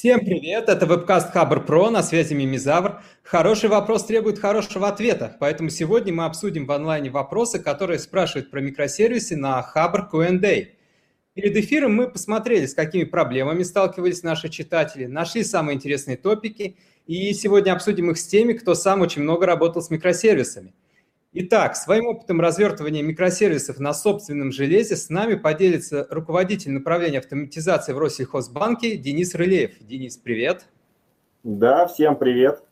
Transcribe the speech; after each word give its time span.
Всем 0.00 0.20
привет, 0.20 0.70
это 0.70 0.86
вебкаст 0.86 1.30
Хабр 1.30 1.62
Про, 1.62 1.90
на 1.90 2.02
связи 2.02 2.32
Мимизавр. 2.32 3.02
Хороший 3.22 3.68
вопрос 3.68 4.06
требует 4.06 4.38
хорошего 4.38 4.88
ответа, 4.88 5.36
поэтому 5.38 5.68
сегодня 5.68 6.10
мы 6.10 6.24
обсудим 6.24 6.64
в 6.64 6.72
онлайне 6.72 7.10
вопросы, 7.10 7.58
которые 7.58 7.98
спрашивают 7.98 8.50
про 8.50 8.62
микросервисы 8.62 9.36
на 9.36 9.60
Хабр 9.60 10.08
Q&A. 10.08 10.68
Перед 11.34 11.54
эфиром 11.54 11.96
мы 11.96 12.08
посмотрели, 12.08 12.64
с 12.64 12.72
какими 12.72 13.04
проблемами 13.04 13.62
сталкивались 13.62 14.22
наши 14.22 14.48
читатели, 14.48 15.04
нашли 15.04 15.44
самые 15.44 15.76
интересные 15.76 16.16
топики, 16.16 16.78
и 17.06 17.34
сегодня 17.34 17.72
обсудим 17.72 18.10
их 18.10 18.16
с 18.16 18.26
теми, 18.26 18.54
кто 18.54 18.74
сам 18.74 19.02
очень 19.02 19.20
много 19.20 19.44
работал 19.44 19.82
с 19.82 19.90
микросервисами. 19.90 20.72
Итак, 21.32 21.76
своим 21.76 22.06
опытом 22.06 22.40
развертывания 22.40 23.04
микросервисов 23.04 23.78
на 23.78 23.94
собственном 23.94 24.50
железе 24.50 24.96
с 24.96 25.10
нами 25.10 25.36
поделится 25.36 26.08
руководитель 26.10 26.72
направления 26.72 27.18
автоматизации 27.18 27.92
в 27.92 28.00
Россельхозбанке 28.00 28.96
Денис 28.96 29.36
Рылеев. 29.36 29.78
Денис, 29.80 30.16
привет. 30.16 30.66
Да, 31.44 31.86
всем 31.86 32.16
привет. 32.16 32.64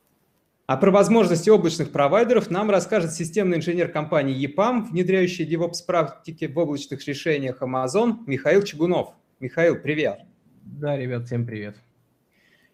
А 0.66 0.76
про 0.76 0.90
возможности 0.90 1.48
облачных 1.48 1.92
провайдеров 1.92 2.50
нам 2.50 2.68
расскажет 2.68 3.12
системный 3.12 3.58
инженер 3.58 3.92
компании 3.92 4.44
EPAM, 4.44 4.88
внедряющий 4.90 5.48
DevOps 5.48 5.86
практики 5.86 6.46
в 6.46 6.58
облачных 6.58 7.06
решениях 7.06 7.62
Amazon, 7.62 8.16
Михаил 8.26 8.64
Чугунов. 8.64 9.14
Михаил, 9.38 9.76
привет. 9.76 10.22
Да, 10.64 10.96
ребят, 10.96 11.26
всем 11.26 11.46
привет. 11.46 11.76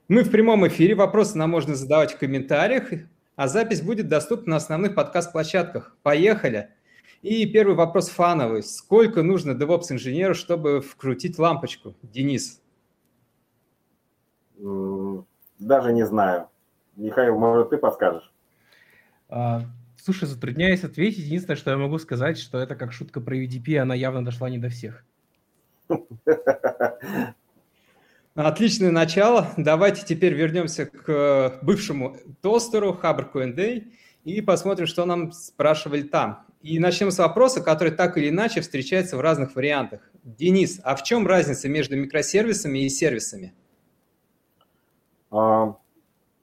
Мы 0.09 0.25
в 0.25 0.31
прямом 0.31 0.67
эфире, 0.67 0.95
вопросы 0.95 1.37
нам 1.37 1.51
можно 1.51 1.75
задавать 1.75 2.15
в 2.15 2.19
комментариях 2.19 2.91
а 3.37 3.49
запись 3.49 3.83
будет 3.83 4.09
доступна 4.09 4.53
на 4.53 4.57
основных 4.57 4.95
подкаст-площадках. 4.95 5.97
Поехали! 6.03 6.71
И 7.23 7.47
первый 7.47 7.75
вопрос 7.75 8.11
фановый. 8.11 8.63
Сколько 8.63 9.23
нужно 9.23 9.53
DevOps-инженеру, 9.53 10.35
чтобы 10.35 10.81
вкрутить 10.83 11.39
лампочку? 11.39 11.95
Денис. 12.03 12.61
Даже 15.59 15.93
не 15.93 16.05
знаю. 16.07 16.49
Михаил, 16.97 17.39
может, 17.39 17.71
ты 17.71 17.79
подскажешь? 17.79 18.31
А, 19.29 19.63
слушай, 19.97 20.29
затрудняюсь 20.29 20.85
ответить. 20.85 21.25
Единственное, 21.25 21.57
что 21.57 21.71
я 21.71 21.79
могу 21.79 21.99
сказать, 21.99 22.39
что 22.39 22.59
это 22.59 22.77
как 22.77 22.93
шутка 22.93 23.21
про 23.21 23.37
UDP, 23.37 23.79
она 23.79 23.95
явно 23.95 24.25
дошла 24.25 24.51
не 24.51 24.59
до 24.59 24.69
всех. 24.69 25.05
Отличное 28.35 28.91
начало. 28.91 29.47
Давайте 29.57 30.05
теперь 30.05 30.35
вернемся 30.35 30.87
к 30.87 31.09
э, 31.09 31.51
бывшему 31.63 32.17
тостеру 32.43 32.93
Хабр 32.93 33.27
Q&A 33.27 33.85
и 34.25 34.41
посмотрим, 34.41 34.89
что 34.89 35.05
нам 35.05 35.31
спрашивали 35.31 36.03
там. 36.03 36.45
И 36.61 36.81
начнем 36.81 37.13
с 37.13 37.19
вопроса, 37.19 37.63
который 37.63 37.93
так 37.93 38.19
или 38.19 38.31
иначе 38.31 38.61
встречается 38.61 39.17
в 39.17 39.21
разных 39.21 39.55
вариантах. 39.55 40.01
Денис, 40.25 40.81
а 40.83 40.97
в 40.97 41.05
чем 41.05 41.29
разница 41.29 41.69
между 41.69 41.97
микросервисами 41.97 42.81
и 42.81 42.89
сервисами? 42.89 43.55
А, 45.31 45.77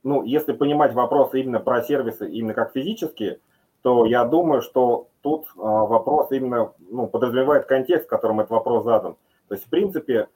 ну, 0.03 0.23
если 0.23 0.53
понимать 0.53 0.93
вопрос 0.93 1.33
именно 1.33 1.59
про 1.59 1.81
сервисы, 1.81 2.29
именно 2.31 2.53
как 2.53 2.71
физические, 2.71 3.39
то 3.81 4.05
я 4.05 4.23
думаю, 4.23 4.61
что 4.61 5.09
тут 5.19 5.45
а, 5.57 5.59
вопрос 5.59 6.31
именно 6.31 6.71
ну, 6.89 7.07
подразумевает 7.07 7.65
контекст, 7.65 8.05
в 8.05 8.09
котором 8.09 8.39
этот 8.39 8.51
вопрос 8.51 8.85
задан. 8.85 9.17
То 9.49 9.55
есть, 9.55 9.67
в 9.67 9.69
принципе, 9.69 10.29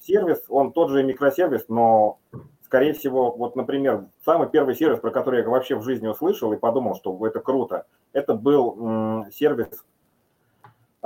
сервис, 0.00 0.42
он 0.48 0.72
тот 0.72 0.90
же 0.90 1.02
микросервис, 1.02 1.66
но, 1.68 2.18
скорее 2.64 2.94
всего, 2.94 3.30
вот, 3.32 3.54
например, 3.56 4.06
самый 4.24 4.48
первый 4.48 4.74
сервис, 4.74 4.98
про 4.98 5.10
который 5.10 5.42
я 5.42 5.48
вообще 5.48 5.76
в 5.76 5.82
жизни 5.82 6.08
услышал 6.08 6.52
и 6.52 6.56
подумал, 6.56 6.96
что 6.96 7.26
это 7.26 7.40
круто, 7.40 7.86
это 8.12 8.34
был 8.34 9.26
сервис, 9.32 9.84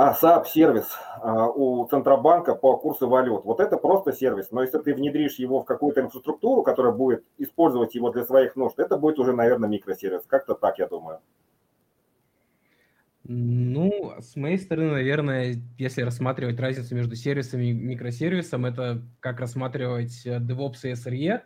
а, 0.03 0.15
SAP-сервис 0.15 0.87
а, 1.21 1.51
у 1.51 1.87
Центробанка 1.87 2.55
по 2.55 2.79
курсу 2.79 3.07
валют. 3.07 3.45
Вот 3.45 3.61
это 3.61 3.77
просто 3.77 4.15
сервис, 4.15 4.51
но 4.51 4.63
если 4.63 4.79
ты 4.79 4.95
внедришь 4.95 5.35
его 5.35 5.61
в 5.61 5.67
какую-то 5.67 6.01
инфраструктуру, 6.01 6.63
которая 6.63 6.95
будет 6.95 7.23
использовать 7.37 7.95
его 7.95 8.09
для 8.09 8.25
своих 8.25 8.57
нужд, 8.57 8.79
это 8.79 8.97
будет 8.97 9.19
уже, 9.19 9.35
наверное, 9.35 9.69
микросервис. 9.69 10.23
Как-то 10.27 10.55
так, 10.55 10.79
я 10.79 10.87
думаю. 10.89 11.21
Ну, 13.33 14.17
с 14.19 14.35
моей 14.35 14.59
стороны, 14.59 14.91
наверное, 14.91 15.63
если 15.79 16.03
рассматривать 16.03 16.59
разницу 16.59 16.97
между 16.97 17.15
сервисами 17.15 17.67
и 17.67 17.73
микросервисом, 17.73 18.67
это 18.67 19.07
как 19.21 19.39
рассматривать 19.39 20.27
э, 20.27 20.41
DevOps 20.41 20.81
и 20.83 20.91
SRE, 20.95 21.43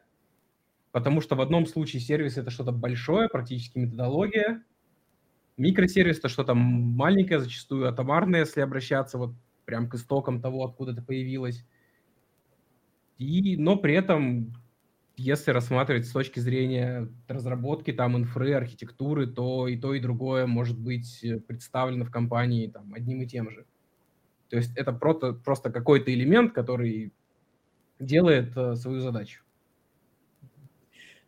потому 0.93 1.21
что 1.21 1.37
в 1.37 1.43
одном 1.43 1.67
случае 1.67 2.01
сервис– 2.01 2.37
это 2.39 2.49
что-то 2.49 2.73
большое, 2.73 3.29
практически 3.29 3.77
методология, 3.77 4.65
микросервис– 5.59 6.19
это 6.21 6.31
что-то 6.31 6.55
маленькое, 6.55 7.41
зачастую 7.41 7.87
атомарное, 7.87 8.41
если 8.41 8.63
обращаться 8.63 9.19
вот 9.19 9.35
прям 9.67 9.87
к 9.91 9.95
истокам 9.97 10.41
того, 10.41 10.65
откуда 10.65 10.93
это 10.93 11.03
появилось. 11.03 11.67
И, 13.19 13.59
но 13.59 13.77
при 13.77 13.93
этом 13.93 14.55
если 15.17 15.53
рассматривать 15.53 16.07
с 16.07 16.13
точки 16.13 16.41
зрения 16.41 17.09
разработки 17.29 17.93
там 17.93 18.17
инфры, 18.17 18.53
архитектуры, 18.53 19.27
то 19.27 19.69
и 19.69 19.77
то, 19.77 19.95
и 19.95 20.01
другое 20.01 20.47
может 20.47 20.79
быть 20.79 21.23
э, 21.23 21.39
представлено 21.39 22.05
в 22.05 22.11
компании 22.11 22.67
там 22.67 22.93
одним 22.95 23.23
и 23.23 23.27
тем 23.27 23.51
же. 23.51 23.65
То 24.51 24.57
есть 24.57 24.73
это 24.77 24.93
просто, 24.93 25.33
просто 25.33 25.71
какой-то 25.71 26.13
элемент, 26.13 26.53
который 26.53 27.13
делает 27.99 28.57
э, 28.57 28.75
свою 28.77 29.01
задачу. 29.01 29.43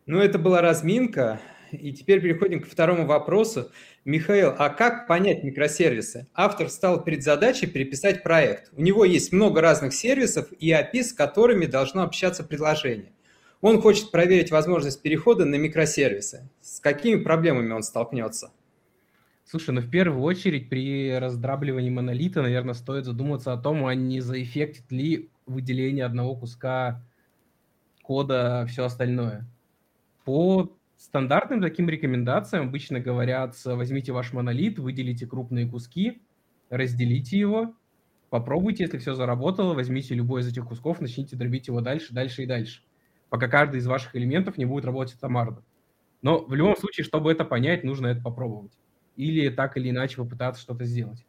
Ну, 0.05 0.19
это 0.19 0.39
была 0.39 0.61
разминка. 0.61 1.41
И 1.71 1.91
теперь 1.91 2.21
переходим 2.21 2.61
к 2.61 2.67
второму 2.67 3.05
вопросу. 3.05 3.71
Михаил, 4.05 4.53
а 4.57 4.69
как 4.69 5.05
понять 5.05 5.43
микросервисы? 5.43 6.27
Автор 6.33 6.69
стал 6.69 7.03
перед 7.03 7.23
задачей 7.23 7.67
переписать 7.67 8.23
проект. 8.23 8.71
У 8.71 8.81
него 8.81 9.03
есть 9.03 9.33
много 9.33 9.59
разных 9.59 9.93
сервисов 9.93 10.47
и 10.57 10.71
API, 10.71 11.03
с 11.03 11.11
которыми 11.11 11.65
должно 11.65 12.03
общаться 12.03 12.45
предложение. 12.45 13.11
Он 13.61 13.81
хочет 13.81 14.11
проверить 14.11 14.51
возможность 14.51 15.01
перехода 15.01 15.45
на 15.45 15.55
микросервисы. 15.55 16.47
С 16.61 16.79
какими 16.79 17.21
проблемами 17.21 17.73
он 17.73 17.81
столкнется? 17.81 18.51
Слушай, 19.45 19.71
ну 19.71 19.81
в 19.81 19.89
первую 19.89 20.21
очередь 20.21 20.69
при 20.69 21.17
раздрабливании 21.17 21.89
монолита, 21.89 22.41
наверное, 22.41 22.75
стоит 22.75 23.05
задуматься 23.05 23.53
о 23.53 23.57
том, 23.57 23.85
а 23.85 23.95
не 23.95 24.19
заэффектит 24.19 24.91
ли 24.91 25.31
выделение 25.45 26.05
одного 26.05 26.35
куска 26.35 27.03
кода 28.03 28.65
все 28.69 28.83
остальное. 28.83 29.47
По 30.23 30.77
стандартным 30.97 31.61
таким 31.61 31.89
рекомендациям 31.89 32.67
обычно 32.67 32.99
говорят, 32.99 33.55
возьмите 33.65 34.11
ваш 34.11 34.33
монолит, 34.33 34.77
выделите 34.77 35.25
крупные 35.25 35.67
куски, 35.67 36.21
разделите 36.69 37.39
его, 37.39 37.73
попробуйте, 38.29 38.83
если 38.83 38.97
все 38.97 39.15
заработало, 39.15 39.73
возьмите 39.73 40.13
любой 40.13 40.41
из 40.41 40.47
этих 40.47 40.67
кусков, 40.67 40.99
начните 40.99 41.37
дробить 41.37 41.67
его 41.69 41.81
дальше, 41.81 42.13
дальше 42.13 42.43
и 42.43 42.45
дальше 42.45 42.81
пока 43.29 43.47
каждый 43.47 43.79
из 43.79 43.87
ваших 43.87 44.15
элементов 44.15 44.57
не 44.57 44.65
будет 44.65 44.85
работать 44.85 45.15
атомарно. 45.15 45.63
Но 46.21 46.39
в 46.39 46.53
любом 46.53 46.75
случае, 46.75 47.03
чтобы 47.03 47.31
это 47.31 47.45
понять, 47.45 47.83
нужно 47.83 48.07
это 48.07 48.21
попробовать. 48.21 48.71
Или 49.15 49.49
так 49.49 49.77
или 49.77 49.89
иначе 49.89 50.17
попытаться 50.17 50.61
что-то 50.61 50.85
сделать. 50.85 51.25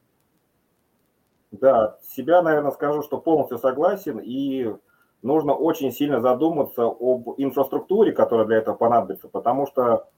Да, 1.50 1.97
себя, 2.03 2.42
наверное, 2.42 2.72
скажу, 2.72 3.03
что 3.03 3.19
полностью 3.19 3.58
согласен, 3.58 4.19
и 4.19 4.75
нужно 5.22 5.54
очень 5.54 5.92
сильно 5.92 6.20
задуматься 6.20 6.84
об 6.84 7.34
инфраструктуре, 7.38 8.12
которая 8.12 8.47
для 8.47 8.58
этого 8.58 8.76
понадобится, 8.76 9.28
потому 9.28 9.66
что 9.66 10.08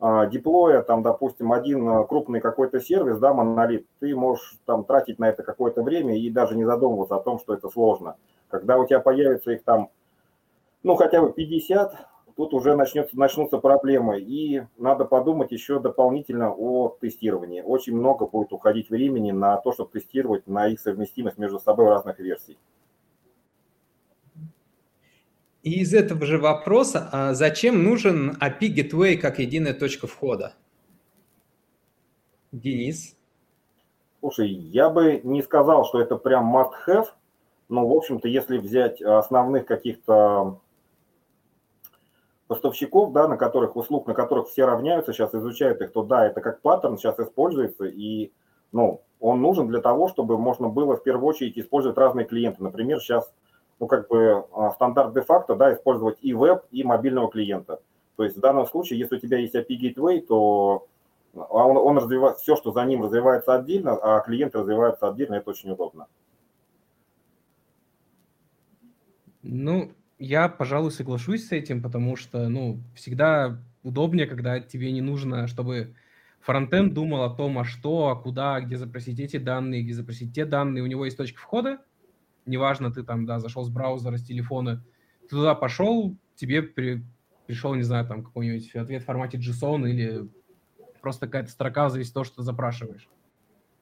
э, 0.00 0.30
деплоя, 0.30 0.82
там, 0.82 1.02
допустим, 1.02 1.52
один 1.52 1.88
а, 1.88 2.04
крупный 2.04 2.40
какой-то 2.40 2.80
сервис, 2.80 3.18
да, 3.18 3.34
монолит, 3.34 3.86
ты 3.98 4.14
можешь 4.14 4.58
там 4.64 4.84
тратить 4.84 5.18
на 5.18 5.28
это 5.28 5.42
какое-то 5.42 5.82
время 5.82 6.16
и 6.16 6.30
даже 6.30 6.56
не 6.56 6.64
задумываться 6.64 7.16
о 7.16 7.22
том, 7.22 7.40
что 7.40 7.52
это 7.52 7.68
сложно. 7.68 8.16
Когда 8.48 8.78
у 8.78 8.86
тебя 8.86 9.00
появится 9.00 9.50
их 9.50 9.64
там 9.64 9.90
ну, 10.82 10.94
хотя 10.96 11.20
бы 11.20 11.32
50, 11.32 12.08
тут 12.36 12.54
уже 12.54 12.74
начнется, 12.74 13.18
начнутся 13.18 13.58
проблемы. 13.58 14.20
И 14.20 14.62
надо 14.78 15.04
подумать 15.04 15.52
еще 15.52 15.78
дополнительно 15.78 16.52
о 16.52 16.96
тестировании. 17.00 17.60
Очень 17.60 17.96
много 17.96 18.26
будет 18.26 18.52
уходить 18.52 18.90
времени 18.90 19.30
на 19.30 19.56
то, 19.58 19.72
чтобы 19.72 19.90
тестировать 19.90 20.46
на 20.46 20.68
их 20.68 20.80
совместимость 20.80 21.38
между 21.38 21.60
собой 21.60 21.88
разных 21.88 22.18
версий. 22.18 22.58
И 25.62 25.80
из 25.80 25.92
этого 25.92 26.24
же 26.24 26.38
вопроса, 26.38 27.10
а 27.12 27.34
зачем 27.34 27.82
нужен 27.82 28.38
API 28.40 28.74
Gateway 28.74 29.16
как 29.18 29.38
единая 29.38 29.74
точка 29.74 30.06
входа? 30.06 30.54
Денис? 32.50 33.16
Слушай, 34.20 34.48
я 34.48 34.88
бы 34.88 35.20
не 35.22 35.42
сказал, 35.42 35.84
что 35.84 36.00
это 36.00 36.16
прям 36.16 36.56
must-have, 36.56 37.08
но, 37.68 37.86
в 37.86 37.94
общем-то, 37.94 38.26
если 38.26 38.58
взять 38.58 39.02
основных 39.02 39.66
каких-то 39.66 40.60
поставщиков, 42.50 43.12
да, 43.12 43.28
на 43.28 43.36
которых 43.36 43.76
услуг, 43.76 44.08
на 44.08 44.14
которых 44.14 44.48
все 44.48 44.64
равняются, 44.64 45.12
сейчас 45.12 45.32
изучают 45.32 45.80
их, 45.82 45.92
то 45.92 46.02
да, 46.02 46.26
это 46.26 46.40
как 46.40 46.60
паттерн 46.62 46.98
сейчас 46.98 47.16
используется, 47.20 47.84
и 47.84 48.32
ну, 48.72 49.02
он 49.20 49.40
нужен 49.40 49.68
для 49.68 49.80
того, 49.80 50.08
чтобы 50.08 50.36
можно 50.36 50.68
было 50.68 50.96
в 50.96 51.04
первую 51.04 51.28
очередь 51.28 51.56
использовать 51.56 51.96
разные 51.96 52.26
клиенты. 52.26 52.60
Например, 52.60 52.98
сейчас 52.98 53.32
ну, 53.78 53.86
как 53.86 54.08
бы 54.08 54.46
а, 54.52 54.72
стандарт 54.72 55.14
де-факто, 55.14 55.54
да, 55.54 55.72
использовать 55.72 56.18
и 56.22 56.34
веб, 56.34 56.64
и 56.72 56.82
мобильного 56.82 57.30
клиента. 57.30 57.82
То 58.16 58.24
есть 58.24 58.36
в 58.36 58.40
данном 58.40 58.66
случае, 58.66 58.98
если 58.98 59.14
у 59.14 59.20
тебя 59.20 59.38
есть 59.38 59.54
API 59.54 59.94
Gateway, 59.94 60.20
то 60.20 60.88
он, 61.32 61.76
он 61.76 61.98
развивает, 61.98 62.38
все, 62.38 62.56
что 62.56 62.72
за 62.72 62.84
ним 62.84 63.04
развивается 63.04 63.54
отдельно, 63.54 63.92
а 63.92 64.18
клиент 64.22 64.56
развивается 64.56 65.06
отдельно, 65.06 65.36
это 65.36 65.50
очень 65.50 65.70
удобно. 65.70 66.08
Ну, 69.44 69.92
я, 70.20 70.48
пожалуй, 70.50 70.92
соглашусь 70.92 71.48
с 71.48 71.52
этим, 71.52 71.82
потому 71.82 72.14
что, 72.14 72.48
ну, 72.50 72.78
всегда 72.94 73.58
удобнее, 73.82 74.26
когда 74.26 74.60
тебе 74.60 74.92
не 74.92 75.00
нужно, 75.00 75.46
чтобы 75.46 75.94
фронтенд 76.40 76.92
думал 76.92 77.24
о 77.24 77.34
том, 77.34 77.58
а 77.58 77.64
что, 77.64 78.08
а 78.08 78.16
куда, 78.16 78.60
где 78.60 78.76
запросить 78.76 79.18
эти 79.18 79.38
данные, 79.38 79.82
где 79.82 79.94
запросить 79.94 80.34
те 80.34 80.44
данные. 80.44 80.84
У 80.84 80.86
него 80.86 81.06
есть 81.06 81.16
точка 81.16 81.40
входа, 81.40 81.78
неважно, 82.44 82.92
ты 82.92 83.02
там, 83.02 83.24
да, 83.24 83.40
зашел 83.40 83.64
с 83.64 83.70
браузера, 83.70 84.18
с 84.18 84.22
телефона, 84.22 84.84
ты 85.22 85.30
туда 85.30 85.54
пошел, 85.54 86.14
тебе 86.34 86.62
при, 86.62 87.02
пришел, 87.46 87.74
не 87.74 87.82
знаю, 87.82 88.06
там 88.06 88.22
какой-нибудь 88.22 88.76
ответ 88.76 89.02
в 89.02 89.06
формате 89.06 89.38
JSON 89.38 89.88
или 89.88 90.28
просто 91.00 91.26
какая-то 91.26 91.50
строка, 91.50 91.88
зависит 91.88 92.10
от 92.10 92.14
того, 92.14 92.24
что 92.24 92.36
ты 92.36 92.42
запрашиваешь. 92.42 93.08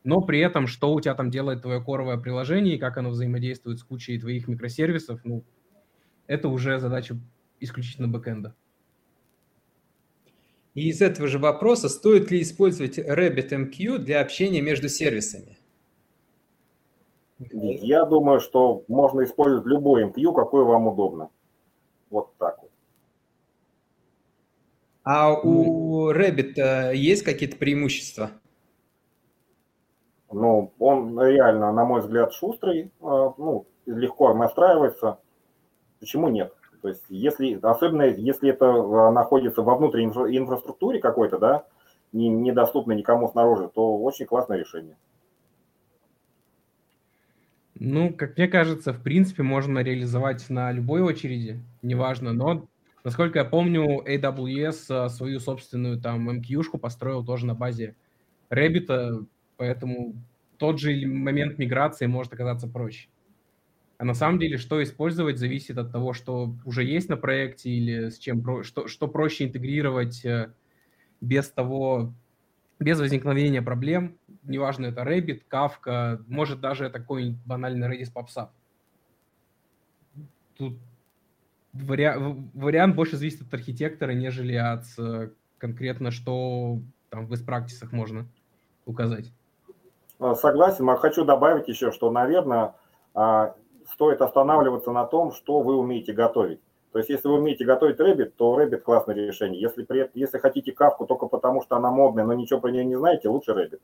Но 0.05 0.21
при 0.21 0.39
этом, 0.39 0.69
что 0.69 0.95
у 0.95 1.01
тебя 1.01 1.17
там 1.17 1.33
делает 1.33 1.63
твое 1.63 1.83
коровое 1.83 2.17
приложение 2.17 2.77
и 2.77 2.79
как 2.79 2.97
оно 2.97 3.11
взаимодействует 3.11 3.81
с 3.81 3.83
кучей 3.83 4.21
твоих 4.21 4.47
микросервисов, 4.47 5.21
ну, 5.25 5.43
это 6.29 6.49
уже 6.49 6.79
задача 6.79 7.17
исключительно 7.59 8.07
бэкэнда. 8.07 8.55
И 10.75 10.91
из 10.91 11.03
этого 11.03 11.27
же 11.27 11.41
вопроса, 11.41 11.89
стоит 11.89 12.31
ли 12.31 12.41
использовать 12.41 12.99
RabbitMQ 12.99 13.99
для 13.99 14.21
общения 14.21 14.61
между 14.61 14.89
сервисами? 14.89 15.59
Я 17.41 18.05
думаю, 18.05 18.39
что 18.41 18.85
можно 18.87 19.25
использовать 19.25 19.67
любой 19.67 20.05
MQ, 20.05 20.35
какой 20.35 20.65
вам 20.65 20.87
удобно. 20.87 21.31
Вот 22.11 22.37
так 22.39 22.63
вот. 22.63 22.71
А 25.03 25.33
у 25.33 26.13
Rabbit 26.13 26.95
есть 26.95 27.25
какие-то 27.25 27.57
преимущества? 27.57 28.31
Ну, 30.31 30.73
он 30.79 31.19
реально, 31.21 31.73
на 31.73 31.85
мой 31.85 32.03
взгляд, 32.03 32.35
шустрый, 32.35 32.93
а, 33.01 33.33
ну, 33.39 33.67
легко 33.87 34.35
настраивается. 34.35 35.19
Почему 36.01 36.29
нет? 36.29 36.53
То 36.83 36.89
есть, 36.89 37.05
если, 37.09 37.59
особенно 37.61 38.03
если 38.03 38.51
это 38.51 38.67
а, 38.67 39.11
находится 39.11 39.63
во 39.63 39.77
внутренней 39.77 40.13
инфра- 40.13 40.37
инфраструктуре 40.37 41.01
какой-то, 41.01 41.39
да, 41.39 41.65
не, 42.13 42.29
недоступно 42.29 42.93
никому 42.93 43.29
снаружи, 43.29 43.69
то 43.75 43.99
очень 43.99 44.27
классное 44.27 44.59
решение. 44.59 44.97
Ну, 47.81 48.13
как 48.13 48.37
мне 48.37 48.49
кажется, 48.49 48.93
в 48.93 49.03
принципе, 49.03 49.43
можно 49.43 49.81
реализовать 49.81 50.49
на 50.51 50.73
любой 50.73 51.01
очереди, 51.01 51.61
неважно, 51.83 52.33
но, 52.33 52.67
насколько 53.05 53.41
я 53.41 53.45
помню, 53.45 54.03
AWS 54.07 54.87
а, 54.91 55.09
свою 55.09 55.41
собственную 55.41 56.01
там 56.01 56.31
MQ-шку 56.31 56.79
построил 56.79 57.25
тоже 57.25 57.47
на 57.47 57.55
базе 57.55 57.97
Rabbit, 58.51 59.27
поэтому 59.57 60.15
тот 60.59 60.79
же 60.81 60.93
момент 61.07 61.59
миграции 61.59 62.07
может 62.07 62.33
оказаться 62.33 62.69
проще. 62.69 63.09
А 63.99 64.05
на 64.05 64.15
самом 64.15 64.39
деле, 64.39 64.59
что 64.59 64.81
использовать, 64.81 65.39
зависит 65.39 65.77
от 65.77 65.91
того, 65.91 66.13
что 66.13 66.55
уже 66.65 66.85
есть 66.85 67.09
на 67.09 67.17
проекте 67.17 67.71
или 67.71 68.11
с 68.11 68.19
чем, 68.19 68.63
что, 68.63 68.87
что 68.87 69.09
проще 69.09 69.45
интегрировать 69.45 70.25
э, 70.25 70.53
без 71.21 71.51
того, 71.51 72.13
без 72.79 73.01
возникновения 73.01 73.61
проблем. 73.61 74.17
Неважно, 74.45 74.87
это 74.87 75.03
Rabbit, 75.03 75.43
Kafka, 75.51 76.23
может 76.29 76.61
даже 76.61 76.91
какой-нибудь 76.91 77.41
банальный 77.45 77.89
Redis 77.89 78.13
PubSub. 78.15 78.51
Тут 80.57 80.79
вари... 81.73 82.09
вариант 82.55 82.95
больше 82.95 83.17
зависит 83.17 83.43
от 83.43 83.53
архитектора, 83.53 84.13
нежели 84.13 84.55
от 84.55 84.85
э, 84.97 85.31
конкретно, 85.59 86.13
что 86.13 86.79
там 87.11 87.27
в 87.27 87.33
best 87.33 87.89
можно 87.91 88.29
указать. 88.87 89.33
Согласен, 90.37 90.85
но 90.85 90.97
хочу 90.97 91.25
добавить 91.25 91.67
еще, 91.67 91.91
что, 91.91 92.13
наверное, 92.13 92.75
а, 93.15 93.55
стоит 93.93 94.21
останавливаться 94.21 94.93
на 94.93 95.05
том, 95.05 95.33
что 95.33 95.61
вы 95.61 95.77
умеете 95.77 96.13
готовить. 96.13 96.61
То 96.93 96.99
есть, 96.99 97.11
если 97.11 97.29
вы 97.29 97.35
умеете 97.35 97.65
готовить 97.65 98.01
Rabbit, 98.01 98.33
то 98.37 98.61
Rabbit 98.61 98.79
классное 98.79 99.15
решение. 99.15 99.61
Если, 99.61 99.85
при, 99.85 100.11
если 100.15 100.39
хотите 100.39 100.73
кавку 100.73 101.07
только 101.07 101.27
потому, 101.27 101.63
что 101.63 101.77
она 101.77 101.91
модная, 101.91 102.25
но 102.25 102.33
ничего 102.33 102.61
про 102.61 102.71
нее 102.71 102.85
не 102.85 102.97
знаете, 102.97 103.29
лучше 103.29 103.53
Rabbit. 103.53 103.81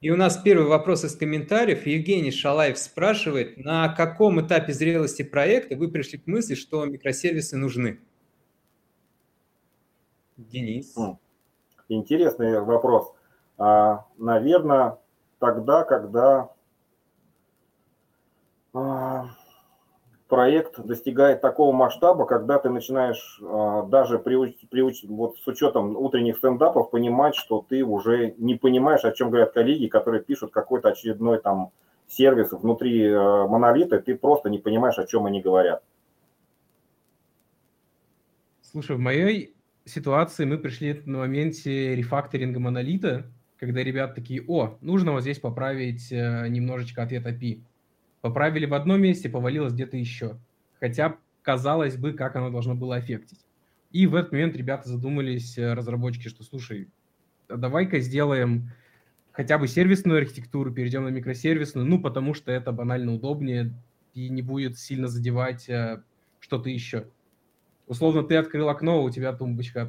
И 0.00 0.10
у 0.10 0.16
нас 0.16 0.36
первый 0.36 0.68
вопрос 0.68 1.02
из 1.04 1.16
комментариев. 1.16 1.86
Евгений 1.86 2.30
Шалаев 2.30 2.78
спрашивает, 2.78 3.56
на 3.56 3.88
каком 3.88 4.40
этапе 4.40 4.72
зрелости 4.74 5.22
проекта 5.22 5.76
вы 5.76 5.90
пришли 5.90 6.18
к 6.18 6.26
мысли, 6.26 6.54
что 6.54 6.84
микросервисы 6.84 7.56
нужны? 7.56 8.00
Денис. 10.36 10.94
Интересный 11.88 12.60
вопрос. 12.60 13.14
А, 13.56 14.04
наверное, 14.18 14.98
тогда, 15.38 15.84
когда 15.84 16.50
проект 20.28 20.80
достигает 20.84 21.40
такого 21.40 21.72
масштаба, 21.72 22.26
когда 22.26 22.58
ты 22.58 22.70
начинаешь 22.70 23.40
а, 23.42 23.84
даже 23.84 24.18
приуч, 24.18 24.54
приуч, 24.70 25.04
вот 25.04 25.36
с 25.38 25.46
учетом 25.46 25.96
утренних 25.96 26.38
стендапов 26.38 26.90
понимать, 26.90 27.36
что 27.36 27.64
ты 27.68 27.84
уже 27.84 28.34
не 28.38 28.56
понимаешь, 28.56 29.04
о 29.04 29.12
чем 29.12 29.30
говорят 29.30 29.52
коллеги, 29.52 29.86
которые 29.86 30.22
пишут 30.22 30.50
какой-то 30.50 30.88
очередной 30.88 31.40
там 31.40 31.70
сервис 32.08 32.50
внутри 32.50 33.12
а, 33.12 33.46
монолита, 33.46 34.00
ты 34.00 34.16
просто 34.16 34.50
не 34.50 34.58
понимаешь, 34.58 34.98
о 34.98 35.06
чем 35.06 35.26
они 35.26 35.40
говорят. 35.40 35.82
Слушай, 38.62 38.96
в 38.96 39.00
моей 39.00 39.54
ситуации 39.84 40.46
мы 40.46 40.58
пришли 40.58 41.00
на 41.04 41.18
моменте 41.18 41.94
рефакторинга 41.94 42.58
монолита, 42.58 43.26
когда 43.56 43.84
ребят 43.84 44.16
такие, 44.16 44.42
о, 44.48 44.78
нужно 44.80 45.12
вот 45.12 45.20
здесь 45.20 45.38
поправить 45.38 46.10
э, 46.10 46.48
немножечко 46.48 47.02
ответ 47.04 47.24
API 47.24 47.62
Поправили 48.24 48.64
в 48.64 48.72
одном 48.72 49.02
месте, 49.02 49.28
повалилось 49.28 49.74
где-то 49.74 49.98
еще. 49.98 50.38
Хотя, 50.80 51.18
казалось 51.42 51.98
бы, 51.98 52.14
как 52.14 52.36
оно 52.36 52.48
должно 52.48 52.74
было 52.74 52.98
эффектить. 52.98 53.44
И 53.90 54.06
в 54.06 54.14
этот 54.14 54.32
момент 54.32 54.56
ребята 54.56 54.88
задумались, 54.88 55.58
э, 55.58 55.74
разработчики, 55.74 56.28
что, 56.28 56.42
слушай, 56.42 56.88
а 57.48 57.58
давай-ка 57.58 58.00
сделаем 58.00 58.70
хотя 59.30 59.58
бы 59.58 59.68
сервисную 59.68 60.20
архитектуру, 60.22 60.72
перейдем 60.72 61.04
на 61.04 61.08
микросервисную, 61.08 61.86
ну, 61.86 62.00
потому 62.00 62.32
что 62.32 62.50
это 62.50 62.72
банально 62.72 63.12
удобнее 63.12 63.74
и 64.14 64.30
не 64.30 64.40
будет 64.40 64.78
сильно 64.78 65.06
задевать 65.06 65.68
э, 65.68 66.02
что-то 66.40 66.70
еще. 66.70 67.08
Условно, 67.88 68.22
ты 68.22 68.36
открыл 68.36 68.70
окно, 68.70 69.02
у 69.02 69.10
тебя 69.10 69.34
тумбочка 69.34 69.86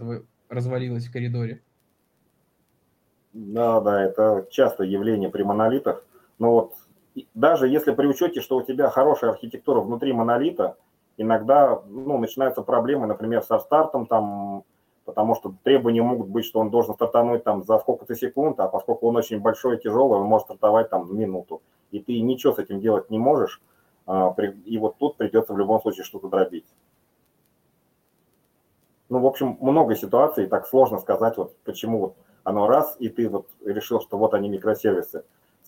развалилась 0.50 1.08
в 1.08 1.14
коридоре. 1.14 1.62
Да, 3.32 3.80
да, 3.80 4.04
это 4.04 4.46
частое 4.52 4.88
явление 4.88 5.30
при 5.30 5.44
монолитах. 5.44 6.04
Но 6.38 6.52
вот 6.52 6.76
даже 7.34 7.68
если 7.68 7.94
при 7.94 8.08
учете, 8.08 8.42
что 8.42 8.58
у 8.58 8.62
тебя 8.62 8.90
хорошая 8.90 9.32
архитектура 9.32 9.80
внутри 9.80 10.14
монолита, 10.14 10.78
иногда 11.18 11.82
ну, 11.88 12.18
начинаются 12.18 12.62
проблемы, 12.62 13.08
например, 13.08 13.44
со 13.44 13.60
стартом, 13.60 14.06
там, 14.06 14.64
потому 15.06 15.36
что 15.36 15.54
требования 15.64 16.02
могут 16.02 16.28
быть, 16.28 16.46
что 16.46 16.60
он 16.60 16.70
должен 16.70 16.96
стартануть 16.96 17.44
там 17.44 17.64
за 17.64 17.80
сколько-то 17.80 18.16
секунд, 18.16 18.60
а 18.60 18.68
поскольку 18.68 19.08
он 19.08 19.16
очень 19.16 19.40
большой 19.40 19.78
и 19.78 19.80
тяжелый, 19.80 20.20
он 20.20 20.26
может 20.26 20.48
стартовать 20.48 20.90
там 20.90 21.16
минуту. 21.16 21.62
И 21.92 22.00
ты 22.00 22.20
ничего 22.20 22.54
с 22.54 22.60
этим 22.60 22.80
делать 22.80 23.10
не 23.10 23.20
можешь, 23.20 23.62
а, 24.06 24.36
и 24.66 24.78
вот 24.78 24.98
тут 24.98 25.16
придется 25.16 25.54
в 25.54 25.58
любом 25.58 25.82
случае 25.82 26.04
что-то 26.04 26.28
дробить. 26.28 26.66
Ну, 29.08 29.20
в 29.20 29.26
общем, 29.26 29.58
много 29.62 29.96
ситуаций, 29.96 30.48
так 30.48 30.68
сложно 30.68 30.98
сказать, 30.98 31.38
вот 31.38 31.56
почему 31.64 32.00
вот 32.00 32.16
оно 32.44 32.68
раз, 32.68 32.96
и 33.00 33.10
ты 33.10 33.30
вот 33.30 33.48
решил, 33.64 34.02
что 34.02 34.18
вот 34.18 34.34
они 34.34 34.50
микросервисы. 34.50 35.24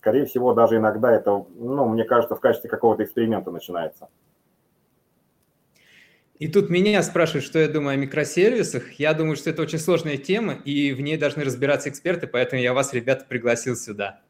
Скорее 0.07 0.25
всего, 0.25 0.53
даже 0.53 0.77
иногда 0.77 1.11
это, 1.11 1.45
ну, 1.57 1.85
мне 1.89 2.05
кажется, 2.05 2.33
в 2.33 2.39
качестве 2.39 2.69
какого-то 2.69 3.03
эксперимента 3.03 3.51
начинается. 3.51 4.07
И 6.39 6.47
тут 6.47 6.69
меня 6.69 7.03
спрашивают, 7.03 7.43
что 7.43 7.59
я 7.59 7.67
думаю 7.67 7.95
о 7.95 7.97
микросервисах. 7.97 8.93
Я 8.93 9.13
думаю, 9.13 9.35
что 9.35 9.49
это 9.49 9.63
очень 9.63 9.79
сложная 9.79 10.15
тема, 10.15 10.53
и 10.53 10.93
в 10.93 11.01
ней 11.01 11.17
должны 11.17 11.43
разбираться 11.43 11.89
эксперты, 11.89 12.25
поэтому 12.25 12.61
я 12.61 12.73
вас, 12.73 12.93
ребята, 12.93 13.25
пригласил 13.27 13.75
сюда. 13.75 14.21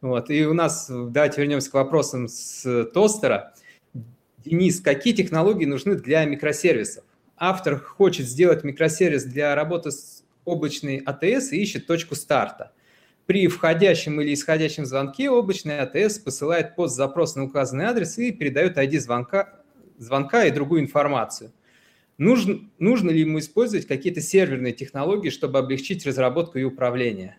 Вот. 0.00 0.30
И 0.30 0.46
у 0.46 0.54
нас, 0.54 0.86
давайте 0.88 1.40
вернемся 1.40 1.72
к 1.72 1.74
вопросам 1.74 2.28
с 2.28 2.84
тостера. 2.94 3.54
Денис, 4.38 4.80
какие 4.80 5.14
технологии 5.14 5.64
нужны 5.64 5.96
для 5.96 6.24
микросервисов? 6.26 7.02
Автор 7.36 7.80
хочет 7.80 8.28
сделать 8.28 8.62
микросервис 8.62 9.24
для 9.24 9.56
работы 9.56 9.90
с 9.90 10.22
облачной 10.44 10.98
АТС 10.98 11.50
и 11.50 11.60
ищет 11.60 11.88
точку 11.88 12.14
старта– 12.14 12.70
при 13.26 13.46
входящем 13.48 14.20
или 14.20 14.34
исходящем 14.34 14.84
звонке 14.84 15.30
облачный 15.30 15.80
АТС 15.80 16.18
посылает 16.18 16.74
пост-запрос 16.74 17.36
на 17.36 17.44
указанный 17.44 17.86
адрес 17.86 18.18
и 18.18 18.32
передает 18.32 18.76
ID 18.76 18.98
звонка, 18.98 19.60
звонка 19.98 20.44
и 20.44 20.50
другую 20.50 20.82
информацию. 20.82 21.52
Нужно, 22.18 22.60
нужно 22.78 23.10
ли 23.10 23.20
ему 23.20 23.38
использовать 23.38 23.86
какие-то 23.86 24.20
серверные 24.20 24.72
технологии, 24.72 25.30
чтобы 25.30 25.58
облегчить 25.58 26.06
разработку 26.06 26.58
и 26.58 26.64
управление? 26.64 27.36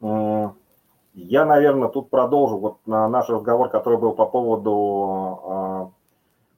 Я, 0.00 1.46
наверное, 1.46 1.88
тут 1.88 2.10
продолжу 2.10 2.58
вот 2.58 2.78
наш 2.86 3.28
разговор, 3.28 3.70
который 3.70 3.98
был 3.98 4.12
по 4.12 4.26
поводу 4.26 5.40
а, 5.44 5.90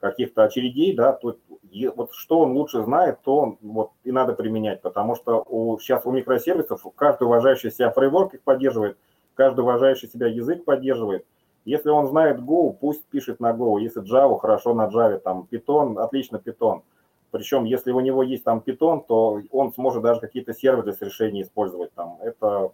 каких-то 0.00 0.44
очередей, 0.44 0.94
да, 0.94 1.12
тут 1.12 1.38
вот 1.94 2.12
что 2.12 2.40
он 2.40 2.52
лучше 2.52 2.82
знает, 2.82 3.20
то 3.22 3.36
он, 3.36 3.58
вот 3.60 3.90
и 4.04 4.12
надо 4.12 4.32
применять, 4.32 4.80
потому 4.80 5.16
что 5.16 5.44
у, 5.48 5.78
сейчас 5.78 6.06
у 6.06 6.10
микросервисов 6.12 6.82
каждый 6.96 7.24
уважающий 7.24 7.70
себя 7.70 7.90
фреймворк 7.90 8.34
их 8.34 8.42
поддерживает, 8.42 8.96
каждый 9.34 9.60
уважающий 9.60 10.08
себя 10.08 10.26
язык 10.26 10.64
поддерживает, 10.64 11.24
Если 11.64 11.90
он 11.90 12.08
знает 12.08 12.40
Go, 12.40 12.72
пусть 12.72 13.04
пишет 13.04 13.40
на 13.40 13.52
Go. 13.52 13.78
Если 13.78 14.02
Java, 14.02 14.38
хорошо 14.38 14.74
на 14.74 14.88
Java. 14.88 15.18
Там 15.18 15.46
Python, 15.50 16.00
отлично 16.00 16.40
Python. 16.44 16.82
Причем, 17.30 17.64
если 17.64 17.92
у 17.92 18.00
него 18.00 18.22
есть 18.22 18.42
там 18.44 18.62
Python, 18.66 19.04
то 19.06 19.40
он 19.50 19.72
сможет 19.74 20.02
даже 20.02 20.20
какие-то 20.20 20.54
серверы 20.54 20.92
с 20.92 21.00
решения 21.02 21.42
использовать 21.42 21.92
там. 21.92 22.16
Это 22.22 22.70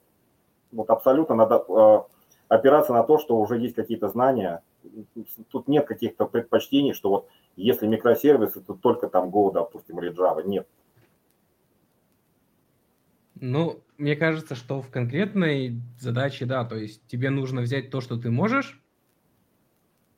вот 0.70 0.90
абсолютно 0.90 1.34
надо 1.34 1.64
э, 1.68 2.00
опираться 2.48 2.92
на 2.92 3.02
то, 3.02 3.18
что 3.18 3.36
уже 3.36 3.58
есть 3.58 3.74
какие-то 3.74 4.08
знания. 4.08 4.62
Тут 5.50 5.68
нет 5.68 5.86
каких-то 5.86 6.26
предпочтений, 6.26 6.92
что 6.92 7.08
вот 7.10 7.28
если 7.56 7.86
микросервисы, 7.86 8.60
то 8.60 8.74
только 8.74 9.08
там 9.08 9.30
Go, 9.30 9.52
допустим, 9.52 9.98
или 10.00 10.12
Java. 10.12 10.46
Нет. 10.46 10.66
Ну, 13.40 13.80
мне 13.98 14.16
кажется, 14.16 14.54
что 14.54 14.80
в 14.80 14.90
конкретной 14.90 15.80
задаче, 15.98 16.46
да, 16.46 16.64
то 16.64 16.76
есть 16.76 17.06
тебе 17.06 17.30
нужно 17.30 17.62
взять 17.62 17.90
то, 17.90 18.00
что 18.00 18.16
ты 18.16 18.30
можешь, 18.30 18.80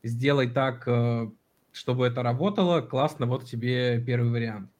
сделать 0.02 0.54
так, 0.54 0.86
э, 0.86 1.30
чтобы 1.72 2.06
это 2.06 2.22
работало, 2.22 2.80
классно, 2.80 3.26
вот 3.26 3.44
тебе 3.44 4.00
первый 4.00 4.30
вариант. 4.30 4.70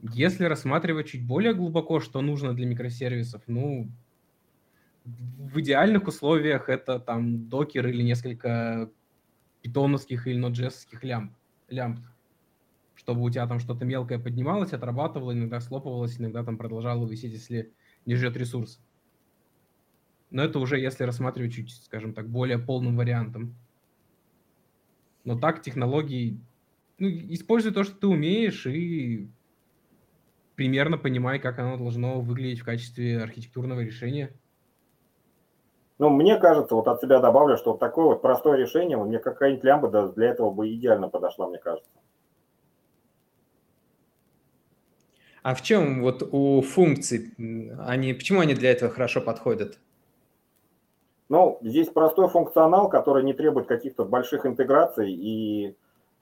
Если 0.00 0.44
рассматривать 0.44 1.08
чуть 1.08 1.26
более 1.26 1.54
глубоко, 1.54 2.00
что 2.00 2.20
нужно 2.20 2.54
для 2.54 2.66
микросервисов, 2.66 3.42
ну, 3.46 3.88
в 5.04 5.60
идеальных 5.60 6.06
условиях 6.06 6.68
это 6.68 6.98
там 6.98 7.48
докер 7.48 7.86
или 7.88 8.02
несколько 8.02 8.90
питоновских 9.62 10.26
или 10.26 10.38
ноджесских 10.38 11.04
лямп, 11.04 11.34
лямп, 11.68 12.00
чтобы 12.94 13.22
у 13.22 13.30
тебя 13.30 13.46
там 13.46 13.58
что-то 13.58 13.84
мелкое 13.84 14.18
поднималось, 14.18 14.72
отрабатывало, 14.72 15.32
иногда 15.32 15.60
слопывалось, 15.60 16.18
иногда 16.18 16.44
там 16.44 16.58
продолжало 16.58 17.06
висеть, 17.06 17.32
если 17.32 17.72
не 18.06 18.14
ждет 18.14 18.36
ресурс. 18.36 18.80
Но 20.30 20.42
это 20.42 20.58
уже 20.58 20.78
если 20.78 21.04
рассматривать 21.04 21.54
чуть, 21.54 21.70
скажем 21.70 22.14
так, 22.14 22.28
более 22.28 22.58
полным 22.58 22.96
вариантом. 22.96 23.54
Но 25.24 25.38
так 25.38 25.62
технологии... 25.62 26.40
Ну, 26.98 27.08
используй 27.08 27.72
то, 27.72 27.84
что 27.84 27.94
ты 27.96 28.06
умеешь, 28.06 28.66
и 28.66 29.30
примерно 30.54 30.96
понимай, 30.98 31.38
как 31.38 31.58
оно 31.58 31.76
должно 31.76 32.20
выглядеть 32.20 32.60
в 32.60 32.64
качестве 32.64 33.20
архитектурного 33.20 33.80
решения. 33.80 34.32
Ну, 36.02 36.10
мне 36.10 36.36
кажется, 36.36 36.74
вот 36.74 36.88
от 36.88 37.00
себя 37.00 37.20
добавлю, 37.20 37.56
что 37.56 37.74
такое 37.74 38.06
вот 38.06 38.22
простое 38.22 38.56
решение, 38.56 38.96
мне 38.96 39.20
какая-нибудь 39.20 39.62
лямбда 39.62 40.08
для 40.08 40.30
этого 40.30 40.50
бы 40.50 40.68
идеально 40.74 41.08
подошла, 41.08 41.46
мне 41.46 41.58
кажется. 41.58 41.88
А 45.44 45.54
в 45.54 45.62
чем 45.62 46.02
вот 46.02 46.28
у 46.32 46.60
функций, 46.62 47.32
они, 47.86 48.14
почему 48.14 48.40
они 48.40 48.54
для 48.54 48.72
этого 48.72 48.90
хорошо 48.90 49.20
подходят? 49.20 49.78
Ну, 51.28 51.60
здесь 51.62 51.88
простой 51.88 52.28
функционал, 52.28 52.88
который 52.88 53.22
не 53.22 53.32
требует 53.32 53.68
каких-то 53.68 54.04
больших 54.04 54.44
интеграций, 54.44 55.12
и 55.12 55.76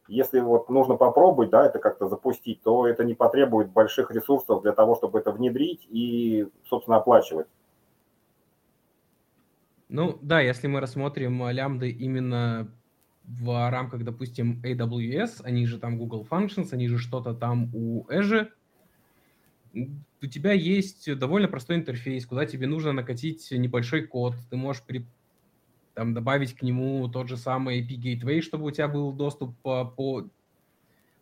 если 0.09 0.41
вот 0.41 0.69
нужно 0.69 0.97
попробовать, 0.97 1.49
да, 1.49 1.65
это 1.65 1.79
как-то 1.79 2.07
запустить, 2.07 2.61
то 2.63 2.87
это 2.87 3.03
не 3.03 3.15
потребует 3.15 3.71
больших 3.71 4.11
ресурсов 4.11 4.61
для 4.61 4.73
того, 4.73 4.97
чтобы 4.97 5.21
это 5.21 5.33
внедрить 5.33 5.87
и, 5.89 6.49
собственно, 6.69 6.99
оплачивать. 6.99 7.47
Ну, 9.93 10.21
да, 10.23 10.41
если 10.41 10.69
мы 10.69 10.79
рассмотрим 10.79 11.49
лямбды 11.51 11.91
именно 11.91 12.73
в 13.25 13.71
рамках, 13.71 14.05
допустим, 14.05 14.61
AWS, 14.63 15.43
они 15.43 15.67
же 15.67 15.79
там 15.79 15.99
Google 15.99 16.27
Functions, 16.31 16.69
они 16.71 16.87
же 16.87 16.99
что-то 16.99 17.35
там 17.35 17.75
у 17.75 18.07
Azure, 18.09 18.49
у 19.75 20.27
тебя 20.27 20.53
есть 20.53 21.13
довольно 21.19 21.49
простой 21.49 21.77
интерфейс, 21.77 22.25
куда 22.25 22.47
тебе 22.47 22.69
нужно 22.69 22.93
накатить 22.93 23.51
небольшой 23.51 24.03
код. 24.07 24.37
Ты 24.49 24.57
можешь 24.57 24.83
при, 24.85 25.07
там, 25.95 26.15
добавить 26.15 26.55
к 26.55 26.63
нему 26.63 27.09
тот 27.09 27.29
же 27.29 27.37
самый 27.37 27.81
IP 27.81 27.99
Gateway, 27.99 28.43
чтобы 28.43 28.67
у 28.67 28.71
тебя 28.71 28.87
был 28.87 29.13
доступ 29.13 29.57
по, 29.59 29.85
по, 29.85 30.25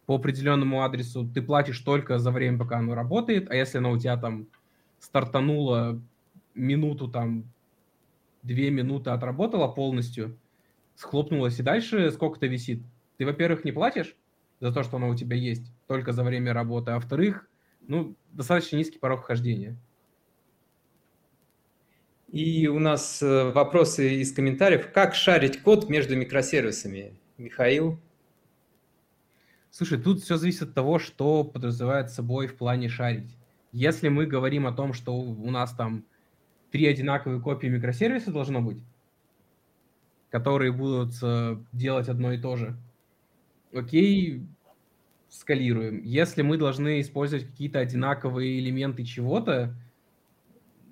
по 0.05 0.17
определенному 0.17 0.83
адресу. 0.83 1.27
Ты 1.27 1.41
платишь 1.41 1.81
только 1.81 2.19
за 2.19 2.31
время, 2.31 2.59
пока 2.59 2.79
оно 2.79 2.95
работает, 2.95 3.51
а 3.51 3.55
если 3.55 3.79
оно 3.79 3.93
у 3.93 3.99
тебя 3.99 4.19
там 4.19 4.47
стартануло 4.99 5.99
минуту, 6.55 7.09
там, 7.09 7.45
две 8.43 8.71
минуты 8.71 9.11
отработала 9.11 9.69
полностью, 9.69 10.39
схлопнулась 10.95 11.59
и 11.59 11.63
дальше 11.63 12.11
сколько-то 12.11 12.47
висит, 12.47 12.83
ты, 13.17 13.27
во-первых, 13.27 13.65
не 13.65 13.73
платишь 13.73 14.17
за 14.61 14.73
то, 14.73 14.83
что 14.83 14.97
оно 14.97 15.09
у 15.09 15.15
тебя 15.15 15.37
есть, 15.37 15.73
только 15.87 16.13
за 16.13 16.25
время 16.25 16.53
работы, 16.53 16.93
а 16.93 16.95
во-вторых, 16.97 17.49
ну, 17.81 18.17
достаточно 18.33 18.77
низкий 18.77 18.99
порог 18.99 19.23
вхождения. 19.23 19.77
И 22.29 22.69
у 22.69 22.79
нас 22.79 23.23
э, 23.23 23.51
вопросы 23.53 24.21
из 24.21 24.33
комментариев. 24.33 24.93
Как 24.93 25.15
шарить 25.15 25.63
код 25.63 25.89
между 25.89 26.15
микросервисами? 26.15 27.19
Михаил? 27.39 27.99
Слушай, 29.71 29.99
тут 29.99 30.21
все 30.21 30.37
зависит 30.37 30.63
от 30.63 30.75
того, 30.75 30.99
что 30.99 31.43
подразумевает 31.43 32.11
собой 32.11 32.47
в 32.47 32.57
плане 32.57 32.91
шарить. 32.91 33.35
Если 33.73 34.09
мы 34.09 34.27
говорим 34.27 34.67
о 34.67 34.73
том, 34.73 34.93
что 34.93 35.15
у 35.15 35.51
нас 35.51 35.73
там 35.73 36.05
три 36.71 36.87
одинаковые 36.87 37.41
копии 37.41 37.69
микросервиса 37.69 38.33
должно 38.33 38.61
быть, 38.61 38.79
которые 40.31 40.73
будут 40.73 41.15
э, 41.23 41.57
делать 41.73 42.09
одно 42.09 42.33
и 42.33 42.39
то 42.39 42.57
же, 42.57 42.77
окей, 43.73 44.47
скалируем. 45.29 46.03
Если 46.03 46.43
мы 46.43 46.57
должны 46.57 47.01
использовать 47.01 47.47
какие-то 47.47 47.79
одинаковые 47.79 48.59
элементы 48.59 49.05
чего-то, 49.05 49.75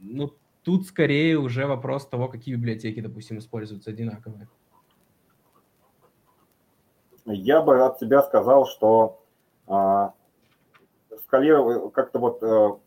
ну, 0.01 0.35
тут 0.63 0.87
скорее 0.87 1.39
уже 1.39 1.67
вопрос 1.67 2.07
того, 2.07 2.29
какие 2.29 2.55
библиотеки, 2.55 3.01
допустим, 3.01 3.39
используются 3.39 3.91
одинаковые. 3.91 4.49
Я 7.25 7.61
бы 7.61 7.85
от 7.85 7.99
себя 7.99 8.23
сказал, 8.23 8.67
что 8.67 9.21
а, 9.67 10.15
скалировать, 11.25 11.93
как-то 11.93 12.19
вот 12.19 12.43
а, 12.43 12.79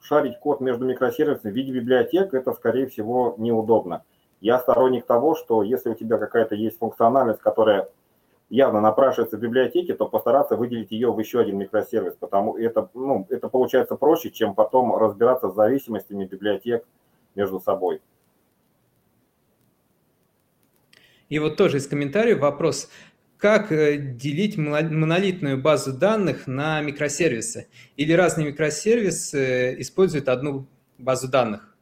шарить 0.00 0.38
код 0.38 0.60
между 0.60 0.84
микросервисами 0.84 1.50
в 1.50 1.54
виде 1.54 1.72
библиотек, 1.72 2.34
это, 2.34 2.52
скорее 2.52 2.86
всего, 2.86 3.34
неудобно. 3.38 4.04
Я 4.40 4.58
сторонник 4.58 5.06
того, 5.06 5.34
что 5.34 5.62
если 5.62 5.90
у 5.90 5.94
тебя 5.94 6.18
какая-то 6.18 6.54
есть 6.54 6.78
функциональность, 6.78 7.40
которая 7.40 7.88
явно 8.48 8.80
напрашивается 8.80 9.36
в 9.36 9.40
библиотеке, 9.40 9.94
то 9.94 10.06
постараться 10.06 10.56
выделить 10.56 10.92
ее 10.92 11.12
в 11.12 11.18
еще 11.18 11.40
один 11.40 11.58
микросервис, 11.58 12.14
потому 12.14 12.56
это, 12.56 12.88
ну, 12.94 13.26
это 13.28 13.48
получается 13.48 13.96
проще, 13.96 14.30
чем 14.30 14.54
потом 14.54 14.96
разбираться 14.96 15.50
с 15.50 15.54
зависимостями 15.54 16.26
библиотек 16.26 16.84
между 17.34 17.60
собой. 17.60 18.00
И 21.28 21.40
вот 21.40 21.56
тоже 21.56 21.78
из 21.78 21.88
комментариев 21.88 22.38
вопрос, 22.38 22.88
как 23.38 23.70
э, 23.70 23.98
делить 23.98 24.56
монолитную 24.56 25.60
базу 25.60 25.92
данных 25.92 26.46
на 26.46 26.80
микросервисы? 26.80 27.68
Или 27.96 28.12
разные 28.12 28.48
микросервисы 28.48 29.80
используют 29.80 30.28
одну 30.28 30.66
базу 30.98 31.28
данных? 31.28 31.76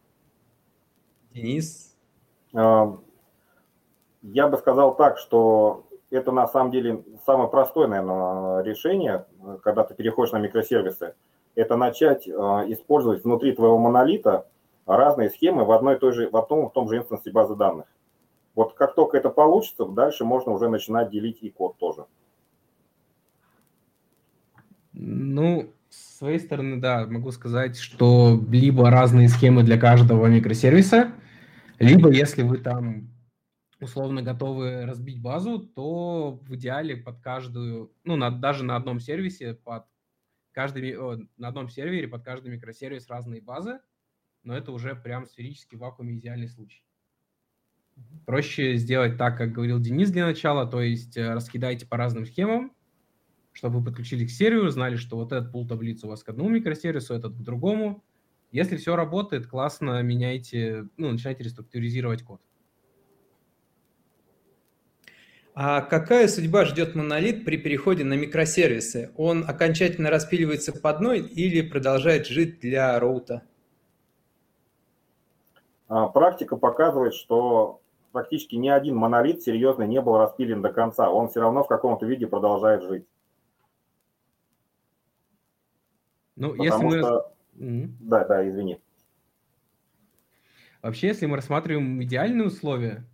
Денис? 1.33 1.95
А, 2.55 2.97
я 4.23 4.49
бы 4.49 4.57
сказал 4.59 4.97
так, 4.97 5.19
что 5.19 5.87
это 6.11 6.33
на 6.33 6.47
самом 6.47 6.71
деле 6.71 7.05
самое 7.27 7.49
простое, 7.49 7.87
наверное, 7.87 8.63
решение, 8.63 9.27
когда 9.63 9.85
ты 9.85 9.95
переходишь 9.95 10.33
на 10.33 10.39
микросервисы. 10.39 11.15
Это 11.55 11.77
начать 11.77 12.29
а, 12.29 12.65
использовать 12.67 13.25
внутри 13.25 13.53
твоего 13.53 13.79
монолита 13.79 14.47
разные 14.87 15.31
схемы 15.31 15.65
в 15.65 15.73
одной 15.73 15.97
и 15.97 15.99
той 15.99 16.13
же, 16.13 16.29
в 16.29 16.37
одном 16.37 16.69
в 16.69 16.73
том 16.73 16.89
же 16.89 16.99
инстансе 16.99 17.31
базы 17.31 17.55
данных. 17.55 17.87
Вот 18.55 18.75
как 18.75 18.95
только 18.95 19.17
это 19.17 19.31
получится, 19.31 19.85
дальше 19.85 20.25
можно 20.25 20.53
уже 20.53 20.69
начинать 20.69 21.11
делить 21.11 21.39
и 21.43 21.51
код 21.51 21.77
тоже. 21.79 22.07
Ну, 24.93 25.73
с 25.89 26.19
своей 26.19 26.39
стороны, 26.39 26.81
да, 26.81 27.07
могу 27.07 27.33
сказать, 27.33 27.77
что 27.77 28.41
либо 28.49 28.91
разные 28.91 29.29
схемы 29.29 29.65
для 29.65 29.79
каждого 29.79 30.27
микросервиса, 30.27 31.13
либо 31.81 32.11
если 32.11 32.43
вы 32.43 32.59
там 32.59 33.09
условно 33.81 34.23
готовы 34.23 34.87
разбить 34.87 35.21
базу, 35.21 35.59
то 35.59 36.41
в 36.43 36.55
идеале 36.55 36.97
под 36.97 37.21
каждую, 37.21 37.93
ну, 38.05 38.17
на, 38.17 38.31
даже 38.31 38.65
на 38.65 38.77
одном 38.77 39.01
сервисе, 39.01 39.55
под 39.55 39.85
каждый, 40.53 40.97
о, 40.97 41.19
на 41.37 41.49
одном 41.49 41.69
сервере 41.69 42.09
под 42.09 42.23
каждый 42.23 42.53
микросервис 42.53 43.09
разные 43.09 43.43
базы, 43.43 43.81
но 44.43 44.57
это 44.57 44.73
уже 44.73 44.95
прям 44.95 45.27
сферический 45.27 45.77
вакуум 45.77 46.15
идеальный 46.15 46.49
случай. 46.49 46.85
Проще 48.27 48.77
сделать 48.77 49.19
так, 49.19 49.37
как 49.37 49.53
говорил 49.53 49.79
Денис 49.81 50.11
для 50.11 50.27
начала, 50.27 50.67
то 50.67 50.81
есть 50.81 51.17
э, 51.17 51.35
раскидайте 51.35 51.87
по 51.87 51.97
разным 51.97 52.25
схемам, 52.25 52.73
чтобы 53.53 53.79
вы 53.79 53.85
подключили 53.85 54.27
к 54.27 54.31
серверу, 54.31 54.71
знали, 54.71 54.97
что 54.97 55.17
вот 55.17 55.33
этот 55.33 55.53
пул 55.53 55.67
таблицы 55.67 56.07
у 56.07 56.09
вас 56.09 56.23
к 56.23 56.29
одному 56.31 56.49
микросервису, 56.49 57.15
этот 57.15 57.35
к 57.35 57.43
другому. 57.43 58.03
Если 58.51 58.77
все 58.77 58.97
работает, 58.97 59.47
классно 59.47 60.03
меняйте, 60.03 60.87
ну, 60.97 61.11
начинайте 61.11 61.45
реструктуризировать 61.45 62.23
код. 62.23 62.41
А 65.57 65.83
какая 65.83 66.27
судьба 66.27 66.65
ждет 66.65 66.97
монолит 66.97 67.45
при 67.45 67.57
переходе 67.57 68.03
на 68.03 68.15
микросервисы? 68.15 69.13
Он 69.17 69.45
окончательно 69.47 70.11
распиливается 70.11 70.73
по 70.73 70.91
одной 70.91 71.21
или 71.21 71.63
продолжает 71.63 72.27
жить 72.27 72.59
для 72.59 72.99
роута? 72.99 73.43
А, 75.87 76.09
практика 76.09 76.57
показывает, 76.57 77.15
что 77.15 77.81
практически 78.15 78.55
ни 78.55 78.69
один 78.69 78.95
монолит 78.95 79.43
серьезный 79.43 79.89
не 79.89 80.01
был 80.01 80.17
распилен 80.17 80.63
до 80.63 80.73
конца. 80.73 81.11
Он 81.11 81.29
все 81.29 81.41
равно 81.41 81.65
в 81.65 81.67
каком-то 81.67 82.07
виде 82.07 82.29
продолжает 82.29 82.85
жить. 82.85 83.05
Ну, 86.37 86.51
Потому 86.51 86.65
если 86.65 86.85
мы... 86.85 86.99
Что... 86.99 87.35
Да, 87.55 88.25
да, 88.25 88.49
извини. 88.49 88.81
Вообще, 90.81 91.09
если 91.09 91.27
мы 91.27 91.37
рассматриваем 91.37 92.01
идеальные 92.05 92.47
условия, 92.47 93.05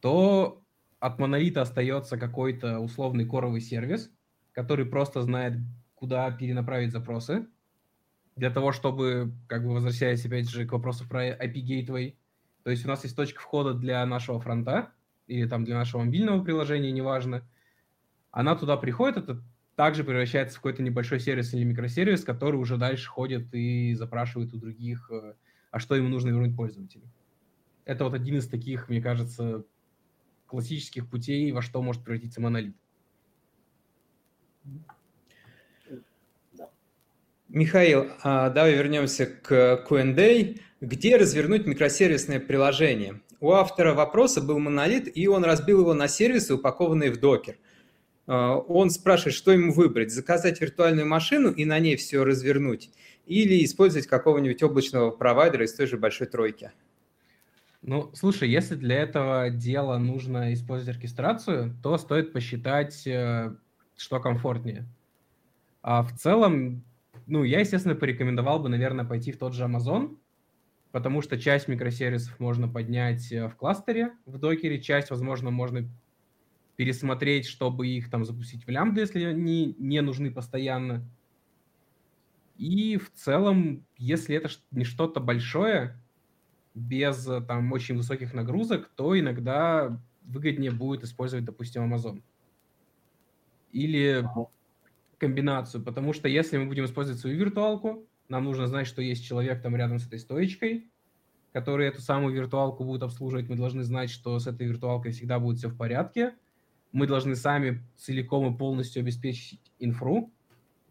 то 0.00 0.62
от 1.00 1.18
монолита 1.18 1.62
остается 1.62 2.18
какой-то 2.18 2.80
условный 2.80 3.26
коровый 3.26 3.62
сервис, 3.62 4.12
который 4.52 4.84
просто 4.84 5.22
знает, 5.22 5.54
куда 5.94 6.30
перенаправить 6.30 6.92
запросы, 6.92 7.46
для 8.36 8.50
того, 8.50 8.72
чтобы, 8.72 9.32
как 9.46 9.64
бы 9.64 9.72
возвращаясь 9.72 10.26
опять 10.26 10.50
же 10.50 10.66
к 10.66 10.72
вопросу 10.72 11.08
про 11.08 11.30
IP 11.30 11.54
Gateway, 11.54 12.16
то 12.64 12.70
есть 12.70 12.84
у 12.84 12.88
нас 12.88 13.04
есть 13.04 13.14
точка 13.14 13.40
входа 13.40 13.74
для 13.74 14.04
нашего 14.06 14.40
фронта 14.40 14.92
или 15.26 15.46
там 15.46 15.64
для 15.64 15.76
нашего 15.76 16.02
мобильного 16.02 16.42
приложения, 16.42 16.90
неважно. 16.90 17.46
Она 18.30 18.56
туда 18.56 18.76
приходит, 18.76 19.18
это 19.18 19.42
также 19.76 20.02
превращается 20.02 20.56
в 20.56 20.60
какой-то 20.60 20.82
небольшой 20.82 21.20
сервис 21.20 21.52
или 21.52 21.64
микросервис, 21.64 22.24
который 22.24 22.56
уже 22.56 22.78
дальше 22.78 23.08
ходит 23.08 23.52
и 23.52 23.94
запрашивает 23.94 24.54
у 24.54 24.58
других, 24.58 25.10
э, 25.10 25.34
а 25.70 25.78
что 25.78 25.94
ему 25.94 26.08
нужно 26.08 26.30
вернуть 26.30 26.56
пользователю. 26.56 27.04
Это 27.84 28.04
вот 28.04 28.14
один 28.14 28.38
из 28.38 28.48
таких, 28.48 28.88
мне 28.88 29.02
кажется, 29.02 29.64
классических 30.46 31.08
путей, 31.08 31.52
во 31.52 31.60
что 31.60 31.82
может 31.82 32.02
превратиться 32.02 32.40
монолит. 32.40 32.76
Михаил, 37.54 38.08
а 38.20 38.50
давай 38.50 38.74
вернемся 38.74 39.26
к 39.26 39.84
Q&A. 39.88 40.56
Где 40.80 41.16
развернуть 41.16 41.66
микросервисное 41.66 42.40
приложение? 42.40 43.20
У 43.38 43.52
автора 43.52 43.94
вопроса 43.94 44.40
был 44.40 44.58
монолит, 44.58 45.08
и 45.16 45.28
он 45.28 45.44
разбил 45.44 45.82
его 45.82 45.94
на 45.94 46.08
сервисы, 46.08 46.54
упакованные 46.54 47.12
в 47.12 47.20
докер. 47.20 47.56
А, 48.26 48.56
он 48.56 48.90
спрашивает, 48.90 49.36
что 49.36 49.52
ему 49.52 49.72
выбрать, 49.72 50.12
заказать 50.12 50.60
виртуальную 50.60 51.06
машину 51.06 51.52
и 51.52 51.64
на 51.64 51.78
ней 51.78 51.94
все 51.94 52.24
развернуть, 52.24 52.90
или 53.24 53.64
использовать 53.64 54.08
какого-нибудь 54.08 54.60
облачного 54.64 55.12
провайдера 55.12 55.64
из 55.64 55.74
той 55.74 55.86
же 55.86 55.96
большой 55.96 56.26
тройки. 56.26 56.72
Ну, 57.82 58.10
слушай, 58.14 58.48
если 58.48 58.74
для 58.74 58.96
этого 58.96 59.50
дела 59.50 59.98
нужно 59.98 60.52
использовать 60.54 60.96
оркестрацию, 60.96 61.76
то 61.84 61.98
стоит 61.98 62.32
посчитать, 62.32 63.06
э, 63.06 63.54
что 63.96 64.18
комфортнее. 64.18 64.86
А 65.82 66.02
в 66.02 66.18
целом, 66.18 66.82
ну, 67.26 67.44
я, 67.44 67.60
естественно, 67.60 67.94
порекомендовал 67.94 68.60
бы, 68.60 68.68
наверное, 68.68 69.04
пойти 69.04 69.32
в 69.32 69.38
тот 69.38 69.54
же 69.54 69.64
Amazon, 69.64 70.18
потому 70.92 71.22
что 71.22 71.38
часть 71.38 71.68
микросервисов 71.68 72.38
можно 72.38 72.68
поднять 72.68 73.32
э, 73.32 73.48
в 73.48 73.56
кластере, 73.56 74.12
в 74.26 74.38
докере, 74.38 74.80
часть, 74.80 75.10
возможно, 75.10 75.50
можно 75.50 75.88
пересмотреть, 76.76 77.46
чтобы 77.46 77.88
их 77.88 78.10
там 78.10 78.24
запустить 78.24 78.66
в 78.66 78.70
лямбда, 78.70 79.00
если 79.02 79.24
они 79.24 79.74
не 79.78 80.00
нужны 80.02 80.30
постоянно. 80.30 81.08
И 82.56 82.96
в 82.96 83.12
целом, 83.12 83.86
если 83.96 84.36
это 84.36 84.48
не 84.70 84.84
что-то 84.84 85.20
большое, 85.20 86.00
без 86.74 87.26
э, 87.28 87.40
там 87.40 87.72
очень 87.72 87.96
высоких 87.96 88.34
нагрузок, 88.34 88.90
то 88.94 89.18
иногда 89.18 90.00
выгоднее 90.22 90.72
будет 90.72 91.04
использовать, 91.04 91.44
допустим, 91.44 91.92
Amazon. 91.92 92.22
Или 93.72 94.24
комбинацию, 95.18 95.82
потому 95.82 96.12
что 96.12 96.28
если 96.28 96.56
мы 96.58 96.66
будем 96.66 96.84
использовать 96.84 97.20
свою 97.20 97.36
виртуалку, 97.36 98.06
нам 98.28 98.44
нужно 98.44 98.66
знать, 98.66 98.86
что 98.86 99.02
есть 99.02 99.24
человек 99.24 99.62
там 99.62 99.76
рядом 99.76 99.98
с 99.98 100.06
этой 100.06 100.18
стоечкой, 100.18 100.90
который 101.52 101.86
эту 101.86 102.00
самую 102.00 102.34
виртуалку 102.34 102.84
будет 102.84 103.02
обслуживать. 103.02 103.48
Мы 103.48 103.56
должны 103.56 103.84
знать, 103.84 104.10
что 104.10 104.38
с 104.38 104.46
этой 104.46 104.66
виртуалкой 104.66 105.12
всегда 105.12 105.38
будет 105.38 105.58
все 105.58 105.68
в 105.68 105.76
порядке. 105.76 106.34
Мы 106.92 107.06
должны 107.06 107.36
сами 107.36 107.84
целиком 107.96 108.54
и 108.54 108.58
полностью 108.58 109.00
обеспечить 109.00 109.60
инфру, 109.78 110.32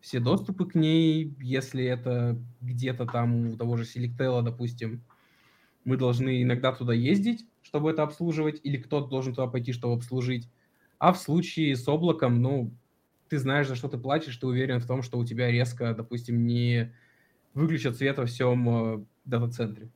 все 0.04 0.20
доступы 0.20 0.66
к 0.66 0.76
ней, 0.76 1.34
если 1.40 1.86
это 1.86 2.38
где-то 2.60 3.06
там 3.06 3.52
у 3.52 3.56
того 3.56 3.78
же 3.78 3.84
Selectel, 3.84 4.42
допустим, 4.42 5.02
мы 5.86 5.96
должны 5.96 6.44
иногда 6.44 6.74
туда 6.74 6.94
ездить, 6.94 7.46
чтобы 7.62 7.90
это 7.90 8.04
обслуживать, 8.04 8.60
или 8.64 8.76
кто-то 8.76 9.08
должен 9.08 9.34
туда 9.34 9.48
пойти, 9.48 9.72
чтобы 9.72 9.94
обслужить. 9.94 10.50
А 11.00 11.14
в 11.14 11.18
случае 11.18 11.78
с 11.78 11.88
облаком, 11.88 12.42
ну, 12.42 12.74
ты 13.34 13.40
знаешь, 13.40 13.68
за 13.68 13.74
что 13.74 13.88
ты 13.88 13.98
платишь, 13.98 14.38
ты 14.38 14.46
уверен 14.46 14.80
в 14.80 14.86
том, 14.86 15.02
что 15.02 15.18
у 15.18 15.26
тебя 15.26 15.50
резко, 15.50 15.96
допустим, 15.96 16.46
не 16.46 16.94
выключат 17.56 17.96
свет 17.96 18.20
во 18.20 18.28
всем 18.28 18.70
э, 19.00 19.06
дата-центре. 19.26 19.90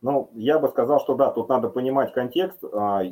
Ну, 0.00 0.30
я 0.32 0.58
бы 0.58 0.68
сказал, 0.68 0.98
что 1.00 1.14
да, 1.14 1.30
тут 1.30 1.50
надо 1.50 1.68
понимать 1.68 2.14
контекст, 2.14 2.64
а, 2.72 3.02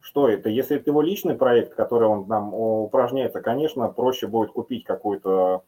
что 0.00 0.28
это. 0.28 0.48
Если 0.48 0.78
это 0.78 0.90
его 0.90 1.00
личный 1.00 1.36
проект, 1.36 1.76
который 1.76 2.08
он 2.08 2.26
нам 2.26 2.52
упражняется, 2.54 3.40
конечно, 3.40 3.86
проще 3.86 4.26
будет 4.26 4.50
купить 4.50 4.82
какой-то 4.82 5.62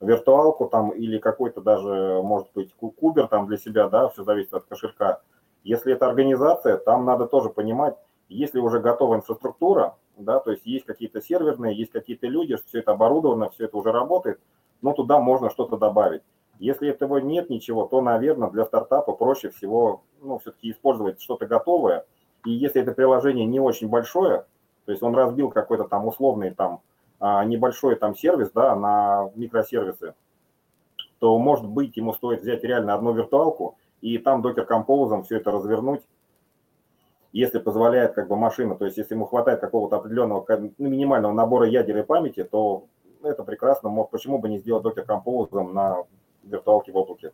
виртуалку 0.00 0.66
там 0.66 0.90
или 0.90 1.18
какой-то 1.18 1.60
даже, 1.60 2.20
может 2.24 2.48
быть, 2.52 2.74
кубер 2.74 3.28
там 3.28 3.46
для 3.46 3.58
себя, 3.58 3.88
да, 3.88 4.08
все 4.08 4.24
зависит 4.24 4.54
от 4.54 4.64
кошелька. 4.64 5.20
Если 5.62 5.92
это 5.92 6.08
организация, 6.08 6.78
там 6.78 7.04
надо 7.04 7.28
тоже 7.28 7.48
понимать, 7.48 7.94
если 8.28 8.58
уже 8.58 8.80
готова 8.80 9.14
инфраструктура, 9.14 9.94
да, 10.16 10.40
то 10.40 10.50
есть 10.50 10.66
есть 10.66 10.84
какие-то 10.84 11.20
серверные, 11.20 11.76
есть 11.76 11.92
какие-то 11.92 12.26
люди, 12.26 12.56
все 12.66 12.80
это 12.80 12.92
оборудовано, 12.92 13.50
все 13.50 13.64
это 13.64 13.76
уже 13.76 13.92
работает, 13.92 14.40
но 14.80 14.92
туда 14.92 15.18
можно 15.18 15.50
что-то 15.50 15.76
добавить. 15.76 16.22
Если 16.58 16.88
этого 16.88 17.18
нет 17.18 17.50
ничего, 17.50 17.86
то, 17.86 18.00
наверное, 18.00 18.50
для 18.50 18.64
стартапа 18.64 19.12
проще 19.12 19.50
всего, 19.50 20.02
ну, 20.20 20.38
все-таки 20.38 20.70
использовать 20.70 21.20
что-то 21.20 21.46
готовое. 21.46 22.04
И 22.44 22.50
если 22.50 22.82
это 22.82 22.92
приложение 22.92 23.46
не 23.46 23.58
очень 23.58 23.88
большое, 23.88 24.46
то 24.84 24.92
есть 24.92 25.02
он 25.02 25.14
разбил 25.14 25.50
какой-то 25.50 25.84
там 25.84 26.06
условный 26.06 26.50
там 26.50 26.80
а, 27.18 27.44
небольшой 27.44 27.96
там 27.96 28.16
сервис, 28.16 28.50
да, 28.52 28.74
на 28.76 29.30
микросервисы, 29.34 30.14
то, 31.18 31.38
может 31.38 31.66
быть, 31.66 31.96
ему 31.96 32.12
стоит 32.14 32.42
взять 32.42 32.64
реально 32.64 32.94
одну 32.94 33.12
виртуалку 33.12 33.76
и 34.00 34.18
там 34.18 34.42
докер 34.42 34.66
композом 34.66 35.22
все 35.22 35.36
это 35.36 35.52
развернуть, 35.52 36.02
если 37.32 37.58
позволяет 37.58 38.14
как 38.14 38.28
бы 38.28 38.36
машина, 38.36 38.74
то 38.74 38.84
есть 38.84 38.98
если 38.98 39.14
ему 39.14 39.24
хватает 39.24 39.60
какого-то 39.60 39.96
определенного 39.96 40.44
ну, 40.78 40.88
минимального 40.88 41.32
набора 41.32 41.66
ядер 41.66 41.98
и 41.98 42.02
памяти, 42.02 42.44
то 42.44 42.86
это 43.22 43.42
прекрасно, 43.42 43.88
мог, 43.88 44.10
почему 44.10 44.38
бы 44.38 44.48
не 44.48 44.58
сделать 44.58 44.82
докер 44.82 45.04
композом 45.04 45.74
на 45.74 46.04
виртуалке 46.44 46.92
в 46.92 46.96
облаке. 46.96 47.32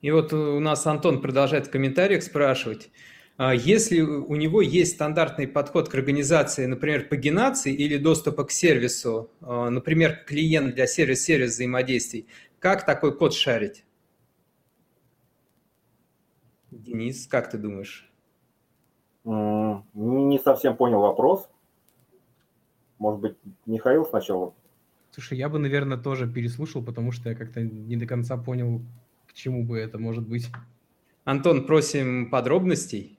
И 0.00 0.10
вот 0.10 0.32
у 0.32 0.60
нас 0.60 0.86
Антон 0.86 1.20
продолжает 1.20 1.66
в 1.66 1.70
комментариях 1.70 2.22
спрашивать, 2.22 2.90
а 3.36 3.54
если 3.54 4.00
у 4.00 4.34
него 4.34 4.60
есть 4.60 4.94
стандартный 4.94 5.46
подход 5.46 5.88
к 5.88 5.94
организации, 5.94 6.66
например, 6.66 7.08
пагинации 7.08 7.72
или 7.72 7.96
доступа 7.96 8.44
к 8.44 8.50
сервису, 8.50 9.30
а, 9.40 9.70
например, 9.70 10.24
клиент 10.26 10.74
для 10.74 10.86
сервис-сервис 10.86 11.52
взаимодействий, 11.52 12.26
как 12.58 12.84
такой 12.84 13.16
код 13.16 13.32
шарить? 13.32 13.84
Денис, 16.70 17.26
как 17.26 17.50
ты 17.50 17.58
думаешь? 17.58 18.10
Не 19.24 20.38
совсем 20.38 20.76
понял 20.76 21.00
вопрос. 21.00 21.48
Может 22.98 23.20
быть, 23.20 23.36
Михаил 23.66 24.04
сначала? 24.04 24.54
Слушай, 25.10 25.38
я 25.38 25.48
бы, 25.48 25.58
наверное, 25.58 25.98
тоже 25.98 26.30
переслушал, 26.30 26.84
потому 26.84 27.12
что 27.12 27.30
я 27.30 27.34
как-то 27.34 27.62
не 27.62 27.96
до 27.96 28.06
конца 28.06 28.36
понял, 28.36 28.80
к 29.26 29.32
чему 29.32 29.64
бы 29.64 29.78
это 29.78 29.98
может 29.98 30.26
быть. 30.26 30.48
Антон, 31.24 31.66
просим 31.66 32.30
подробностей. 32.30 33.18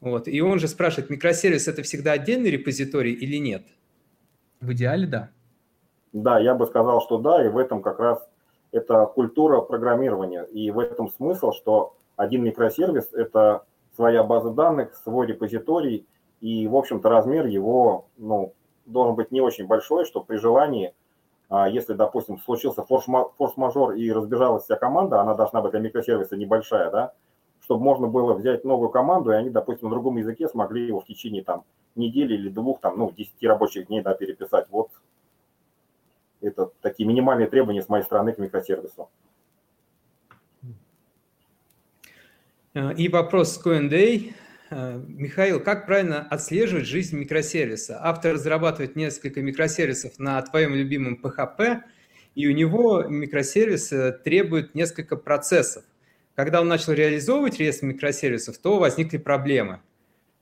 Вот. 0.00 0.28
И 0.28 0.40
он 0.40 0.58
же 0.58 0.68
спрашивает, 0.68 1.10
микросервис 1.10 1.68
это 1.68 1.82
всегда 1.82 2.12
отдельный 2.12 2.50
репозиторий 2.50 3.12
или 3.12 3.36
нет? 3.36 3.66
В 4.60 4.72
идеале 4.72 5.06
да. 5.06 5.30
Да, 6.12 6.38
я 6.38 6.54
бы 6.54 6.66
сказал, 6.66 7.00
что 7.02 7.18
да, 7.18 7.44
и 7.44 7.48
в 7.48 7.58
этом 7.58 7.82
как 7.82 7.98
раз 7.98 8.26
это 8.72 9.06
культура 9.06 9.60
программирования. 9.60 10.44
И 10.44 10.70
в 10.70 10.78
этом 10.78 11.08
смысл, 11.08 11.52
что 11.52 11.96
один 12.16 12.44
микросервис– 12.44 13.10
это 13.12 13.64
своя 13.94 14.22
база 14.22 14.50
данных, 14.50 14.94
свой 15.04 15.26
репозиторий, 15.26 16.06
и, 16.40 16.66
в 16.66 16.76
общем-то, 16.76 17.08
размер 17.08 17.46
его 17.46 18.06
ну, 18.16 18.52
должен 18.86 19.14
быть 19.14 19.30
не 19.30 19.40
очень 19.40 19.66
большой, 19.66 20.04
что 20.04 20.20
при 20.20 20.36
желании, 20.36 20.94
а, 21.48 21.68
если, 21.68 21.94
допустим, 21.94 22.38
случился 22.38 22.82
форс-мажор 22.82 23.92
и 23.92 24.12
разбежалась 24.12 24.64
вся 24.64 24.76
команда, 24.76 25.20
она 25.20 25.34
должна 25.34 25.62
быть 25.62 25.70
для 25.70 25.80
микросервиса 25.80 26.36
небольшая, 26.36 26.90
да, 26.90 27.12
чтобы 27.60 27.82
можно 27.82 28.08
было 28.08 28.34
взять 28.34 28.64
новую 28.64 28.90
команду, 28.90 29.32
и 29.32 29.36
они, 29.36 29.50
допустим, 29.50 29.88
на 29.88 29.94
другом 29.94 30.16
языке 30.16 30.48
смогли 30.48 30.86
его 30.86 31.00
в 31.00 31.06
течение 31.06 31.42
там 31.42 31.64
недели 31.94 32.34
или 32.34 32.50
двух, 32.50 32.80
там, 32.80 32.98
ну, 32.98 33.10
10 33.10 33.42
рабочих 33.44 33.86
дней, 33.86 34.02
да, 34.02 34.14
переписать. 34.14 34.66
Вот 34.70 34.90
это 36.40 36.70
такие 36.82 37.08
минимальные 37.08 37.48
требования 37.48 37.82
с 37.82 37.88
моей 37.88 38.04
стороны 38.04 38.32
к 38.32 38.38
микросервису. 38.38 39.08
И 42.74 43.08
вопрос 43.08 43.54
с 43.54 43.58
Q&A. 43.58 44.32
Михаил, 45.06 45.60
как 45.60 45.86
правильно 45.86 46.22
отслеживать 46.22 46.86
жизнь 46.86 47.16
микросервиса? 47.16 48.00
Автор 48.02 48.34
разрабатывает 48.34 48.96
несколько 48.96 49.42
микросервисов 49.42 50.18
на 50.18 50.42
твоем 50.42 50.74
любимом 50.74 51.20
PHP, 51.22 51.82
и 52.34 52.48
у 52.48 52.52
него 52.52 53.04
микросервис 53.04 53.92
требует 54.24 54.74
несколько 54.74 55.16
процессов. 55.16 55.84
Когда 56.34 56.60
он 56.60 56.66
начал 56.66 56.94
реализовывать 56.94 57.60
реестр 57.60 57.86
микросервисов, 57.86 58.58
то 58.58 58.80
возникли 58.80 59.18
проблемы. 59.18 59.80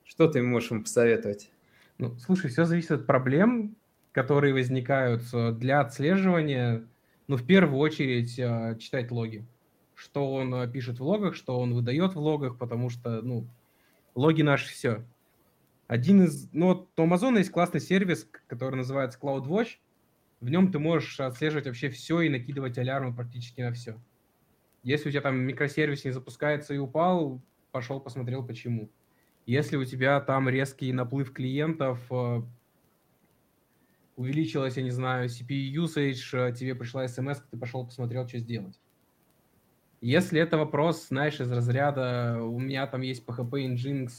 Что 0.03 0.27
ты 0.27 0.41
можешь 0.41 0.71
ему 0.71 0.81
посоветовать? 0.81 1.51
Ну, 1.99 2.17
слушай, 2.17 2.49
все 2.49 2.65
зависит 2.65 2.91
от 2.91 3.05
проблем, 3.05 3.75
которые 4.11 4.53
возникают 4.53 5.21
для 5.59 5.81
отслеживания. 5.81 6.87
Ну, 7.27 7.37
в 7.37 7.45
первую 7.45 7.77
очередь, 7.77 8.39
э, 8.39 8.75
читать 8.79 9.11
логи. 9.11 9.45
Что 10.03 10.33
он 10.33 10.53
э, 10.53 10.67
пишет 10.69 10.99
в 10.99 11.03
логах, 11.03 11.33
что 11.33 11.57
он 11.57 11.73
выдает 11.73 12.13
в 12.13 12.19
логах, 12.19 12.57
потому 12.57 12.89
что, 12.89 13.21
ну, 13.21 13.47
логи 14.15 14.41
наши 14.41 14.69
все. 14.69 15.05
Один 15.87 16.23
из... 16.23 16.49
Ну, 16.51 16.67
вот 16.67 16.89
у 16.97 17.03
Amazon 17.07 17.37
есть 17.37 17.51
классный 17.51 17.79
сервис, 17.79 18.27
который 18.47 18.75
называется 18.75 19.17
CloudWatch. 19.17 19.77
В 20.41 20.49
нем 20.49 20.73
ты 20.73 20.79
можешь 20.79 21.17
отслеживать 21.21 21.67
вообще 21.67 21.89
все 21.89 22.19
и 22.19 22.29
накидывать 22.29 22.77
алярмы 22.77 23.15
практически 23.15 23.61
на 23.61 23.71
все. 23.71 23.97
Если 24.83 25.07
у 25.07 25.11
тебя 25.13 25.21
там 25.21 25.37
микросервис 25.37 26.03
не 26.03 26.11
запускается 26.11 26.73
и 26.73 26.79
упал, 26.79 27.41
пошел 27.71 28.01
посмотрел 28.01 28.45
почему. 28.45 28.89
Если 29.45 29.77
у 29.77 29.85
тебя 29.85 30.19
там 30.19 30.49
резкий 30.49 30.91
наплыв 30.91 31.31
клиентов, 31.31 31.99
э, 32.11 32.41
увеличилась, 34.17 34.75
я 34.75 34.83
не 34.83 34.91
знаю, 34.91 35.29
CPU 35.29 35.85
usage, 35.85 36.19
э, 36.33 36.53
тебе 36.53 36.75
пришла 36.75 37.07
смс, 37.07 37.39
ты 37.49 37.57
пошел 37.57 37.85
посмотрел, 37.85 38.27
что 38.27 38.39
сделать. 38.39 38.77
Если 40.03 40.37
это 40.41 40.57
вопрос, 40.57 41.07
знаешь, 41.07 41.39
из 41.39 41.49
разряда, 41.49 42.43
у 42.43 42.59
меня 42.59 42.85
там 42.87 42.99
есть 43.03 43.25
PHP 43.25 43.73
Nginx, 43.73 44.09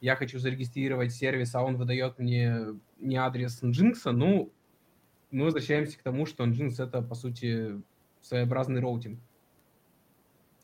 я 0.00 0.16
хочу 0.16 0.40
зарегистрировать 0.40 1.12
сервис, 1.12 1.54
а 1.54 1.62
он 1.62 1.76
выдает 1.76 2.18
мне 2.18 2.56
не 2.98 3.14
адрес 3.14 3.62
Nginx, 3.62 4.10
ну, 4.10 4.52
мы 5.30 5.44
возвращаемся 5.44 5.96
к 5.96 6.02
тому, 6.02 6.26
что 6.26 6.44
Nginx 6.44 6.82
это, 6.84 7.02
по 7.02 7.14
сути, 7.14 7.80
своеобразный 8.20 8.80
роутинг. 8.80 9.20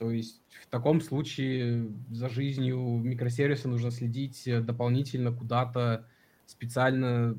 То 0.01 0.11
есть 0.11 0.43
в 0.61 0.67
таком 0.67 1.01
случае 1.01 1.93
за 2.11 2.29
жизнью 2.29 2.79
микросервиса 2.81 3.69
нужно 3.69 3.93
следить 3.93 4.43
дополнительно 4.45 5.31
куда-то, 5.31 6.09
специально 6.47 7.39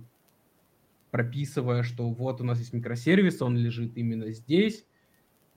прописывая, 1.11 1.83
что 1.83 2.09
вот 2.09 2.39
у 2.39 2.45
нас 2.45 2.59
есть 2.59 2.71
микросервис, 2.71 3.41
он 3.41 3.57
лежит 3.57 3.97
именно 3.97 4.31
здесь, 4.31 4.85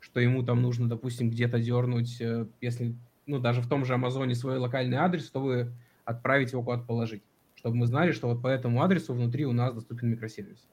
что 0.00 0.20
ему 0.20 0.42
там 0.42 0.62
нужно, 0.62 0.88
допустим, 0.88 1.30
где-то 1.30 1.58
дернуть, 1.58 2.20
э, 2.20 2.46
если, 2.60 2.94
ну, 3.26 3.38
даже 3.38 3.60
в 3.60 3.68
том 3.68 3.84
же 3.84 3.94
Амазоне 3.94 4.34
свой 4.34 4.58
локальный 4.58 4.98
адрес, 4.98 5.26
чтобы 5.26 5.72
отправить 6.04 6.52
его 6.52 6.62
куда-то 6.62 6.84
положить, 6.84 7.22
чтобы 7.54 7.76
мы 7.76 7.86
знали, 7.86 8.12
что 8.12 8.28
вот 8.28 8.42
по 8.42 8.48
этому 8.48 8.82
адресу 8.82 9.12
внутри 9.12 9.44
у 9.46 9.52
нас 9.52 9.74
доступен 9.74 10.10
микросервис. 10.10 10.66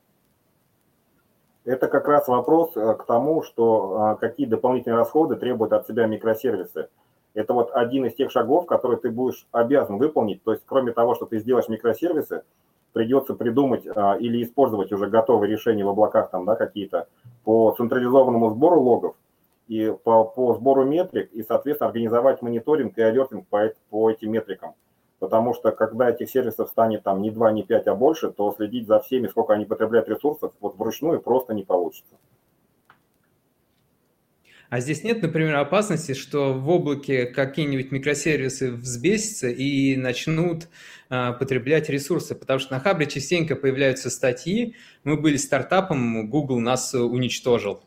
Это 1.66 1.88
как 1.88 2.08
раз 2.08 2.28
вопрос 2.28 2.78
э, 2.78 2.94
к 2.94 3.06
тому, 3.06 3.42
что 3.42 4.14
э, 4.14 4.20
какие 4.20 4.46
дополнительные 4.46 4.98
расходы 4.98 5.36
требуют 5.36 5.74
от 5.74 5.88
себя 5.88 6.06
микросервисы. 6.06 6.90
Это 7.34 7.54
вот 7.54 7.72
один 7.74 8.06
из 8.06 8.14
тех 8.14 8.32
шагов, 8.32 8.66
которые 8.66 9.00
ты 9.00 9.10
будешь 9.10 9.46
обязан 9.52 9.98
выполнить. 9.98 10.44
То 10.44 10.52
есть, 10.52 10.64
кроме 10.66 10.94
того, 10.94 11.16
что 11.16 11.26
ты 11.26 11.40
сделаешь 11.40 11.68
микросервисы, 11.68 12.44
придется 12.96 13.34
придумать 13.34 13.84
а, 13.94 14.16
или 14.16 14.42
использовать 14.42 14.94
уже 14.94 15.08
готовые 15.08 15.52
решения 15.52 15.84
в 15.84 15.90
облаках 15.90 16.32
там, 16.32 16.46
да, 16.46 16.56
какие-то 16.56 17.10
по 17.44 17.76
централизованному 17.78 18.52
сбору 18.52 18.80
логов 18.80 19.16
и 19.68 19.94
по, 20.06 20.24
по 20.24 20.54
сбору 20.54 20.86
метрик, 20.86 21.30
и, 21.34 21.44
соответственно, 21.44 21.90
организовать 21.90 22.42
мониторинг 22.42 22.98
и 22.98 23.02
алертинг 23.02 23.48
по, 23.50 23.70
по 23.90 24.10
этим 24.10 24.32
метрикам. 24.32 24.76
Потому 25.20 25.54
что 25.54 25.72
когда 25.72 26.10
этих 26.10 26.30
сервисов 26.30 26.70
станет 26.70 27.04
там 27.04 27.22
не 27.22 27.32
2, 27.32 27.52
не 27.52 27.64
5, 27.64 27.88
а 27.88 27.96
больше, 27.96 28.32
то 28.32 28.54
следить 28.54 28.88
за 28.88 29.02
всеми, 29.02 29.28
сколько 29.28 29.52
они 29.52 29.66
потребляют 29.66 30.08
ресурсов, 30.08 30.54
вот 30.62 30.78
вручную 30.78 31.20
просто 31.20 31.54
не 31.54 31.64
получится. 31.64 32.16
А 34.70 34.80
здесь 34.80 35.04
нет, 35.04 35.22
например, 35.22 35.56
опасности, 35.56 36.14
что 36.14 36.54
в 36.54 36.68
облаке 36.70 37.26
какие-нибудь 37.26 37.92
микросервисы 37.92 38.72
взбесятся 38.72 39.48
и 39.48 39.96
начнут 39.96 40.68
а, 41.10 41.34
потреблять 41.34 41.90
ресурсы, 41.90 42.36
потому 42.36 42.60
что 42.60 42.74
на 42.74 42.80
Хабре 42.80 43.06
частенько 43.06 43.56
появляются 43.56 44.10
статьи. 44.10 44.76
Мы 45.04 45.18
были 45.18 45.38
стартапом, 45.38 46.30
Google 46.30 46.60
нас 46.60 46.94
уничтожил. 46.94 47.84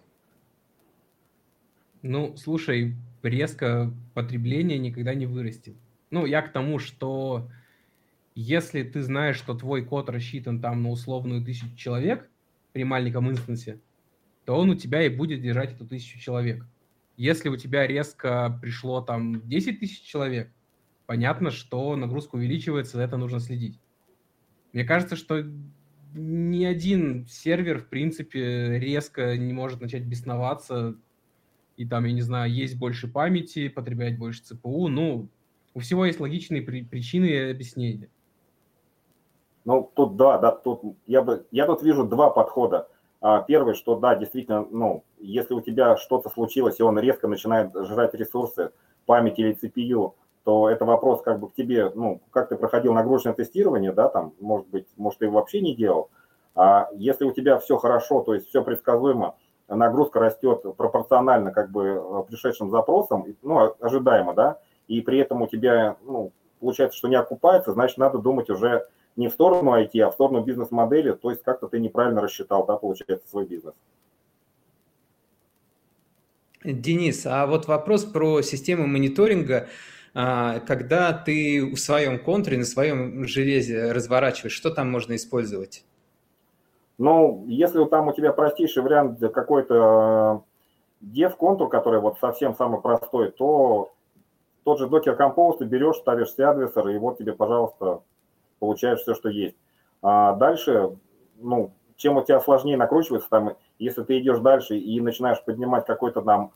Ну, 2.02 2.36
слушай, 2.36 2.94
резко 3.22 3.92
потребление 4.14 4.78
никогда 4.78 5.14
не 5.14 5.26
вырастет. 5.26 5.74
Ну, 6.10 6.26
я 6.26 6.42
к 6.42 6.52
тому, 6.52 6.78
что 6.78 7.50
если 8.34 8.84
ты 8.84 9.02
знаешь, 9.02 9.36
что 9.36 9.54
твой 9.54 9.84
код 9.84 10.08
рассчитан 10.08 10.60
там 10.60 10.82
на 10.84 10.90
условную 10.90 11.44
тысячу 11.44 11.74
человек 11.76 12.30
при 12.72 12.84
маленьком 12.84 13.28
инстансе, 13.28 13.80
то 14.48 14.54
он 14.54 14.70
у 14.70 14.74
тебя 14.74 15.02
и 15.02 15.10
будет 15.10 15.42
держать 15.42 15.74
эту 15.74 15.86
тысячу 15.86 16.18
человек. 16.18 16.64
Если 17.18 17.50
у 17.50 17.58
тебя 17.58 17.86
резко 17.86 18.58
пришло 18.62 19.02
там 19.02 19.46
10 19.46 19.78
тысяч 19.78 20.00
человек, 20.00 20.50
понятно, 21.04 21.50
что 21.50 21.94
нагрузка 21.96 22.36
увеличивается, 22.36 22.96
за 22.96 23.02
это 23.02 23.18
нужно 23.18 23.40
следить. 23.40 23.78
Мне 24.72 24.84
кажется, 24.84 25.16
что 25.16 25.44
ни 26.14 26.64
один 26.64 27.26
сервер, 27.28 27.80
в 27.80 27.88
принципе, 27.90 28.78
резко 28.78 29.36
не 29.36 29.52
может 29.52 29.82
начать 29.82 30.04
бесноваться 30.04 30.96
и 31.76 31.86
там, 31.86 32.06
я 32.06 32.12
не 32.12 32.22
знаю, 32.22 32.50
есть 32.50 32.78
больше 32.78 33.06
памяти, 33.06 33.68
потреблять 33.68 34.18
больше 34.18 34.44
ЦПУ. 34.44 34.88
Ну, 34.88 35.28
у 35.74 35.80
всего 35.80 36.06
есть 36.06 36.20
логичные 36.20 36.62
при- 36.62 36.84
причины 36.84 37.26
и 37.26 37.50
объяснения. 37.50 38.08
Ну, 39.66 39.92
тут 39.94 40.16
да, 40.16 40.38
да, 40.38 40.52
тут 40.52 40.96
я 41.06 41.20
бы, 41.20 41.46
я 41.50 41.66
тут 41.66 41.82
вижу 41.82 42.06
два 42.06 42.30
подхода. 42.30 42.88
А, 43.20 43.42
первый, 43.42 43.74
что 43.74 43.96
да, 43.96 44.14
действительно, 44.14 44.66
ну, 44.70 45.04
если 45.18 45.54
у 45.54 45.60
тебя 45.60 45.96
что-то 45.96 46.28
случилось, 46.30 46.78
и 46.78 46.82
он 46.82 46.98
резко 46.98 47.26
начинает 47.26 47.72
жрать 47.74 48.14
ресурсы, 48.14 48.70
память 49.06 49.38
или 49.38 49.56
CPU, 49.56 50.12
то 50.44 50.68
это 50.68 50.84
вопрос 50.84 51.22
как 51.22 51.40
бы 51.40 51.50
к 51.50 51.54
тебе, 51.54 51.90
ну, 51.94 52.20
как 52.30 52.48
ты 52.48 52.56
проходил 52.56 52.92
нагрузочное 52.94 53.34
тестирование, 53.34 53.92
да, 53.92 54.08
там, 54.08 54.32
может 54.40 54.68
быть, 54.68 54.86
может, 54.96 55.18
ты 55.18 55.26
его 55.26 55.34
вообще 55.34 55.60
не 55.60 55.74
делал. 55.74 56.10
А 56.54 56.88
если 56.94 57.24
у 57.24 57.32
тебя 57.32 57.58
все 57.58 57.76
хорошо, 57.76 58.20
то 58.22 58.34
есть 58.34 58.48
все 58.48 58.62
предсказуемо, 58.62 59.34
нагрузка 59.68 60.20
растет 60.20 60.64
пропорционально 60.76 61.52
как 61.52 61.70
бы 61.70 62.24
пришедшим 62.28 62.70
запросам, 62.70 63.26
ну, 63.42 63.74
ожидаемо, 63.80 64.32
да, 64.34 64.58
и 64.86 65.00
при 65.00 65.18
этом 65.18 65.42
у 65.42 65.46
тебя, 65.46 65.96
ну, 66.02 66.32
получается, 66.60 66.96
что 66.96 67.08
не 67.08 67.16
окупается, 67.16 67.72
значит, 67.72 67.98
надо 67.98 68.18
думать 68.18 68.48
уже 68.48 68.86
не 69.16 69.28
в 69.28 69.32
сторону 69.32 69.74
IT, 69.74 69.98
а 70.00 70.10
в 70.10 70.14
сторону 70.14 70.42
бизнес-модели, 70.42 71.12
то 71.12 71.30
есть 71.30 71.42
как-то 71.42 71.68
ты 71.68 71.80
неправильно 71.80 72.20
рассчитал, 72.20 72.66
да, 72.66 72.76
получается, 72.76 73.28
свой 73.28 73.46
бизнес. 73.46 73.74
Денис, 76.64 77.24
а 77.26 77.46
вот 77.46 77.66
вопрос 77.66 78.04
про 78.04 78.42
систему 78.42 78.86
мониторинга. 78.86 79.68
А, 80.14 80.60
когда 80.60 81.12
ты 81.12 81.64
в 81.74 81.76
своем 81.76 82.18
контуре, 82.18 82.58
на 82.58 82.64
своем 82.64 83.26
железе 83.26 83.92
разворачиваешь, 83.92 84.54
что 84.54 84.70
там 84.70 84.90
можно 84.90 85.14
использовать? 85.14 85.84
Ну, 86.98 87.44
если 87.46 87.84
там 87.84 88.08
у 88.08 88.12
тебя 88.12 88.32
простейший 88.32 88.82
вариант 88.82 89.20
какой-то 89.32 90.42
dev 91.00 91.36
контур, 91.36 91.68
который 91.68 92.00
вот 92.00 92.18
совсем 92.18 92.56
самый 92.56 92.80
простой, 92.80 93.30
то 93.30 93.92
тот 94.64 94.78
же 94.78 94.86
Docker 94.86 95.16
Compose 95.16 95.58
ты 95.58 95.64
берешь, 95.64 95.96
ставишь 95.96 96.28
все 96.28 96.46
адрессоры, 96.46 96.94
и 96.94 96.98
вот 96.98 97.18
тебе, 97.18 97.32
пожалуйста, 97.32 98.02
получаешь 98.58 99.00
все, 99.00 99.14
что 99.14 99.28
есть. 99.28 99.56
А 100.02 100.34
дальше, 100.34 100.96
ну, 101.36 101.72
чем 101.96 102.16
у 102.16 102.24
тебя 102.24 102.40
сложнее 102.40 102.76
накручивается, 102.76 103.28
там, 103.28 103.56
если 103.78 104.02
ты 104.02 104.18
идешь 104.18 104.38
дальше 104.38 104.76
и 104.78 105.00
начинаешь 105.00 105.42
поднимать 105.42 105.86
какой-то 105.86 106.22
там 106.22 106.52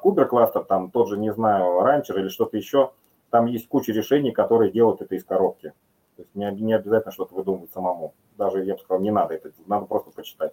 кубер 0.00 0.26
кластер, 0.26 0.64
там 0.64 0.90
тот 0.90 1.08
же, 1.08 1.16
не 1.18 1.32
знаю, 1.32 1.80
ранчер 1.80 2.18
или 2.18 2.28
что-то 2.28 2.56
еще, 2.56 2.92
там 3.30 3.46
есть 3.46 3.68
куча 3.68 3.92
решений, 3.92 4.32
которые 4.32 4.70
делают 4.70 5.00
это 5.00 5.14
из 5.14 5.24
коробки. 5.24 5.72
То 6.16 6.22
есть 6.22 6.34
не, 6.34 6.50
не 6.60 6.74
обязательно 6.74 7.12
что-то 7.12 7.34
выдумывать 7.34 7.72
самому. 7.72 8.12
Даже, 8.36 8.62
я 8.64 8.74
бы 8.74 8.80
сказал, 8.80 9.00
не 9.00 9.10
надо 9.10 9.34
это, 9.34 9.50
надо 9.66 9.86
просто 9.86 10.10
почитать. 10.10 10.52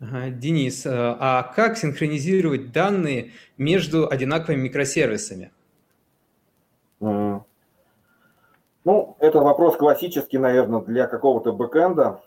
Денис, 0.00 0.84
а 0.84 1.44
как 1.54 1.78
синхронизировать 1.78 2.72
данные 2.72 3.30
между 3.56 4.10
одинаковыми 4.10 4.62
микросервисами? 4.62 5.52
Ну, 8.84 9.16
это 9.18 9.40
вопрос 9.40 9.76
классический, 9.76 10.38
наверное, 10.38 10.80
для 10.80 11.06
какого-то 11.06 11.52
бэкэнда. 11.52 12.20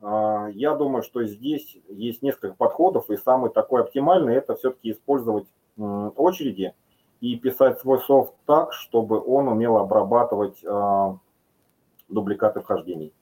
А, 0.00 0.48
я 0.52 0.74
думаю, 0.74 1.02
что 1.02 1.24
здесь 1.24 1.76
есть 1.88 2.22
несколько 2.22 2.54
подходов, 2.54 3.10
и 3.10 3.16
самый 3.16 3.50
такой 3.50 3.82
оптимальный– 3.82 4.34
это 4.36 4.54
все-таки 4.54 4.92
использовать 4.92 5.46
очереди 5.76 6.74
и 7.20 7.36
писать 7.36 7.78
свой 7.80 8.00
софт 8.00 8.34
так, 8.46 8.72
чтобы 8.72 9.20
он 9.24 9.48
умел 9.48 9.76
обрабатывать 9.76 10.62
а, 10.64 11.18
дубликаты 12.08 12.60
вхождений. 12.60 13.12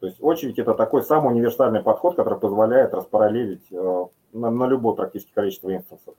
То 0.00 0.06
есть 0.06 0.18
очередь– 0.22 0.58
это 0.60 0.74
такой 0.74 1.02
самый 1.02 1.34
универсальный 1.34 1.82
подход, 1.82 2.16
который 2.16 2.38
позволяет 2.38 2.94
распараллелить 2.94 3.66
а, 3.72 4.08
на, 4.32 4.50
на 4.50 4.66
любое 4.66 4.94
практически 4.94 5.32
количество 5.32 5.74
инстансов. 5.74 6.14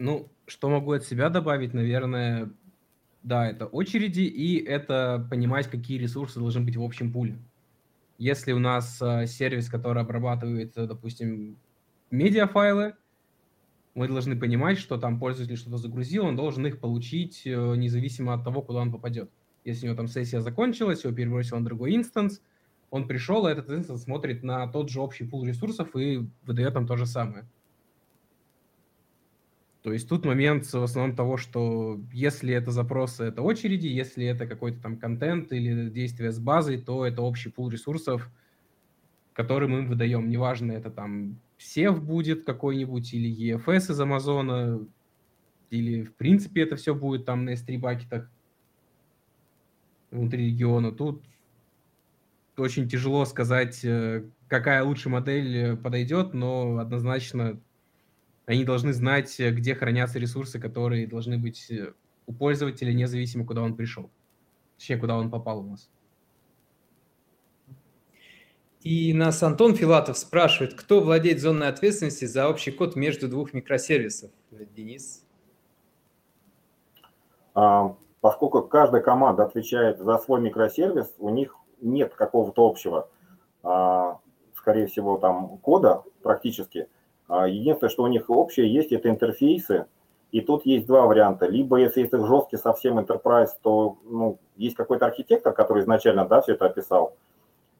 Ну, 0.00 0.32
что 0.46 0.70
могу 0.70 0.92
от 0.92 1.04
себя 1.04 1.28
добавить, 1.28 1.74
наверное, 1.74 2.50
да, 3.22 3.46
это 3.46 3.66
очереди, 3.66 4.22
и 4.22 4.56
это 4.56 5.26
понимать, 5.28 5.68
какие 5.68 5.98
ресурсы 5.98 6.40
должны 6.40 6.62
быть 6.62 6.74
в 6.74 6.82
общем 6.82 7.12
пуле. 7.12 7.36
Если 8.16 8.52
у 8.52 8.58
нас 8.58 8.98
э, 9.02 9.26
сервис, 9.26 9.68
который 9.68 10.02
обрабатывает, 10.02 10.72
э, 10.78 10.86
допустим, 10.86 11.58
медиафайлы, 12.10 12.94
мы 13.94 14.08
должны 14.08 14.40
понимать, 14.40 14.78
что 14.78 14.96
там 14.96 15.20
пользователь 15.20 15.58
что-то 15.58 15.76
загрузил, 15.76 16.24
он 16.24 16.34
должен 16.34 16.66
их 16.66 16.80
получить 16.80 17.42
независимо 17.44 18.32
от 18.32 18.42
того, 18.42 18.62
куда 18.62 18.80
он 18.80 18.92
попадет. 18.92 19.30
Если 19.64 19.84
у 19.84 19.88
него 19.88 19.98
там 19.98 20.08
сессия 20.08 20.40
закончилась, 20.40 21.04
его 21.04 21.14
перебросил 21.14 21.58
на 21.58 21.64
другой 21.66 21.94
instance, 21.94 22.40
он 22.88 23.06
пришел, 23.06 23.44
а 23.44 23.52
этот 23.52 23.68
instance 23.68 24.04
смотрит 24.04 24.42
на 24.42 24.66
тот 24.66 24.88
же 24.88 25.02
общий 25.02 25.26
пул 25.26 25.44
ресурсов 25.44 25.94
и 25.94 26.26
выдает 26.46 26.72
там 26.72 26.86
то 26.86 26.96
же 26.96 27.04
самое. 27.04 27.46
То 29.82 29.92
есть 29.92 30.08
тут 30.08 30.26
момент 30.26 30.66
в 30.66 30.82
основном 30.82 31.16
того, 31.16 31.38
что 31.38 32.00
если 32.12 32.52
это 32.52 32.70
запросы, 32.70 33.24
это 33.24 33.40
очереди, 33.40 33.86
если 33.86 34.26
это 34.26 34.46
какой-то 34.46 34.82
там 34.82 34.98
контент 34.98 35.52
или 35.52 35.88
действие 35.88 36.32
с 36.32 36.38
базой, 36.38 36.78
то 36.78 37.06
это 37.06 37.22
общий 37.22 37.48
пул 37.48 37.70
ресурсов, 37.70 38.28
который 39.32 39.68
мы 39.68 39.86
выдаем. 39.86 40.28
Неважно, 40.28 40.72
это 40.72 40.90
там 40.90 41.40
SEF 41.58 41.98
будет 41.98 42.44
какой-нибудь 42.44 43.14
или 43.14 43.56
EFS 43.56 43.92
из 43.92 44.00
Амазона, 44.00 44.86
или 45.70 46.04
в 46.04 46.14
принципе 46.14 46.62
это 46.62 46.76
все 46.76 46.94
будет 46.94 47.24
там 47.24 47.46
на 47.46 47.54
S3 47.54 47.78
бакетах 47.78 48.30
внутри 50.10 50.48
региона. 50.48 50.92
Тут 50.92 51.22
очень 52.58 52.88
тяжело 52.88 53.24
сказать, 53.24 53.82
э, 53.84 54.24
какая 54.48 54.84
лучшая 54.84 55.12
модель 55.12 55.56
э, 55.56 55.76
подойдет, 55.76 56.34
но 56.34 56.78
однозначно 56.78 57.58
они 58.50 58.64
должны 58.64 58.92
знать, 58.92 59.38
э, 59.38 59.52
где 59.52 59.76
хранятся 59.76 60.18
ресурсы, 60.18 60.58
которые 60.58 61.06
должны 61.06 61.38
быть 61.38 61.70
э, 61.70 61.92
у 62.26 62.32
пользователя, 62.32 62.92
независимо, 62.92 63.46
куда 63.46 63.62
он 63.62 63.76
пришел. 63.76 64.10
Точнее, 64.76 64.96
куда 64.96 65.16
он 65.16 65.30
попал 65.30 65.60
у 65.60 65.62
нас. 65.62 65.88
И 68.80 69.14
нас 69.14 69.40
Антон 69.44 69.76
Филатов 69.76 70.18
спрашивает, 70.18 70.74
кто 70.74 71.00
владеет 71.00 71.40
зонной 71.40 71.68
ответственности 71.68 72.24
за 72.24 72.48
общий 72.48 72.72
код 72.72 72.96
между 72.96 73.28
двух 73.28 73.52
микросервисов? 73.52 74.32
Денис? 74.50 75.24
А, 77.54 77.94
поскольку 78.20 78.62
каждая 78.62 79.00
команда 79.00 79.44
отвечает 79.44 80.00
за 80.00 80.18
свой 80.18 80.40
микросервис, 80.40 81.14
у 81.18 81.28
них 81.28 81.54
нет 81.80 82.14
какого-то 82.14 82.68
общего, 82.68 83.08
а, 83.62 84.18
скорее 84.56 84.88
всего, 84.88 85.18
там 85.18 85.58
кода 85.58 86.02
практически– 86.22 86.88
единственное, 87.30 87.90
что 87.90 88.02
у 88.02 88.08
них 88.08 88.28
общее 88.28 88.72
есть, 88.72 88.92
это 88.92 89.08
интерфейсы. 89.08 89.86
И 90.32 90.40
тут 90.40 90.66
есть 90.66 90.86
два 90.86 91.06
варианта. 91.06 91.46
Либо, 91.46 91.76
если 91.76 92.04
это 92.04 92.24
жесткий 92.24 92.56
совсем 92.56 92.98
enterprise, 92.98 93.50
то 93.62 93.98
ну, 94.04 94.38
есть 94.56 94.76
какой-то 94.76 95.06
архитектор, 95.06 95.52
который 95.52 95.82
изначально 95.82 96.24
да, 96.26 96.40
все 96.40 96.52
это 96.52 96.66
описал. 96.66 97.16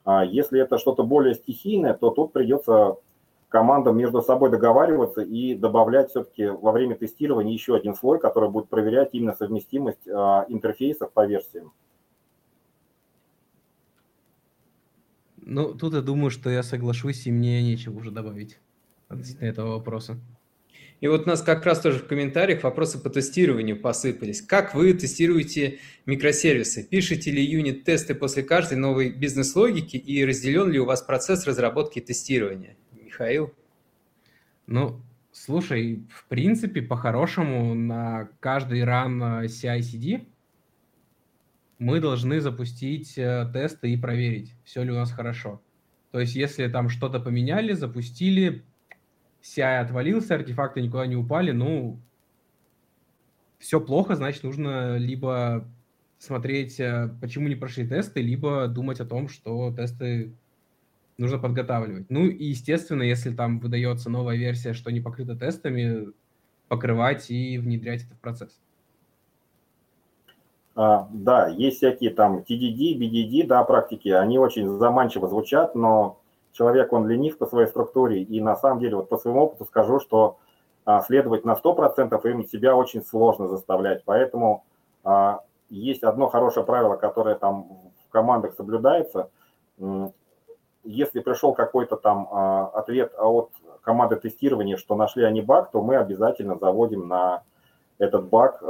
А 0.04 0.24
если 0.24 0.60
это 0.60 0.78
что-то 0.78 1.04
более 1.04 1.34
стихийное, 1.34 1.94
то 1.94 2.10
тут 2.10 2.32
придется 2.32 2.96
командам 3.48 3.96
между 3.96 4.22
собой 4.22 4.50
договариваться 4.50 5.20
и 5.22 5.54
добавлять 5.54 6.10
все-таки 6.10 6.46
во 6.46 6.72
время 6.72 6.96
тестирования 6.96 7.52
еще 7.52 7.74
один 7.76 7.94
слой, 7.94 8.18
который 8.18 8.48
будет 8.48 8.68
проверять 8.68 9.10
именно 9.12 9.34
совместимость 9.34 10.08
а, 10.08 10.44
интерфейсов 10.48 11.12
по 11.12 11.26
версиям. 11.26 11.72
Ну, 15.42 15.74
тут 15.74 15.94
я 15.94 16.00
думаю, 16.00 16.30
что 16.30 16.48
я 16.50 16.62
соглашусь, 16.62 17.26
и 17.26 17.32
мне 17.32 17.62
нечего 17.62 17.98
уже 17.98 18.12
добавить 18.12 18.58
относительно 19.10 19.48
этого 19.48 19.72
вопроса. 19.72 20.18
И 21.00 21.08
вот 21.08 21.22
у 21.22 21.26
нас 21.26 21.42
как 21.42 21.64
раз 21.64 21.80
тоже 21.80 21.98
в 21.98 22.06
комментариях 22.06 22.62
вопросы 22.62 22.98
по 22.98 23.08
тестированию 23.08 23.80
посыпались. 23.80 24.42
Как 24.42 24.74
вы 24.74 24.92
тестируете 24.92 25.78
микросервисы? 26.04 26.84
Пишете 26.84 27.30
ли 27.30 27.42
юнит-тесты 27.42 28.14
после 28.14 28.42
каждой 28.42 28.76
новой 28.76 29.10
бизнес-логики 29.10 29.96
и 29.96 30.24
разделен 30.24 30.70
ли 30.70 30.78
у 30.78 30.84
вас 30.84 31.02
процесс 31.02 31.46
разработки 31.46 31.98
и 31.98 32.02
тестирования? 32.02 32.76
Михаил? 32.92 33.54
Ну, 34.66 35.02
слушай, 35.32 36.06
в 36.10 36.28
принципе, 36.28 36.82
по-хорошему 36.82 37.74
на 37.74 38.28
каждый 38.38 38.84
ран 38.84 39.22
CI-CD 39.22 40.26
мы 41.78 42.00
должны 42.00 42.40
запустить 42.42 43.16
э, 43.16 43.50
тесты 43.54 43.90
и 43.90 43.96
проверить, 43.96 44.54
все 44.64 44.82
ли 44.82 44.90
у 44.90 44.96
нас 44.96 45.10
хорошо. 45.10 45.62
То 46.12 46.20
есть, 46.20 46.34
если 46.34 46.68
там 46.68 46.90
что-то 46.90 47.20
поменяли, 47.20 47.72
запустили, 47.72 48.64
CI 49.42 49.80
отвалился, 49.80 50.34
артефакты 50.34 50.82
никуда 50.82 51.06
не 51.06 51.16
упали, 51.16 51.52
ну, 51.52 51.98
все 53.58 53.80
плохо, 53.80 54.16
значит, 54.16 54.42
нужно 54.42 54.96
либо 54.96 55.66
смотреть, 56.18 56.80
э, 56.80 57.10
почему 57.20 57.48
не 57.48 57.56
прошли 57.56 57.86
тесты, 57.86 58.20
либо 58.22 58.68
думать 58.68 59.00
о 59.00 59.06
том, 59.06 59.28
что 59.28 59.72
тесты 59.74 60.34
нужно 61.18 61.38
подготавливать. 61.38 62.10
Ну 62.10 62.26
и, 62.26 62.46
естественно, 62.46 63.02
если 63.02 63.30
там 63.34 63.58
выдается 63.60 64.10
новая 64.10 64.36
версия, 64.36 64.72
что 64.72 64.90
не 64.90 65.00
покрыта 65.00 65.36
тестами, 65.36 66.12
покрывать 66.68 67.30
и 67.30 67.58
внедрять 67.58 68.04
это 68.04 68.14
в 68.14 68.20
процесс. 68.20 68.60
А, 70.74 71.08
да, 71.12 71.48
есть 71.48 71.78
всякие 71.78 72.10
там 72.10 72.38
TDD, 72.38 72.96
BDD, 72.98 73.46
да, 73.46 73.64
практики, 73.64 74.08
они 74.08 74.38
очень 74.38 74.66
заманчиво 74.78 75.28
звучат, 75.28 75.74
но 75.74 76.19
человек, 76.52 76.92
он 76.92 77.06
ленив 77.08 77.38
по 77.38 77.46
своей 77.46 77.68
структуре, 77.68 78.22
и 78.22 78.40
на 78.40 78.56
самом 78.56 78.80
деле, 78.80 78.96
вот 78.96 79.08
по 79.08 79.18
своему 79.18 79.42
опыту 79.42 79.64
скажу, 79.64 80.00
что 80.00 80.38
а, 80.84 81.02
следовать 81.02 81.44
на 81.44 81.52
100% 81.52 82.30
им 82.30 82.44
себя 82.46 82.74
очень 82.74 83.02
сложно 83.02 83.48
заставлять, 83.48 84.02
поэтому 84.04 84.64
а, 85.04 85.40
есть 85.68 86.02
одно 86.02 86.28
хорошее 86.28 86.66
правило, 86.66 86.96
которое 86.96 87.36
там 87.36 87.92
в 88.06 88.10
командах 88.10 88.54
соблюдается. 88.54 89.30
Если 90.82 91.20
пришел 91.20 91.52
какой-то 91.54 91.96
там 91.96 92.28
а, 92.30 92.66
ответ 92.68 93.12
от 93.18 93.50
команды 93.82 94.16
тестирования, 94.16 94.76
что 94.76 94.96
нашли 94.96 95.24
они 95.24 95.42
баг, 95.42 95.70
то 95.70 95.82
мы 95.82 95.96
обязательно 95.96 96.58
заводим 96.58 97.08
на 97.08 97.42
этот 97.98 98.28
баг 98.28 98.62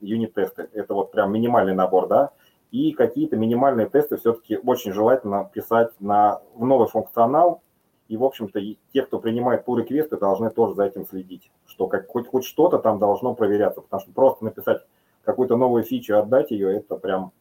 юнит-тесты. 0.00 0.68
Это 0.72 0.94
вот 0.94 1.12
прям 1.12 1.32
минимальный 1.32 1.74
набор, 1.74 2.08
да 2.08 2.30
и 2.70 2.92
какие-то 2.92 3.36
минимальные 3.36 3.88
тесты 3.88 4.16
все-таки 4.16 4.58
очень 4.58 4.92
желательно 4.92 5.50
писать 5.52 5.92
на, 6.00 6.40
в 6.54 6.64
новый 6.64 6.88
функционал. 6.88 7.62
И, 8.08 8.16
в 8.16 8.24
общем-то, 8.24 8.60
те, 8.92 9.02
кто 9.02 9.18
принимает 9.18 9.66
pull 9.66 9.82
квесты, 9.82 10.16
должны 10.16 10.50
тоже 10.50 10.74
за 10.74 10.84
этим 10.84 11.06
следить, 11.06 11.50
что 11.66 11.86
как, 11.86 12.06
хоть, 12.08 12.28
хоть 12.28 12.44
что-то 12.44 12.78
там 12.78 12.98
должно 12.98 13.34
проверяться, 13.34 13.80
потому 13.80 14.00
что 14.00 14.12
просто 14.12 14.44
написать 14.44 14.84
какую-то 15.24 15.56
новую 15.56 15.84
фичу, 15.84 16.18
отдать 16.18 16.50
ее, 16.50 16.76
это 16.76 16.96
прям, 16.96 17.32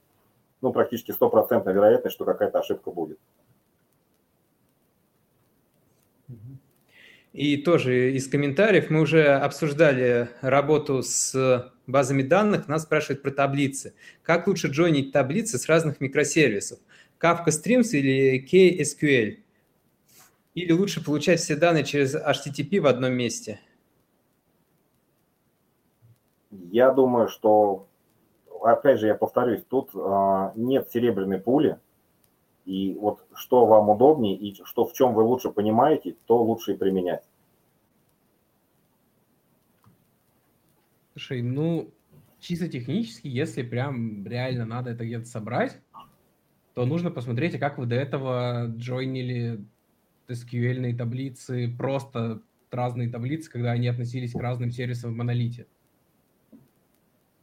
ну, 0.62 0.72
практически 0.72 1.12
стопроцентная 1.12 1.74
вероятность, 1.74 2.16
что 2.16 2.24
какая-то 2.26 2.60
ошибка 2.60 2.92
будет. 2.92 3.20
И 7.34 7.58
тоже 7.58 8.12
из 8.12 8.30
комментариев 8.30 8.92
мы 8.92 9.02
уже 9.02 9.28
обсуждали 9.28 10.30
работу 10.42 11.02
с 11.02 11.73
базами 11.88 12.24
данных, 12.24 12.67
нас 12.67 12.84
спрашивают 12.84 13.22
про 13.22 13.32
таблицы. 13.32 13.93
Как 14.22 14.48
лучше 14.48 14.67
джойнить 14.69 15.12
таблицы 15.12 15.58
с 15.58 15.67
разных 15.67 16.02
микросервисов? 16.02 16.80
Kafka 17.19 17.48
Streams 17.48 17.89
или 17.91 18.46
KSQL? 18.46 19.39
Или 20.56 20.72
лучше 20.72 21.04
получать 21.04 21.39
все 21.39 21.56
данные 21.56 21.84
через 21.84 22.15
HTTP 22.15 22.80
в 22.80 22.88
одном 22.88 23.13
месте? 23.13 23.60
Я 26.52 26.91
думаю, 26.91 27.28
что, 27.28 27.88
опять 28.62 29.00
же, 29.00 29.08
я 29.08 29.15
повторюсь, 29.15 29.63
тут 29.67 29.89
э, 29.96 30.52
нет 30.56 30.89
серебряной 30.91 31.39
пули, 31.39 31.80
и 32.65 32.96
вот 33.00 33.26
что 33.34 33.65
вам 33.65 33.89
удобнее 33.89 34.36
и 34.36 34.63
что 34.63 34.86
в 34.86 34.93
чем 34.93 35.13
вы 35.13 35.24
лучше 35.24 35.50
понимаете, 35.50 36.15
то 36.28 36.41
лучше 36.41 36.74
и 36.74 36.78
применять. 36.78 37.24
Слушай, 41.13 41.41
ну, 41.41 41.93
чисто 42.39 42.67
технически, 42.67 43.28
если 43.28 43.62
прям 43.62 44.26
реально 44.26 44.65
надо 44.65 44.91
это 44.91 45.06
где-то 45.06 45.26
собрать, 45.26 45.80
то 46.73 46.86
нужно 46.86 47.12
посмотреть, 47.12 47.56
а 47.56 47.60
как 47.60 47.78
вы 47.78 47.86
до 47.86 47.95
этого 47.95 48.67
джойнили 48.76 49.63
SQL 50.28 50.95
таблицы, 50.95 51.73
просто 51.78 52.41
разные 52.71 53.10
таблицы, 53.10 53.52
когда 53.52 53.71
они 53.71 53.88
относились 53.88 54.34
к 54.34 54.39
разным 54.39 54.71
сервисам 54.71 55.13
в 55.13 55.15
монолите. 55.15 55.67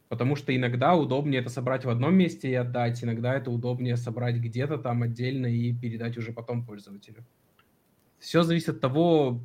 Потому 0.09 0.35
что 0.35 0.53
иногда 0.53 0.93
удобнее 0.93 1.39
это 1.39 1.49
собрать 1.49 1.85
в 1.85 1.89
одном 1.89 2.15
месте 2.15 2.49
и 2.49 2.53
отдать, 2.53 3.01
иногда 3.01 3.33
это 3.33 3.49
удобнее 3.49 3.95
собрать 3.95 4.35
где-то 4.35 4.77
там 4.77 5.03
отдельно 5.03 5.45
и 5.45 5.73
передать 5.73 6.17
уже 6.17 6.33
потом 6.33 6.65
пользователю. 6.65 7.23
Все 8.19 8.43
зависит 8.43 8.69
от 8.69 8.81
того, 8.81 9.41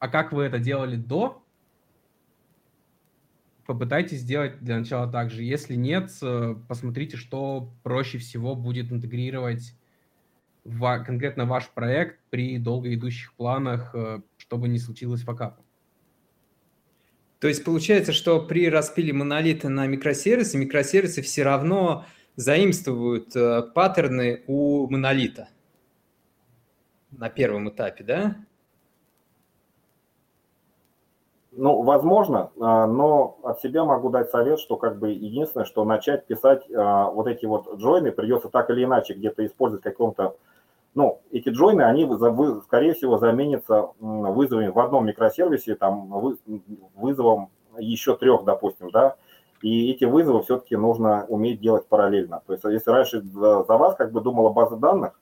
а 0.00 0.08
как 0.08 0.32
вы 0.32 0.42
это 0.42 0.58
делали 0.58 0.96
до. 0.96 1.44
Попытайтесь 3.68 4.20
сделать 4.20 4.60
для 4.60 4.78
начала 4.78 5.12
так 5.12 5.30
же. 5.30 5.42
Если 5.42 5.74
нет, 5.74 6.10
э, 6.22 6.54
посмотрите, 6.68 7.18
что 7.18 7.70
проще 7.82 8.16
всего 8.16 8.54
будет 8.54 8.90
интегрировать 8.90 9.74
в 10.64 11.04
конкретно 11.04 11.44
ваш 11.44 11.68
проект 11.68 12.18
при 12.30 12.56
долго 12.56 12.94
идущих 12.94 13.34
планах, 13.34 13.94
э, 13.94 14.22
чтобы 14.38 14.68
не 14.68 14.78
случилось 14.78 15.20
факапа. 15.20 15.62
То 17.40 17.48
есть 17.48 17.62
получается, 17.62 18.14
что 18.14 18.40
при 18.40 18.70
распиле 18.70 19.12
монолита 19.12 19.68
на 19.68 19.86
микросервисы, 19.86 20.56
микросервисы 20.56 21.20
все 21.20 21.42
равно 21.42 22.06
заимствуют 22.36 23.36
э, 23.36 23.64
паттерны 23.74 24.44
у 24.46 24.88
монолита. 24.88 25.50
на 27.10 27.28
первом 27.28 27.68
этапе, 27.68 28.02
да? 28.02 28.47
Ну, 31.52 31.82
возможно, 31.82 32.50
а, 32.60 32.86
но 32.86 33.38
от 33.42 33.60
себя 33.60 33.84
могу 33.84 34.10
дать 34.10 34.30
совет, 34.30 34.60
что 34.60 34.76
как 34.76 34.98
бы 34.98 35.10
единственное, 35.10 35.64
что 35.64 35.84
начать 35.84 36.26
писать 36.26 36.64
а, 36.70 37.10
вот 37.10 37.26
эти 37.26 37.46
вот 37.46 37.74
джойны 37.76 38.12
придется 38.12 38.48
так 38.48 38.68
или 38.70 38.84
иначе 38.84 39.14
где-то 39.14 39.44
использовать 39.46 39.82
каком-то, 39.82 40.36
ну, 40.94 41.20
эти 41.30 41.48
джойны, 41.48 41.82
они, 41.82 42.08
скорее 42.64 42.92
всего, 42.92 43.18
заменятся 43.18 43.88
вызовами 43.98 44.68
в 44.68 44.78
одном 44.78 45.06
микросервисе, 45.06 45.74
там, 45.74 46.12
вызовом 46.94 47.50
еще 47.78 48.16
трех, 48.16 48.44
допустим, 48.44 48.90
да, 48.90 49.16
и 49.62 49.90
эти 49.90 50.04
вызовы 50.04 50.42
все-таки 50.42 50.76
нужно 50.76 51.24
уметь 51.28 51.60
делать 51.60 51.86
параллельно. 51.86 52.42
То 52.46 52.52
есть 52.52 52.64
если 52.64 52.90
раньше 52.90 53.22
за 53.22 53.62
вас 53.62 53.96
как 53.96 54.12
бы 54.12 54.20
думала 54.20 54.50
база 54.50 54.76
данных, 54.76 55.18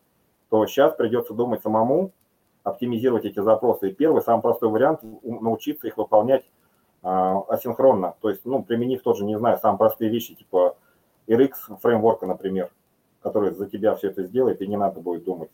то 0.51 0.67
сейчас 0.67 0.95
придется 0.95 1.35
думать 1.35 1.63
самому, 1.63 2.13
оптимизировать 2.67 3.25
эти 3.25 3.41
запросы. 3.41 3.91
И 3.91 3.95
первый, 3.95 4.23
самый 4.23 4.43
простой 4.43 4.69
вариант– 4.69 5.01
научиться 5.23 5.87
их 5.87 5.97
выполнять 5.97 6.45
а, 7.03 7.41
асинхронно. 7.49 8.17
То 8.21 8.29
есть, 8.29 8.45
ну, 8.45 8.63
применив 8.63 9.03
тоже, 9.03 9.25
не 9.25 9.39
знаю, 9.39 9.59
самые 9.59 9.79
простые 9.79 10.11
вещи, 10.11 10.35
типа 10.35 10.77
RX 11.29 11.53
фреймворка, 11.81 12.27
например, 12.27 12.71
который 13.23 13.53
за 13.53 13.71
тебя 13.71 13.95
все 13.95 14.09
это 14.09 14.25
сделает, 14.25 14.61
и 14.61 14.67
не 14.67 14.77
надо 14.77 15.01
будет 15.01 15.25
думать. 15.25 15.51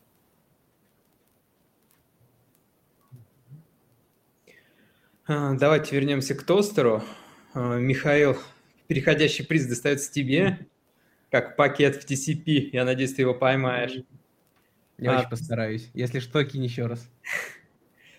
А, 5.27 5.53
давайте 5.53 5.95
вернемся 5.95 6.35
к 6.35 6.45
тостеру. 6.45 7.03
А, 7.53 7.77
Михаил, 7.77 8.39
переходящий 8.87 9.45
приз 9.45 9.67
достается 9.67 10.11
тебе, 10.11 10.67
как 11.31 11.57
пакет 11.57 11.97
в 11.97 12.11
TCP. 12.11 12.71
Я 12.73 12.87
надеюсь, 12.87 13.13
ты 13.13 13.21
его 13.21 13.35
поймаешь. 13.35 14.03
Я 15.03 15.17
а, 15.17 15.19
очень 15.19 15.31
постараюсь. 15.31 15.91
Если 15.95 16.21
что, 16.21 16.45
кинь 16.45 16.63
еще 16.63 16.87
раз. 16.87 17.11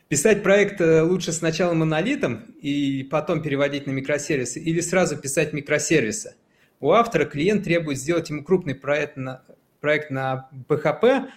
Писать 0.09 0.43
проект 0.43 0.81
э, 0.81 1.01
лучше 1.01 1.31
сначала 1.31 1.73
монолитом 1.73 2.41
и 2.61 3.03
потом 3.09 3.41
переводить 3.41 3.87
на 3.87 3.91
микросервисы 3.91 4.59
или 4.59 4.81
сразу 4.81 5.17
писать 5.17 5.53
микросервисы. 5.53 6.35
У 6.81 6.91
автора 6.91 7.23
клиент 7.23 7.63
требует 7.63 7.97
сделать 7.97 8.29
ему 8.29 8.43
крупный 8.43 8.75
проект 8.75 9.15
на, 9.15 9.45
проект 9.79 10.11
на 10.11 10.49
PHP, 10.67 11.29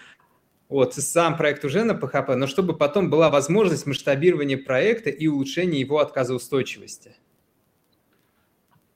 вот, 0.68 0.94
сам 0.94 1.36
проект 1.36 1.64
уже 1.64 1.84
на 1.84 1.92
PHP, 1.92 2.34
но 2.34 2.48
чтобы 2.48 2.76
потом 2.76 3.08
была 3.08 3.30
возможность 3.30 3.86
масштабирования 3.86 4.58
проекта 4.58 5.10
и 5.10 5.28
улучшения 5.28 5.78
его 5.78 6.00
отказоустойчивости. 6.00 7.14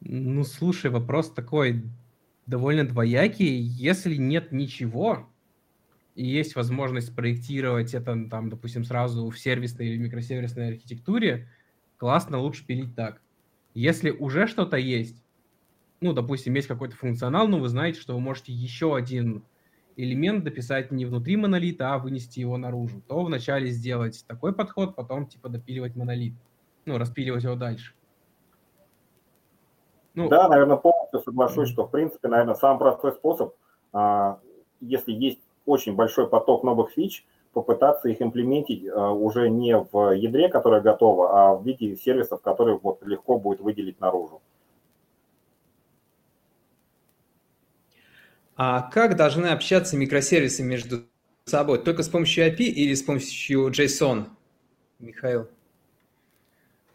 Ну, 0.00 0.42
слушай, 0.42 0.90
вопрос 0.90 1.30
такой 1.30 1.84
довольно 2.46 2.84
двоякий. 2.84 3.60
Если 3.60 4.16
нет 4.16 4.50
ничего, 4.50 5.29
и 6.14 6.26
есть 6.26 6.56
возможность 6.56 7.14
проектировать 7.14 7.94
это, 7.94 8.28
там, 8.28 8.50
допустим, 8.50 8.84
сразу 8.84 9.28
в 9.28 9.38
сервисной 9.38 9.88
или 9.88 9.96
микросервисной 9.96 10.68
архитектуре, 10.68 11.48
классно, 11.96 12.38
лучше 12.38 12.66
пилить 12.66 12.94
так. 12.94 13.20
Если 13.74 14.10
уже 14.10 14.46
что-то 14.46 14.76
есть, 14.76 15.22
ну, 16.00 16.12
допустим, 16.12 16.54
есть 16.54 16.68
какой-то 16.68 16.96
функционал, 16.96 17.46
но 17.46 17.58
вы 17.58 17.68
знаете, 17.68 18.00
что 18.00 18.14
вы 18.14 18.20
можете 18.20 18.52
еще 18.52 18.96
один 18.96 19.44
элемент 19.96 20.44
дописать 20.44 20.90
не 20.90 21.06
внутри 21.06 21.36
монолита, 21.36 21.94
а 21.94 21.98
вынести 21.98 22.40
его 22.40 22.56
наружу, 22.56 23.02
то 23.06 23.22
вначале 23.22 23.68
сделать 23.68 24.24
такой 24.26 24.52
подход, 24.52 24.96
потом 24.96 25.26
типа 25.26 25.48
допиливать 25.48 25.94
монолит, 25.94 26.34
ну, 26.86 26.98
распиливать 26.98 27.44
его 27.44 27.54
дальше. 27.54 27.94
Ну, 30.14 30.28
да, 30.28 30.48
наверное, 30.48 30.76
полностью 30.76 31.20
соглашусь, 31.20 31.68
что, 31.68 31.86
в 31.86 31.90
принципе, 31.90 32.28
наверное, 32.28 32.54
самый 32.54 32.78
простой 32.78 33.12
способ, 33.12 33.54
а, 33.92 34.40
если 34.80 35.12
есть 35.12 35.40
очень 35.70 35.94
большой 35.94 36.28
поток 36.28 36.62
новых 36.64 36.90
фич, 36.90 37.24
попытаться 37.52 38.08
их 38.08 38.20
имплементить 38.20 38.86
а, 38.88 39.10
уже 39.10 39.48
не 39.48 39.76
в 39.76 40.12
ядре, 40.12 40.48
которое 40.48 40.80
готово, 40.80 41.30
а 41.50 41.54
в 41.54 41.64
виде 41.64 41.96
сервисов, 41.96 42.42
которые 42.42 42.78
вот 42.78 43.02
легко 43.04 43.38
будет 43.38 43.60
выделить 43.60 44.00
наружу. 44.00 44.40
А 48.56 48.82
как 48.82 49.16
должны 49.16 49.46
общаться 49.46 49.96
микросервисы 49.96 50.62
между 50.62 51.04
собой? 51.46 51.82
Только 51.82 52.02
с 52.02 52.08
помощью 52.08 52.46
API 52.46 52.64
или 52.64 52.94
с 52.94 53.02
помощью 53.02 53.68
JSON, 53.68 54.26
Михаил? 54.98 55.48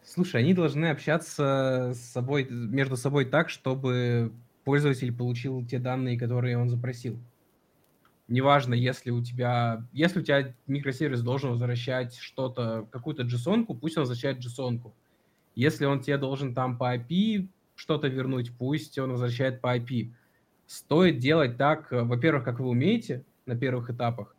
Слушай, 0.04 0.42
они 0.42 0.54
должны 0.54 0.86
общаться 0.86 1.92
с 1.92 2.12
собой, 2.12 2.46
между 2.48 2.96
собой 2.96 3.24
так, 3.24 3.50
чтобы 3.50 4.32
пользователь 4.64 5.12
получил 5.12 5.66
те 5.66 5.80
данные, 5.80 6.18
которые 6.18 6.56
он 6.56 6.68
запросил 6.68 7.18
неважно, 8.28 8.74
если 8.74 9.10
у 9.10 9.22
тебя, 9.22 9.86
если 9.92 10.20
у 10.20 10.22
тебя 10.22 10.54
микросервис 10.66 11.22
должен 11.22 11.50
возвращать 11.50 12.16
что-то, 12.16 12.88
какую-то 12.90 13.22
JSON, 13.22 13.66
пусть 13.66 13.96
он 13.96 14.02
возвращает 14.02 14.38
JSON. 14.38 14.92
Если 15.54 15.84
он 15.86 16.00
тебе 16.00 16.18
должен 16.18 16.54
там 16.54 16.76
по 16.76 16.96
API 16.96 17.48
что-то 17.74 18.08
вернуть, 18.08 18.56
пусть 18.56 18.98
он 18.98 19.12
возвращает 19.12 19.60
по 19.60 19.76
API. 19.76 20.12
Стоит 20.66 21.18
делать 21.18 21.56
так, 21.56 21.92
э, 21.92 22.02
во-первых, 22.02 22.44
как 22.44 22.58
вы 22.58 22.68
умеете 22.68 23.24
на 23.46 23.56
первых 23.56 23.90
этапах, 23.90 24.34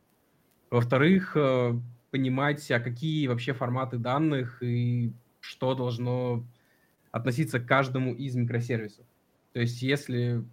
во-вторых, 0.70 1.32
э, 1.36 1.80
понимать, 2.12 2.70
а 2.72 2.80
какие 2.80 3.28
вообще 3.28 3.54
форматы 3.54 3.98
данных 3.98 4.62
и 4.62 5.14
что 5.40 5.76
должно 5.76 6.46
относиться 7.12 7.60
к 7.60 7.66
каждому 7.66 8.14
из 8.14 8.36
микросервисов. 8.36 9.06
То 9.54 9.62
есть, 9.62 9.82
если 9.82 10.44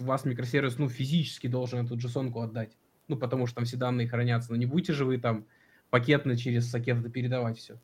у 0.00 0.04
вас 0.04 0.24
микросервис, 0.24 0.78
ну, 0.78 0.88
физически 0.88 1.46
должен 1.46 1.84
эту 1.84 1.96
json 1.96 2.32
отдать. 2.34 2.76
Ну, 3.08 3.16
потому 3.16 3.46
что 3.46 3.56
там 3.56 3.64
все 3.64 3.76
данные 3.76 4.08
хранятся. 4.08 4.50
Но 4.50 4.56
не 4.56 4.66
будете 4.66 4.92
же 4.92 5.04
вы 5.04 5.18
там 5.18 5.46
пакетно 5.90 6.36
через 6.36 6.70
сокет 6.70 7.12
передавать 7.12 7.58
все. 7.58 7.78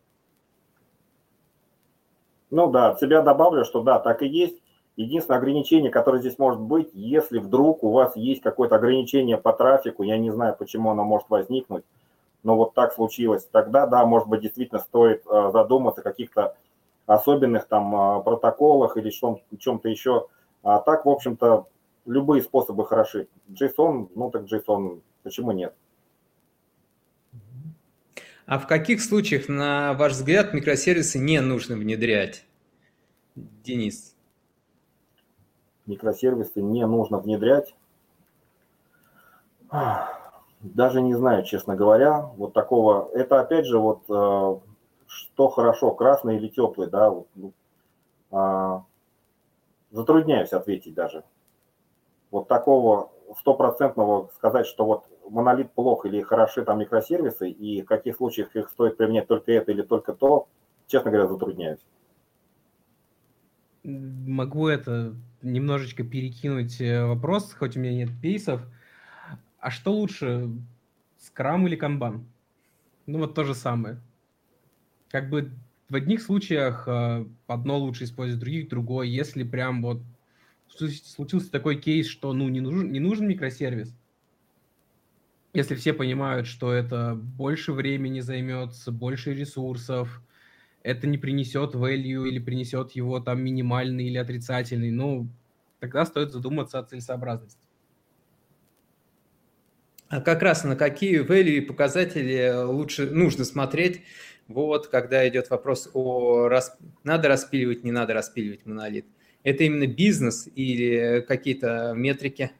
Ну 2.50 2.70
да, 2.70 2.90
от 2.90 3.00
себя 3.00 3.22
добавлю, 3.22 3.64
что 3.64 3.82
да, 3.82 3.98
так 3.98 4.22
и 4.22 4.28
есть. 4.28 4.62
Единственное 4.96 5.38
ограничение, 5.38 5.90
которое 5.90 6.18
здесь 6.20 6.38
может 6.38 6.60
быть, 6.60 6.90
если 6.92 7.38
вдруг 7.38 7.82
у 7.82 7.92
вас 7.92 8.14
есть 8.14 8.42
какое-то 8.42 8.76
ограничение 8.76 9.38
по 9.38 9.54
трафику, 9.54 10.02
я 10.02 10.18
не 10.18 10.30
знаю, 10.30 10.54
почему 10.58 10.90
оно 10.90 11.02
может 11.02 11.30
возникнуть, 11.30 11.84
но 12.42 12.56
вот 12.56 12.74
так 12.74 12.92
случилось, 12.92 13.48
тогда, 13.50 13.86
да, 13.86 14.04
может 14.04 14.28
быть, 14.28 14.42
действительно 14.42 14.80
стоит 14.80 15.22
э, 15.26 15.50
задуматься 15.50 16.02
о 16.02 16.04
каких-то 16.04 16.56
особенных 17.06 17.68
там 17.68 17.94
э, 18.18 18.22
протоколах 18.22 18.98
или 18.98 19.08
чем-то 19.10 19.88
еще. 19.88 20.26
А 20.62 20.80
так, 20.80 21.06
в 21.06 21.08
общем-то, 21.08 21.68
любые 22.06 22.42
способы 22.42 22.86
хороши. 22.86 23.28
JSON, 23.48 24.10
ну 24.14 24.30
так 24.30 24.44
JSON, 24.44 25.00
почему 25.22 25.52
нет? 25.52 25.74
А 28.46 28.58
в 28.58 28.66
каких 28.66 29.02
случаях, 29.02 29.48
на 29.48 29.94
ваш 29.94 30.12
взгляд, 30.12 30.52
микросервисы 30.52 31.18
не 31.18 31.40
нужно 31.40 31.76
внедрять? 31.76 32.44
Денис. 33.34 34.14
Микросервисы 35.86 36.60
не 36.60 36.86
нужно 36.86 37.18
внедрять. 37.18 37.74
Даже 40.60 41.00
не 41.00 41.14
знаю, 41.14 41.44
честно 41.44 41.76
говоря, 41.76 42.30
вот 42.36 42.52
такого. 42.52 43.10
Это 43.14 43.40
опять 43.40 43.66
же 43.66 43.78
вот 43.78 44.02
э, 44.08 44.60
что 45.06 45.48
хорошо, 45.48 45.92
красный 45.92 46.36
или 46.36 46.48
теплый, 46.48 46.88
да. 46.88 47.10
Ну, 47.34 47.52
а, 48.30 48.84
затрудняюсь 49.90 50.52
ответить 50.52 50.94
даже 50.94 51.24
вот 52.32 52.48
такого 52.48 53.12
стопроцентного 53.38 54.30
сказать, 54.34 54.66
что 54.66 54.84
вот 54.84 55.04
монолит 55.30 55.70
плох 55.72 56.04
или 56.06 56.22
хороши 56.22 56.64
там 56.64 56.80
микросервисы, 56.80 57.48
и 57.48 57.82
в 57.82 57.86
каких 57.86 58.16
случаях 58.16 58.56
их 58.56 58.68
стоит 58.70 58.96
применять 58.96 59.28
только 59.28 59.52
это 59.52 59.70
или 59.70 59.82
только 59.82 60.14
то, 60.14 60.48
честно 60.88 61.10
говоря, 61.10 61.28
затрудняюсь. 61.28 61.80
Могу 63.84 64.68
это 64.68 65.14
немножечко 65.42 66.04
перекинуть 66.04 66.80
э, 66.80 67.04
вопрос, 67.04 67.52
хоть 67.52 67.76
у 67.76 67.80
меня 67.80 67.94
нет 67.94 68.10
пейсов. 68.20 68.62
А 69.58 69.70
что 69.70 69.92
лучше, 69.92 70.50
скрам 71.18 71.66
или 71.66 71.76
канбан? 71.76 72.26
Ну 73.06 73.18
вот 73.18 73.34
то 73.34 73.44
же 73.44 73.54
самое. 73.54 74.00
Как 75.10 75.30
бы 75.30 75.50
в 75.88 75.96
одних 75.96 76.22
случаях 76.22 76.86
э, 76.86 77.26
одно 77.46 77.78
лучше 77.78 78.04
использовать, 78.04 78.38
в 78.38 78.44
других 78.44 78.68
другое. 78.68 79.06
Если 79.06 79.42
прям 79.42 79.82
вот 79.82 79.98
случился 80.76 81.50
такой 81.50 81.76
кейс, 81.76 82.06
что 82.06 82.32
ну, 82.32 82.48
не, 82.48 82.60
нужен, 82.60 82.90
не 82.90 83.00
нужен 83.00 83.28
микросервис, 83.28 83.94
если 85.52 85.74
все 85.74 85.92
понимают, 85.92 86.46
что 86.46 86.72
это 86.72 87.14
больше 87.14 87.72
времени 87.72 88.20
займется, 88.20 88.90
больше 88.90 89.34
ресурсов, 89.34 90.22
это 90.82 91.06
не 91.06 91.18
принесет 91.18 91.74
value 91.74 92.26
или 92.26 92.38
принесет 92.38 92.92
его 92.92 93.20
там 93.20 93.42
минимальный 93.42 94.06
или 94.06 94.16
отрицательный, 94.16 94.90
ну, 94.90 95.28
тогда 95.78 96.06
стоит 96.06 96.32
задуматься 96.32 96.78
о 96.78 96.84
целесообразности. 96.84 97.66
А 100.08 100.20
как 100.20 100.42
раз 100.42 100.64
на 100.64 100.76
какие 100.76 101.24
value 101.24 101.58
и 101.58 101.60
показатели 101.60 102.64
лучше 102.64 103.10
нужно 103.10 103.44
смотреть, 103.44 104.02
вот, 104.48 104.88
когда 104.88 105.26
идет 105.28 105.50
вопрос 105.50 105.88
о 105.94 106.48
рас... 106.48 106.76
надо 107.04 107.28
распиливать, 107.28 107.84
не 107.84 107.92
надо 107.92 108.12
распиливать 108.12 108.66
монолит. 108.66 109.06
Это 109.44 109.64
именно 109.64 109.86
бизнес 109.86 110.48
или 110.54 111.20
какие-то 111.26 111.92
метрики? 111.94 112.52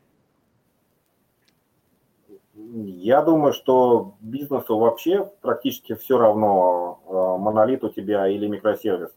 Я 2.54 3.22
думаю, 3.22 3.52
что 3.52 4.14
бизнесу 4.20 4.78
вообще 4.78 5.30
практически 5.42 5.94
все 5.94 6.18
равно, 6.18 7.00
э, 7.06 7.42
монолит 7.42 7.84
у 7.84 7.90
тебя 7.90 8.26
или 8.28 8.46
микросервис. 8.46 9.10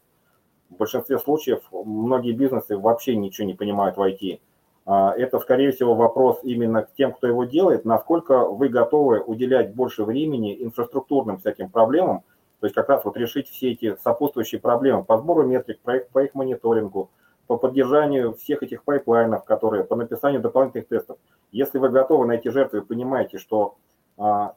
В 0.68 0.76
большинстве 0.76 1.18
случаев 1.18 1.60
многие 1.72 2.32
бизнесы 2.32 2.76
вообще 2.76 3.16
ничего 3.16 3.46
не 3.46 3.54
понимают 3.54 3.96
в 3.96 4.02
IT. 4.02 4.40
А, 4.84 5.12
это, 5.16 5.40
скорее 5.40 5.72
всего, 5.72 5.94
вопрос 5.94 6.40
именно 6.44 6.82
к 6.82 6.92
тем, 6.94 7.12
кто 7.12 7.26
его 7.26 7.44
делает, 7.44 7.84
насколько 7.84 8.44
вы 8.44 8.68
готовы 8.68 9.20
уделять 9.20 9.74
больше 9.74 10.04
времени 10.04 10.62
инфраструктурным 10.62 11.38
всяким 11.38 11.70
проблемам, 11.70 12.22
то 12.60 12.66
есть 12.66 12.74
как 12.74 12.88
раз 12.88 13.04
вот 13.04 13.16
решить 13.16 13.48
все 13.48 13.72
эти 13.72 13.96
сопутствующие 14.02 14.60
проблемы 14.60 15.02
по 15.02 15.18
сбору 15.18 15.44
метрик, 15.44 15.80
по 15.80 15.96
их, 15.96 16.08
по 16.08 16.22
их 16.22 16.34
мониторингу, 16.34 17.10
по 17.46 17.56
поддержанию 17.56 18.34
всех 18.34 18.62
этих 18.62 18.82
pipeline 18.84 19.28
ов, 19.28 19.44
которые, 19.44 19.84
по 19.84 19.96
написанию 19.96 20.40
дополнительных 20.40 20.88
тестов. 20.88 21.18
Если 21.52 21.78
вы 21.78 21.88
готовы 21.88 22.26
на 22.26 22.32
эти 22.32 22.48
жертвы 22.48 22.78
и 22.78 22.82
понимаете, 22.82 23.38
что 23.38 23.76
а, 24.16 24.54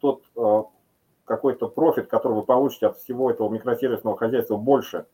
тот 0.00 0.22
а, 0.36 0.64
какой-то 1.24 1.68
профит, 1.68 2.08
который 2.08 2.34
вы 2.34 2.42
получите 2.42 2.86
от 2.86 2.98
всего 2.98 3.30
этого 3.30 3.48
микросервисного 3.48 4.16
хозяйства 4.16 4.56
больше, 4.56 5.06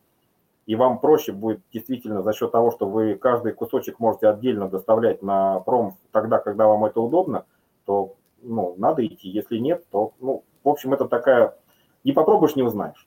и 0.66 0.74
вам 0.74 0.98
проще 0.98 1.32
будет 1.32 1.60
действительно 1.72 2.22
за 2.22 2.32
счет 2.32 2.50
того, 2.50 2.72
что 2.72 2.88
вы 2.88 3.14
каждый 3.14 3.52
кусочек 3.52 4.00
можете 4.00 4.28
отдельно 4.28 4.68
доставлять 4.68 5.22
на 5.22 5.60
пром 5.60 5.96
тогда, 6.10 6.38
когда 6.38 6.66
вам 6.66 6.84
это 6.84 7.00
удобно, 7.00 7.46
то 7.84 8.14
ну, 8.42 8.74
надо 8.76 9.06
идти. 9.06 9.28
Если 9.28 9.58
нет, 9.58 9.84
то, 9.90 10.12
ну, 10.20 10.44
в 10.64 10.68
общем, 10.68 10.92
это 10.92 11.06
такая... 11.06 11.56
Не 12.04 12.12
попробуешь, 12.12 12.56
не 12.56 12.62
узнаешь. 12.62 13.06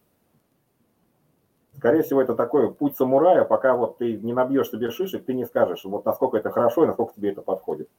Скорее 1.80 2.04
всего, 2.04 2.22
это 2.22 2.36
такой 2.36 2.74
путь 2.74 2.98
самурая, 2.98 3.46
пока 3.46 3.74
вот 3.74 4.00
ты 4.00 4.18
не 4.18 4.34
набьешь 4.34 4.70
себе 4.70 4.92
шишек, 4.92 5.24
ты 5.24 5.34
не 5.34 5.46
скажешь, 5.46 5.86
вот 5.86 6.06
насколько 6.06 6.36
это 6.36 6.52
хорошо 6.52 6.84
и 6.84 6.88
насколько 6.88 7.14
тебе 7.16 7.32
это 7.32 7.42
подходит. 7.42 7.90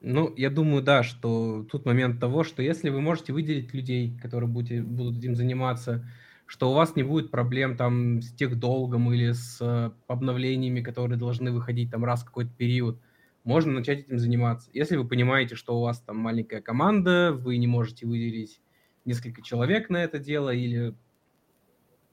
Ну, 0.00 0.34
я 0.36 0.50
думаю, 0.50 0.82
да, 0.82 1.04
что 1.04 1.64
тут 1.70 1.86
момент 1.86 2.18
того, 2.18 2.42
что 2.42 2.62
если 2.62 2.88
вы 2.90 3.00
можете 3.00 3.32
выделить 3.32 3.72
людей, 3.72 4.18
которые 4.20 4.50
будете, 4.50 4.82
будут 4.82 5.18
этим 5.18 5.36
заниматься, 5.36 6.04
что 6.46 6.70
у 6.70 6.74
вас 6.74 6.96
не 6.96 7.04
будет 7.04 7.30
проблем 7.30 7.76
там 7.76 8.22
с 8.22 8.32
тех 8.32 8.58
долгом 8.58 9.12
или 9.12 9.30
с 9.30 9.58
э, 9.60 9.92
обновлениями, 10.08 10.80
которые 10.80 11.16
должны 11.16 11.52
выходить 11.52 11.92
там 11.92 12.04
раз 12.04 12.22
в 12.22 12.24
какой-то 12.24 12.50
период, 12.56 13.00
можно 13.44 13.72
начать 13.72 14.00
этим 14.00 14.18
заниматься. 14.18 14.68
Если 14.72 14.96
вы 14.96 15.06
понимаете, 15.06 15.54
что 15.54 15.78
у 15.78 15.82
вас 15.82 16.00
там 16.00 16.16
маленькая 16.16 16.60
команда, 16.60 17.32
вы 17.32 17.56
не 17.58 17.68
можете 17.68 18.04
выделить 18.04 18.60
несколько 19.04 19.42
человек 19.42 19.90
на 19.90 20.02
это 20.02 20.18
дело 20.18 20.52
или 20.52 20.96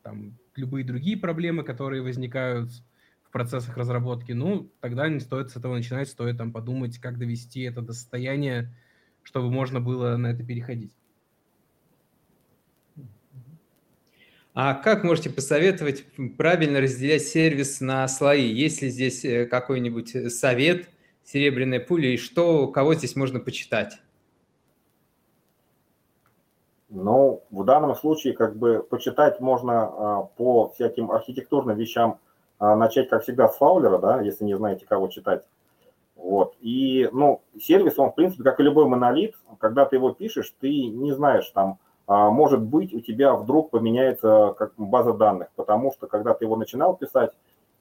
там 0.04 0.38
любые 0.58 0.84
другие 0.84 1.18
проблемы, 1.18 1.64
которые 1.64 2.02
возникают 2.02 2.72
в 3.24 3.32
процессах 3.32 3.78
разработки, 3.78 4.32
ну, 4.32 4.72
тогда 4.80 5.08
не 5.08 5.20
стоит 5.20 5.52
с 5.52 5.56
этого 5.56 5.76
начинать, 5.76 6.10
стоит 6.10 6.38
там 6.38 6.52
подумать, 6.52 6.98
как 6.98 7.18
довести 7.18 7.62
это 7.62 7.82
до 7.82 7.94
состояния, 7.94 8.74
чтобы 9.24 9.52
можно 9.52 9.80
было 9.80 10.18
на 10.18 10.28
это 10.28 10.44
переходить. 10.44 10.94
А 14.54 14.74
как 14.74 15.04
можете 15.04 15.30
посоветовать 15.30 16.04
правильно 16.36 16.82
разделять 16.82 17.22
сервис 17.22 17.80
на 17.80 18.08
слои? 18.08 18.52
Есть 18.52 18.82
ли 18.82 18.90
здесь 18.90 19.24
э, 19.24 19.46
какой-нибудь 19.46 20.34
совет, 20.34 20.90
серебряная 21.24 21.80
пуля, 21.80 22.14
и 22.14 22.18
что, 22.18 22.68
кого 22.68 22.96
здесь 22.96 23.16
можно 23.16 23.40
почитать? 23.40 24.00
Ну, 26.90 27.44
в 27.52 27.66
данном 27.66 27.96
случае 27.96 28.34
как 28.34 28.56
бы 28.56 28.86
почитать 28.90 29.42
можно 29.42 29.84
а, 29.84 30.24
по 30.38 30.70
всяким 30.70 31.12
архитектурным 31.12 31.76
вещам, 31.76 32.20
а, 32.60 32.76
начать, 32.76 33.10
как 33.10 33.24
всегда, 33.24 33.50
с 33.50 33.58
фаулера, 33.58 33.98
да, 33.98 34.22
если 34.22 34.46
не 34.46 34.56
знаете, 34.56 34.86
кого 34.86 35.10
читать. 35.10 35.44
Вот. 36.16 36.56
И, 36.62 37.10
ну, 37.12 37.42
сервис, 37.60 38.00
он, 38.00 38.12
в 38.12 38.16
принципе, 38.16 38.44
как 38.44 38.60
и 38.60 38.64
любой 38.64 38.86
монолит, 38.86 39.36
когда 39.60 39.86
ты 39.86 39.98
его 39.98 40.12
пишешь, 40.12 40.54
ты 40.60 40.86
не 40.86 41.12
знаешь, 41.12 41.50
там, 41.50 41.78
а, 42.08 42.30
может 42.30 42.62
быть, 42.62 42.94
у 42.94 43.02
тебя 43.02 43.36
вдруг 43.36 43.70
поменяется 43.70 44.56
как 44.58 44.74
база 44.78 45.14
данных, 45.14 45.50
потому 45.58 45.92
что, 45.92 46.08
когда 46.08 46.34
ты 46.34 46.46
его 46.46 46.56
начинал 46.56 46.96
писать, 46.96 47.32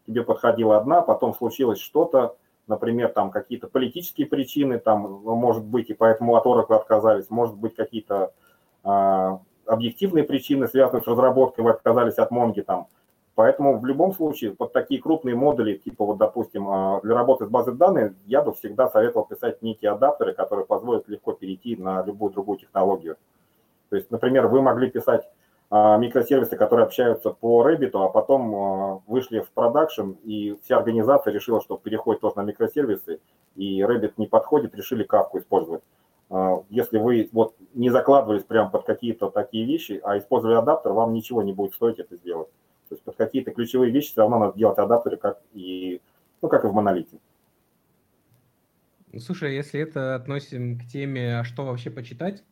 тебе 0.04 0.24
подходила 0.24 0.78
одна, 0.78 1.00
потом 1.00 1.32
случилось 1.32 1.78
что-то, 1.78 2.36
например, 2.66 3.10
там 3.10 3.30
какие-то 3.30 3.68
политические 3.68 4.26
причины, 4.26 4.80
там, 4.80 5.22
может 5.22 5.64
быть, 5.64 5.90
и 5.90 5.94
поэтому 5.94 6.34
от 6.34 6.44
Oracle 6.44 6.74
отказались, 6.74 7.30
может 7.30 7.56
быть, 7.56 7.76
какие-то 7.76 8.32
объективные 9.66 10.24
причины, 10.24 10.68
связанные 10.68 11.02
с 11.02 11.06
разработкой, 11.06 11.64
вы 11.64 11.70
отказались 11.70 12.18
от 12.18 12.30
Монги 12.30 12.60
там. 12.60 12.86
Поэтому 13.36 13.78
в 13.78 13.84
любом 13.84 14.14
случае 14.14 14.52
под 14.52 14.72
такие 14.72 15.00
крупные 15.00 15.36
модули, 15.36 15.76
типа 15.76 16.06
вот, 16.06 16.16
допустим, 16.16 16.68
а, 16.70 17.00
для 17.02 17.14
работы 17.14 17.44
с 17.44 17.48
базой 17.50 17.74
данных, 17.74 18.14
я 18.24 18.40
бы 18.40 18.54
всегда 18.54 18.88
советовал 18.88 19.26
писать 19.26 19.60
некие 19.60 19.90
адаптеры, 19.90 20.32
которые 20.32 20.64
позволят 20.64 21.06
легко 21.06 21.32
перейти 21.34 21.76
на 21.76 22.02
любую 22.02 22.32
другую 22.32 22.58
технологию. 22.58 23.16
То 23.90 23.96
есть, 23.96 24.10
например, 24.10 24.46
вы 24.46 24.62
могли 24.62 24.90
писать 24.90 25.28
а, 25.68 25.98
микросервисы, 25.98 26.56
которые 26.56 26.86
общаются 26.86 27.28
по 27.28 27.68
Rabbit, 27.68 27.90
а 27.92 28.08
потом 28.08 29.02
вышли 29.06 29.40
в 29.40 29.50
продакшн, 29.50 30.12
и 30.24 30.56
вся 30.62 30.78
организация 30.78 31.30
решила, 31.30 31.60
что 31.60 31.76
переходит 31.76 32.22
тоже 32.22 32.36
на 32.36 32.42
микросервисы, 32.42 33.20
и 33.54 33.82
Rabbit 33.82 34.14
не 34.16 34.28
подходит, 34.28 34.74
решили 34.74 35.04
кавку 35.04 35.40
использовать. 35.40 35.82
А, 36.28 36.62
если 36.70 36.98
вы 36.98 37.28
вот 37.32 37.54
не 37.74 37.90
закладывались 37.90 38.44
прямо 38.44 38.70
под 38.70 38.84
какие-то 38.84 39.30
такие 39.30 39.66
вещи, 39.66 40.00
а 40.02 40.18
использовали 40.18 40.56
адаптер, 40.56 40.92
вам 40.92 41.12
ничего 41.12 41.42
не 41.42 41.52
будет 41.52 41.74
стоить 41.74 41.98
это 41.98 42.16
сделать. 42.16 42.48
То 42.88 42.94
есть 42.94 43.04
под 43.04 43.16
какие-то 43.16 43.52
ключевые 43.52 43.92
вещи 43.92 44.12
все 44.12 44.22
равно 44.22 44.38
надо 44.38 44.58
делать 44.58 44.78
адаптеры, 44.78 45.16
как 45.16 45.40
и, 45.52 46.00
ну, 46.42 46.48
как 46.48 46.64
и 46.64 46.68
в 46.68 46.72
монолите. 46.72 47.18
Ну, 49.12 49.20
слушай, 49.20 49.54
если 49.54 49.80
это 49.80 50.14
относим 50.14 50.78
к 50.78 50.86
теме, 50.86 51.38
а 51.38 51.44
что 51.44 51.64
вообще 51.64 51.90
почитать, 51.90 52.44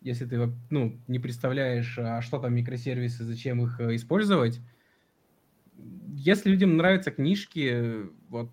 если 0.00 0.26
ты 0.26 0.52
ну, 0.70 0.98
не 1.06 1.18
представляешь, 1.18 1.98
а 1.98 2.20
что 2.22 2.38
там 2.38 2.54
микросервисы, 2.54 3.24
зачем 3.24 3.62
их 3.64 3.80
э, 3.80 3.94
использовать, 3.94 4.60
если 6.14 6.50
людям 6.50 6.76
нравятся 6.76 7.12
книжки, 7.12 8.08
вот 8.28 8.50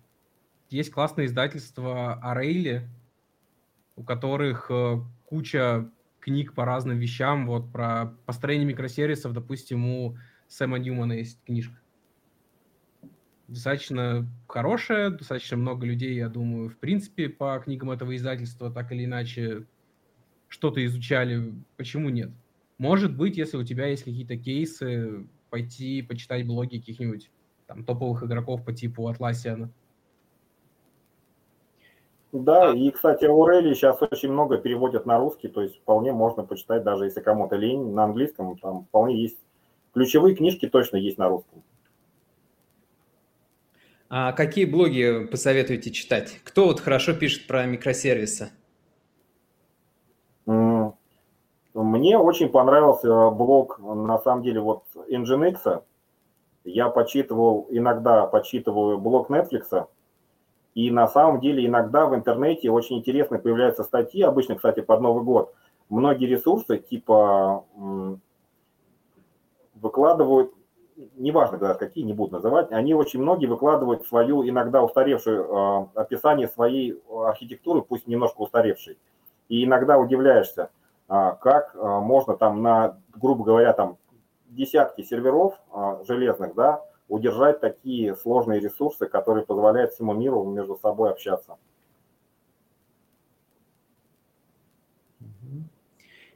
есть 0.70 0.90
классное 0.90 1.26
издательство 1.26 2.14
о 2.14 2.34
Рейле, 2.34 2.88
у 4.00 4.02
которых 4.02 4.70
э, 4.70 4.98
куча 5.26 5.90
книг 6.20 6.54
по 6.54 6.64
разным 6.64 6.98
вещам, 6.98 7.46
вот 7.46 7.70
про 7.70 8.16
построение 8.24 8.66
микросервисов, 8.66 9.34
допустим, 9.34 9.84
у 9.86 10.16
Сэма 10.48 10.78
Ньюмана 10.78 11.12
есть 11.12 11.38
книжка. 11.44 11.78
Достаточно 13.46 14.26
хорошая, 14.48 15.10
достаточно 15.10 15.58
много 15.58 15.84
людей, 15.84 16.14
я 16.14 16.30
думаю, 16.30 16.70
в 16.70 16.78
принципе, 16.78 17.28
по 17.28 17.58
книгам 17.62 17.90
этого 17.90 18.16
издательства 18.16 18.70
так 18.70 18.90
или 18.90 19.04
иначе 19.04 19.66
что-то 20.48 20.84
изучали. 20.86 21.52
Почему 21.76 22.08
нет? 22.08 22.30
Может 22.78 23.14
быть, 23.14 23.36
если 23.36 23.58
у 23.58 23.64
тебя 23.64 23.86
есть 23.86 24.04
какие-то 24.04 24.38
кейсы, 24.38 25.26
пойти 25.50 26.00
почитать 26.00 26.46
блоги 26.46 26.78
каких-нибудь 26.78 27.30
там 27.66 27.84
топовых 27.84 28.22
игроков 28.22 28.64
по 28.64 28.72
типу 28.72 29.08
Атласиана. 29.08 29.70
Да, 32.32 32.72
и, 32.72 32.90
кстати, 32.90 33.24
Аурелии 33.24 33.74
сейчас 33.74 34.00
очень 34.02 34.30
много 34.30 34.58
переводят 34.58 35.04
на 35.04 35.18
русский, 35.18 35.48
то 35.48 35.62
есть 35.62 35.76
вполне 35.78 36.12
можно 36.12 36.44
почитать, 36.44 36.84
даже 36.84 37.04
если 37.06 37.20
кому-то 37.20 37.56
лень, 37.56 37.92
на 37.92 38.04
английском, 38.04 38.56
там 38.58 38.84
вполне 38.84 39.20
есть. 39.20 39.38
Ключевые 39.92 40.36
книжки 40.36 40.68
точно 40.68 40.98
есть 40.98 41.18
на 41.18 41.28
русском. 41.28 41.64
А 44.08 44.32
какие 44.32 44.64
блоги 44.64 45.26
посоветуете 45.30 45.90
читать? 45.90 46.40
Кто 46.44 46.66
вот 46.66 46.80
хорошо 46.80 47.14
пишет 47.14 47.48
про 47.48 47.66
микросервисы? 47.66 48.50
Мне 50.46 52.18
очень 52.18 52.48
понравился 52.48 53.30
блог, 53.30 53.78
на 53.78 54.18
самом 54.18 54.42
деле, 54.42 54.60
вот 54.60 54.84
Nginx. 54.94 55.82
Я 56.64 56.88
почитывал, 56.88 57.66
иногда 57.70 58.26
почитываю 58.26 58.98
блог 58.98 59.30
Netflix, 59.30 59.86
и 60.74 60.90
на 60.90 61.08
самом 61.08 61.40
деле 61.40 61.66
иногда 61.66 62.06
в 62.06 62.14
интернете 62.14 62.70
очень 62.70 62.98
интересно 62.98 63.38
появляются 63.38 63.82
статьи, 63.82 64.22
обычно, 64.22 64.54
кстати, 64.54 64.80
под 64.80 65.00
Новый 65.00 65.24
год. 65.24 65.54
Многие 65.88 66.26
ресурсы 66.26 66.78
типа 66.78 67.64
выкладывают, 69.74 70.52
неважно, 71.16 71.58
да, 71.58 71.74
какие 71.74 72.04
не 72.04 72.12
буду 72.12 72.34
называть, 72.34 72.70
они 72.70 72.94
очень 72.94 73.20
многие 73.20 73.46
выкладывают 73.46 74.06
свою 74.06 74.46
иногда 74.48 74.82
устаревшую 74.82 75.44
э, 75.44 75.86
описание 75.94 76.48
своей 76.48 77.00
архитектуры, 77.10 77.82
пусть 77.82 78.06
немножко 78.06 78.42
устаревшей. 78.42 78.98
И 79.48 79.64
иногда 79.64 79.98
удивляешься, 79.98 80.70
э, 81.08 81.32
как 81.40 81.74
э, 81.74 81.78
можно 81.78 82.36
там 82.36 82.62
на, 82.62 82.98
грубо 83.16 83.44
говоря, 83.44 83.72
там 83.72 83.96
десятки 84.48 85.02
серверов 85.02 85.54
э, 85.74 86.04
железных, 86.06 86.54
да, 86.54 86.82
удержать 87.10 87.60
такие 87.60 88.16
сложные 88.16 88.60
ресурсы, 88.60 89.06
которые 89.06 89.44
позволяют 89.44 89.92
всему 89.92 90.14
миру 90.14 90.44
между 90.44 90.76
собой 90.76 91.10
общаться. 91.10 91.56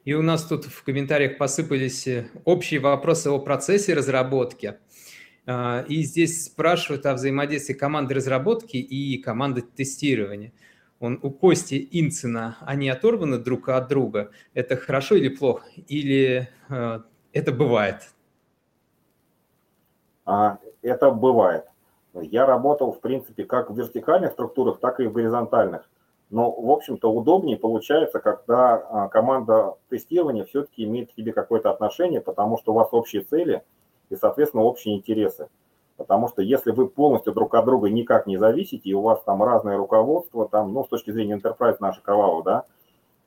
И 0.04 0.12
у 0.12 0.20
нас 0.20 0.44
тут 0.44 0.66
в 0.66 0.82
комментариях 0.82 1.38
посыпались 1.38 2.06
э, 2.06 2.28
общие 2.44 2.78
вопросы 2.78 3.30
о 3.30 3.38
процессе 3.38 3.94
разработки. 3.94 4.74
А, 5.46 5.82
и 5.88 6.02
здесь 6.02 6.44
спрашивают 6.44 7.06
о 7.06 7.14
взаимодействии 7.14 7.72
команды 7.72 8.14
разработки 8.14 8.76
и 8.76 9.16
команды 9.22 9.62
тестирования. 9.62 10.52
он 11.00 11.18
у 11.22 11.30
Кости 11.30 11.88
Инцина, 11.90 12.58
они 12.60 12.90
оторваны 12.90 13.38
друг 13.38 13.70
от 13.70 13.88
друга. 13.88 14.30
Это 14.52 14.76
хорошо 14.76 15.14
или 15.14 15.28
плохо? 15.28 15.66
Или 15.88 16.50
э, 16.68 17.00
это 17.32 17.52
бывает? 17.52 18.02
А, 20.24 20.58
это 20.82 21.10
бывает. 21.10 21.66
Я 22.14 22.46
работал, 22.46 22.92
в 22.92 23.00
принципе, 23.00 23.44
как 23.44 23.70
в 23.70 23.76
вертикальных 23.76 24.32
структурах, 24.32 24.78
так 24.78 25.00
и 25.00 25.06
в 25.06 25.12
горизонтальных. 25.12 25.88
Но, 26.30 26.50
в 26.50 26.70
общем-то, 26.70 27.12
удобнее 27.12 27.56
получается, 27.56 28.18
когда 28.18 28.74
а, 28.76 29.08
команда 29.08 29.74
тестирования 29.88 30.44
все-таки 30.44 30.84
имеет 30.84 31.12
к 31.12 31.14
тебе 31.14 31.32
какое-то 31.32 31.70
отношение, 31.70 32.20
потому 32.20 32.58
что 32.58 32.72
у 32.72 32.74
вас 32.76 32.88
общие 32.92 33.22
цели 33.22 33.62
и, 34.08 34.16
соответственно, 34.16 34.62
общие 34.62 34.96
интересы. 34.96 35.48
Потому 35.96 36.28
что 36.28 36.42
если 36.42 36.72
вы 36.72 36.88
полностью 36.88 37.32
друг 37.32 37.54
от 37.54 37.64
друга 37.64 37.88
никак 37.88 38.26
не 38.26 38.36
зависите, 38.36 38.88
и 38.88 38.94
у 38.94 39.00
вас 39.00 39.22
там 39.22 39.42
разное 39.42 39.76
руководство, 39.76 40.48
там, 40.48 40.72
ну, 40.72 40.84
с 40.84 40.88
точки 40.88 41.10
зрения 41.12 41.36
enterprise 41.36 41.76
нашего 41.78 42.02
кровавого, 42.02 42.42
да, 42.42 42.64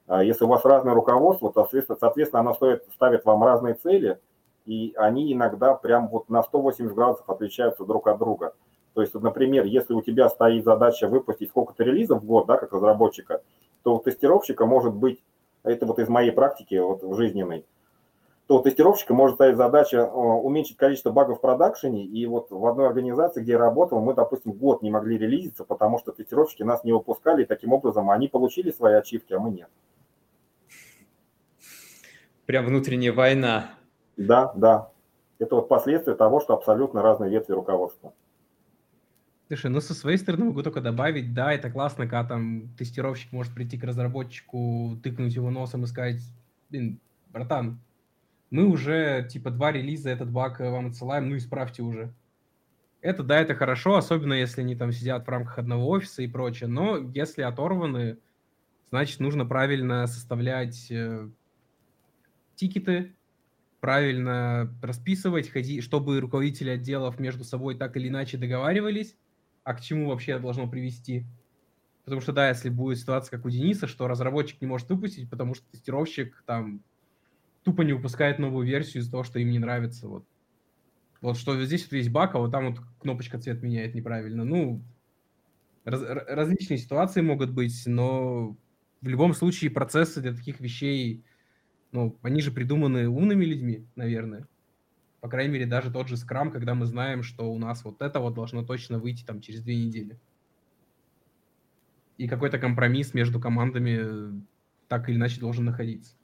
а 0.08 0.24
если 0.24 0.46
у 0.46 0.48
вас 0.48 0.64
разное 0.66 0.94
руководство, 0.94 1.52
то, 1.52 1.62
соответственно, 1.62 1.98
соответственно 2.00 2.40
оно 2.42 2.54
стоит, 2.56 2.84
ставит 2.94 3.26
вам 3.26 3.44
разные 3.44 3.76
цели, 3.76 4.20
и 4.68 4.94
они 4.98 5.34
иногда 5.34 5.74
прям 5.74 6.10
вот 6.10 6.30
на 6.30 6.44
180 6.44 6.94
градусов 6.94 7.30
отличаются 7.30 7.86
друг 7.86 8.08
от 8.08 8.20
друга. 8.20 8.54
То 8.94 9.02
есть, 9.02 9.14
например, 9.14 9.66
если 9.66 9.94
у 9.94 10.02
тебя 10.02 10.30
стоит 10.30 10.66
задача 10.66 11.08
выпустить 11.08 11.50
сколько-то 11.50 11.84
релизов 11.84 12.22
в 12.22 12.26
год, 12.26 12.48
да, 12.48 12.58
как 12.58 12.74
разработчика, 12.74 13.42
то 13.84 13.96
у 13.96 14.00
тестировщика 14.00 14.66
может 14.66 14.94
быть, 14.94 15.24
это 15.64 15.86
вот 15.86 16.00
из 16.00 16.10
моей 16.10 16.32
практики 16.32 16.76
вот 16.76 17.02
жизненной, 17.16 17.66
то 18.48 18.58
у 18.58 18.62
тестировщика 18.62 19.14
может 19.14 19.36
стоять 19.36 19.56
задача 19.56 19.98
э, 19.98 20.10
уменьшить 20.10 20.78
количество 20.78 21.12
багов 21.12 21.38
в 21.38 21.42
продакшене, 21.42 22.06
и 22.06 22.26
вот 22.26 22.48
в 22.50 22.66
одной 22.66 22.88
организации, 22.88 23.42
где 23.42 23.54
я 23.54 23.60
работал, 23.60 24.02
мы, 24.02 24.14
допустим, 24.14 24.52
год 24.52 24.82
не 24.82 24.92
могли 24.92 25.18
релизиться, 25.18 25.64
потому 25.64 26.00
что 26.00 26.12
тестировщики 26.12 26.64
нас 26.64 26.84
не 26.84 26.92
выпускали, 26.92 27.44
и 27.44 27.46
таким 27.46 27.72
образом 27.72 28.10
они 28.10 28.28
получили 28.28 28.72
свои 28.72 28.96
ачивки, 28.96 29.34
а 29.34 29.40
мы 29.40 29.52
нет. 29.52 29.70
Прям 32.46 32.66
внутренняя 32.66 33.14
война. 33.14 33.77
Да, 34.18 34.52
да. 34.56 34.90
Это 35.40 35.56
вот 35.56 35.70
последствия 35.70 36.16
того, 36.16 36.42
что 36.42 36.56
абсолютно 36.56 37.02
разные 37.02 37.30
ветви 37.30 37.54
руководства. 37.54 38.14
Слушай, 39.48 39.72
ну 39.72 39.80
со 39.80 39.94
своей 39.94 40.18
стороны 40.18 40.46
могу 40.46 40.62
только 40.62 40.82
добавить, 40.82 41.34
да, 41.34 41.54
это 41.54 41.72
классно, 41.72 42.04
когда 42.04 42.26
там 42.26 42.70
тестировщик 42.78 43.32
может 43.32 43.54
прийти 43.54 43.78
к 43.78 43.84
разработчику, 43.86 44.98
тыкнуть 45.02 45.34
его 45.34 45.50
носом 45.52 45.84
и 45.84 45.88
сказать, 45.88 46.20
блин, 46.70 47.00
братан, 47.30 47.80
мы 48.50 48.66
уже 48.66 49.26
типа 49.30 49.52
два 49.52 49.72
релиза 49.72 50.10
этот 50.10 50.30
баг 50.30 50.60
вам 50.60 50.88
отсылаем, 50.88 51.30
ну 51.30 51.38
исправьте 51.38 51.82
уже. 51.82 52.14
Это 53.00 53.24
да, 53.24 53.40
это 53.40 53.56
хорошо, 53.56 53.96
особенно 53.96 54.34
если 54.34 54.62
они 54.62 54.76
там 54.76 54.92
сидят 54.92 55.26
в 55.26 55.30
рамках 55.30 55.60
одного 55.60 55.88
офиса 55.88 56.24
и 56.24 56.28
прочее, 56.28 56.68
но 56.68 56.98
если 56.98 57.42
оторваны, 57.42 58.18
значит 58.90 59.22
нужно 59.22 59.46
правильно 59.46 60.08
составлять 60.08 60.92
э, 60.92 61.30
тикеты, 62.56 63.16
правильно 63.88 64.78
расписывать, 64.82 65.48
ходи, 65.48 65.80
чтобы 65.80 66.20
руководители 66.20 66.72
отделов 66.72 67.22
между 67.22 67.46
собой 67.46 67.78
так 67.78 67.96
или 67.96 68.10
иначе 68.10 68.38
договаривались, 68.38 69.16
а 69.64 69.74
к 69.74 69.80
чему 69.80 70.10
вообще 70.10 70.34
это 70.34 70.42
должно 70.42 70.68
привести. 70.68 71.26
Потому 72.04 72.20
что, 72.20 72.34
да, 72.34 72.50
если 72.50 72.68
будет 72.68 73.00
ситуация, 73.00 73.38
как 73.38 73.46
у 73.46 73.50
Дениса, 73.50 73.88
что 73.88 74.10
разработчик 74.10 74.60
не 74.60 74.68
может 74.68 74.90
выпустить, 74.90 75.30
потому 75.30 75.54
что 75.54 75.64
тестировщик 75.72 76.44
там 76.46 76.84
тупо 77.64 77.84
не 77.84 77.94
выпускает 77.94 78.40
новую 78.40 78.68
версию 78.68 79.04
из-за 79.04 79.12
того, 79.12 79.24
что 79.24 79.40
им 79.40 79.52
не 79.52 79.60
нравится. 79.60 80.10
Вот, 80.10 80.26
вот 81.22 81.38
что 81.38 81.58
здесь 81.64 81.84
вот 81.84 81.94
есть 81.94 82.10
баг, 82.10 82.36
а 82.36 82.40
вот 82.40 82.52
там 82.52 82.74
вот 82.74 82.84
кнопочка 83.00 83.40
цвет 83.40 83.64
меняет 83.64 83.96
неправильно. 83.96 84.44
Ну, 84.44 84.84
раз, 85.86 86.02
различные 86.02 86.78
ситуации 86.78 87.22
могут 87.22 87.52
быть, 87.52 87.84
но 87.86 88.58
в 89.00 89.08
любом 89.08 89.34
случае 89.34 89.72
процессы 89.72 90.20
для 90.20 90.34
таких 90.36 90.60
вещей, 90.60 91.24
ну, 91.92 92.18
они 92.22 92.42
же 92.42 92.52
придуманы 92.52 93.08
умными 93.08 93.46
людьми, 93.46 93.86
наверное 93.96 94.48
по 95.28 95.30
крайней 95.30 95.52
мере, 95.52 95.66
даже 95.66 95.92
тот 95.92 96.08
же 96.08 96.18
скрам, 96.18 96.52
когда 96.52 96.74
мы 96.76 96.86
знаем, 96.86 97.24
что 97.24 97.52
у 97.52 97.58
нас 97.58 97.84
вот 97.84 98.02
это 98.02 98.20
вот 98.20 98.34
должно 98.34 98.64
точно 98.64 99.00
выйти 99.00 99.26
там 99.26 99.42
через 99.42 99.62
две 99.62 99.76
недели. 99.76 100.18
И 102.18 102.28
какой-то 102.28 102.60
компромисс 102.60 103.14
между 103.14 103.40
командами 103.40 104.42
так 104.88 105.10
или 105.10 105.18
иначе 105.18 105.40
должен 105.40 105.66
находиться. 105.66 106.16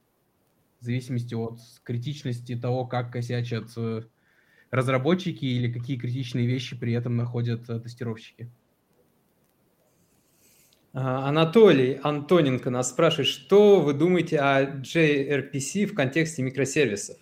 В 0.80 0.84
зависимости 0.84 1.34
от 1.34 1.58
критичности 1.82 2.56
того, 2.56 2.86
как 2.86 3.12
косячат 3.12 3.70
э, 3.76 4.02
разработчики 4.70 5.44
или 5.44 5.72
какие 5.72 5.98
критичные 5.98 6.46
вещи 6.46 6.74
при 6.74 6.92
этом 6.92 7.16
находят 7.16 7.68
э, 7.68 7.80
тестировщики. 7.80 8.50
А, 10.94 11.28
Анатолий 11.28 12.00
Антоненко 12.02 12.70
нас 12.70 12.90
спрашивает, 12.90 13.28
что 13.28 13.80
вы 13.80 13.92
думаете 13.92 14.38
о 14.38 14.62
JRPC 14.80 15.86
в 15.86 15.94
контексте 15.94 16.42
микросервисов? 16.42 17.16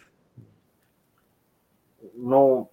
ну, 2.23 2.71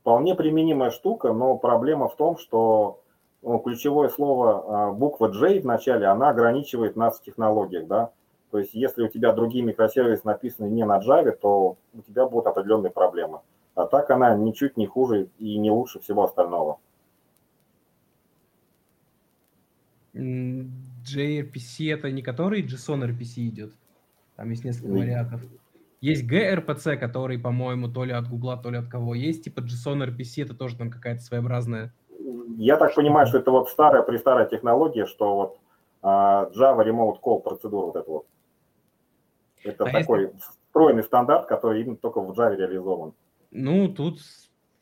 вполне 0.00 0.34
применимая 0.34 0.90
штука, 0.90 1.32
но 1.32 1.56
проблема 1.56 2.08
в 2.08 2.16
том, 2.16 2.38
что 2.38 3.00
ну, 3.42 3.58
ключевое 3.58 4.08
слово, 4.08 4.88
а, 4.88 4.92
буква 4.92 5.28
J 5.28 5.60
в 5.60 5.66
начале, 5.66 6.06
она 6.06 6.30
ограничивает 6.30 6.96
нас 6.96 7.18
в 7.18 7.22
технологиях, 7.22 7.86
да. 7.86 8.10
То 8.50 8.58
есть 8.58 8.74
если 8.74 9.04
у 9.04 9.08
тебя 9.08 9.32
другие 9.32 9.64
микросервисы 9.64 10.22
написаны 10.24 10.68
не 10.68 10.84
на 10.84 10.98
Java, 10.98 11.32
то 11.32 11.76
у 11.92 12.02
тебя 12.02 12.26
будут 12.26 12.46
определенные 12.46 12.90
проблемы. 12.90 13.40
А 13.74 13.86
так 13.86 14.10
она 14.10 14.34
ничуть 14.34 14.76
не 14.76 14.86
хуже 14.86 15.28
и 15.38 15.58
не 15.58 15.70
лучше 15.70 16.00
всего 16.00 16.24
остального. 16.24 16.78
JRPC 20.16 21.92
это 21.92 22.10
не 22.10 22.22
который 22.22 22.62
JSON 22.62 23.04
RPC 23.04 23.48
идет? 23.48 23.72
Там 24.36 24.50
есть 24.50 24.64
несколько 24.64 24.92
вариантов. 24.92 25.42
Есть 26.00 26.30
gRPC, 26.30 26.96
который, 26.96 27.38
по-моему, 27.38 27.88
то 27.88 28.04
ли 28.04 28.12
от 28.12 28.28
Гугла, 28.28 28.56
то 28.56 28.70
ли 28.70 28.78
от 28.78 28.88
кого. 28.88 29.14
Есть 29.14 29.44
типа 29.44 29.60
JSON 29.60 30.06
RPC, 30.06 30.44
это 30.44 30.54
тоже 30.54 30.76
там 30.76 30.90
какая-то 30.90 31.22
своеобразная. 31.22 31.92
Я 32.58 32.76
так 32.76 32.94
понимаю, 32.94 33.26
что 33.26 33.38
это 33.38 33.50
вот 33.50 33.68
старая, 33.68 34.02
престарая 34.02 34.46
технология, 34.46 35.06
что 35.06 35.34
вот 35.34 35.58
uh, 36.02 36.52
Java 36.54 36.86
Remote 36.86 37.20
Call 37.22 37.40
процедура 37.40 37.86
вот 37.86 37.96
эта 37.96 38.10
вот. 38.10 38.26
Это 39.64 39.84
а 39.84 39.90
такой 39.90 40.22
если... 40.22 40.38
встроенный 40.38 41.02
стандарт, 41.02 41.46
который 41.46 41.82
именно 41.82 41.96
только 41.96 42.20
в 42.20 42.30
Java 42.38 42.56
реализован. 42.56 43.14
Ну, 43.50 43.88
тут 43.88 44.20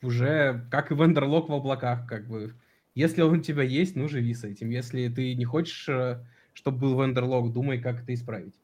уже 0.01 0.67
как 0.69 0.91
и 0.91 0.95
вендерлог 0.95 1.49
в 1.49 1.53
облаках, 1.53 2.07
как 2.07 2.27
бы. 2.27 2.53
Если 2.95 3.21
он 3.21 3.39
у 3.39 3.41
тебя 3.41 3.63
есть, 3.63 3.97
ну, 3.97 4.07
живи 4.07 4.33
с 4.33 4.45
этим. 4.45 4.69
Если 4.69 5.09
ты 5.09 5.35
не 5.35 5.43
хочешь, 5.43 5.87
э, 5.89 6.25
чтобы 6.53 6.79
был 6.79 7.01
вендерлог, 7.01 7.51
думай, 7.51 7.79
как 7.79 8.01
это 8.01 8.13
исправить. 8.13 8.55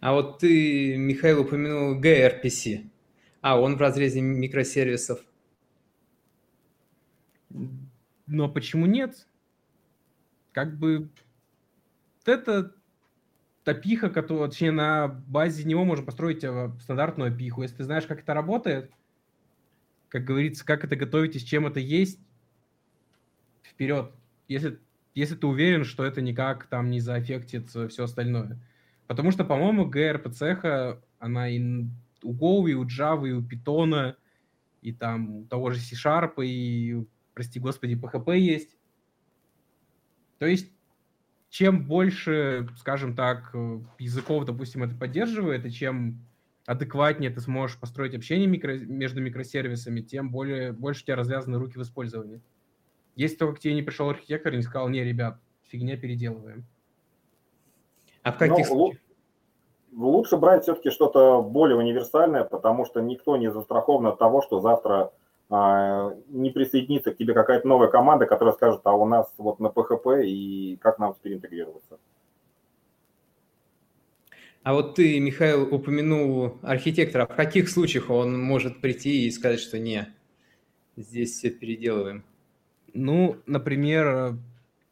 А 0.00 0.14
вот 0.14 0.38
ты, 0.38 0.96
Михаил, 0.96 1.42
упомянул 1.42 2.00
gRPC. 2.00 2.90
А, 3.42 3.60
он 3.60 3.76
в 3.76 3.80
разрезе 3.80 4.22
микросервисов. 4.22 5.20
Но 8.26 8.48
почему 8.48 8.86
нет? 8.86 9.26
Как 10.52 10.78
бы 10.78 11.10
это 12.24 12.74
топиха, 13.62 14.08
которая, 14.08 14.48
точнее, 14.48 14.72
на 14.72 15.08
базе 15.08 15.64
него 15.64 15.84
можно 15.84 16.04
построить 16.04 16.42
э, 16.44 16.70
стандартную 16.80 17.32
опиху. 17.32 17.62
Если 17.62 17.76
ты 17.76 17.84
знаешь, 17.84 18.06
как 18.06 18.20
это 18.20 18.32
работает, 18.32 18.90
как 20.08 20.24
говорится, 20.24 20.64
как 20.64 20.84
это 20.84 20.96
готовить 20.96 21.36
и 21.36 21.40
с 21.40 21.42
чем 21.42 21.66
это 21.66 21.78
есть, 21.78 22.20
вперед. 23.76 24.10
Если, 24.48 24.80
если 25.14 25.34
ты 25.36 25.46
уверен, 25.46 25.84
что 25.84 26.04
это 26.04 26.22
никак 26.22 26.66
там 26.66 26.90
не 26.90 27.00
заэффектит 27.00 27.68
все 27.68 28.04
остальное. 28.04 28.58
Потому 29.06 29.30
что, 29.30 29.44
по-моему, 29.44 29.88
gRPC, 29.90 30.98
она 31.18 31.48
и 31.48 31.60
у 32.22 32.32
Go, 32.32 32.68
и 32.68 32.74
у 32.74 32.84
Java, 32.86 33.28
и 33.28 33.32
у 33.32 33.42
Python, 33.42 34.16
и 34.80 34.92
там 34.92 35.30
у 35.30 35.44
того 35.44 35.70
же 35.70 35.78
C-Sharp, 35.78 36.42
и, 36.42 37.06
прости 37.34 37.60
господи, 37.60 37.94
PHP 37.94 38.38
есть. 38.38 38.76
То 40.38 40.46
есть, 40.46 40.72
чем 41.50 41.86
больше, 41.86 42.68
скажем 42.78 43.14
так, 43.14 43.54
языков, 43.98 44.46
допустим, 44.46 44.82
это 44.82 44.94
поддерживает, 44.96 45.66
и 45.66 45.70
чем 45.70 46.26
адекватнее 46.66 47.30
ты 47.30 47.40
сможешь 47.40 47.78
построить 47.78 48.14
общение 48.14 48.48
микро, 48.48 48.76
между 48.78 49.20
микросервисами, 49.20 50.00
тем 50.00 50.30
более, 50.30 50.72
больше 50.72 51.02
у 51.02 51.04
тебя 51.04 51.16
развязаны 51.16 51.58
руки 51.58 51.78
в 51.78 51.82
использовании. 51.82 52.40
Если 53.16 53.36
только 53.36 53.56
к 53.56 53.60
тебе 53.60 53.74
не 53.74 53.82
пришел 53.82 54.08
архитектор 54.08 54.52
и 54.52 54.56
не 54.56 54.62
сказал, 54.62 54.88
не, 54.88 55.02
ребят, 55.02 55.38
фигня, 55.68 55.96
переделываем. 55.96 56.64
А 58.22 58.32
в 58.32 58.38
каких 58.38 58.70
Но, 58.70 58.92
Лучше 59.96 60.36
брать 60.36 60.64
все-таки 60.64 60.90
что-то 60.90 61.40
более 61.40 61.78
универсальное, 61.78 62.44
потому 62.44 62.84
что 62.84 63.00
никто 63.00 63.38
не 63.38 63.50
застрахован 63.50 64.08
от 64.08 64.18
того, 64.18 64.42
что 64.42 64.60
завтра 64.60 65.12
а, 65.48 66.14
не 66.28 66.50
присоединится 66.50 67.12
к 67.12 67.16
тебе 67.16 67.32
какая-то 67.32 67.66
новая 67.66 67.88
команда, 67.88 68.26
которая 68.26 68.54
скажет, 68.54 68.82
а 68.84 68.92
у 68.92 69.06
нас 69.06 69.32
вот 69.38 69.58
на 69.58 69.68
PHP 69.68 70.26
и 70.26 70.76
как 70.76 70.98
нам 70.98 71.14
теперь 71.14 71.34
интегрироваться. 71.34 71.98
А 74.64 74.74
вот 74.74 74.96
ты, 74.96 75.18
Михаил, 75.20 75.72
упомянул 75.72 76.58
архитектора. 76.62 77.24
В 77.24 77.34
каких 77.34 77.70
случаях 77.70 78.10
он 78.10 78.38
может 78.38 78.82
прийти 78.82 79.26
и 79.26 79.30
сказать, 79.30 79.60
что 79.60 79.78
не, 79.78 80.12
здесь 80.96 81.38
все 81.38 81.48
переделываем? 81.50 82.24
Ну, 82.98 83.42
например, 83.44 84.38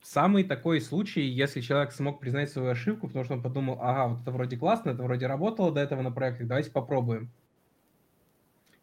самый 0.03 0.45
такой 0.45 0.83
случай, 0.83 1.23
если 1.23 1.63
человек 1.63 1.91
смог 1.91 2.21
признать 2.21 2.51
свою 2.51 2.69
ошибку, 2.69 3.07
потому 3.07 3.25
что 3.25 3.33
он 3.33 3.43
подумал, 3.43 3.79
ага, 3.81 4.09
вот 4.09 4.21
это 4.21 4.31
вроде 4.31 4.59
классно, 4.59 4.91
это 4.91 5.03
вроде 5.03 5.27
работало 5.27 5.73
до 5.73 5.81
этого 5.81 6.03
на 6.03 6.11
проектах, 6.11 6.47
давайте 6.47 6.71
попробуем. 6.71 7.31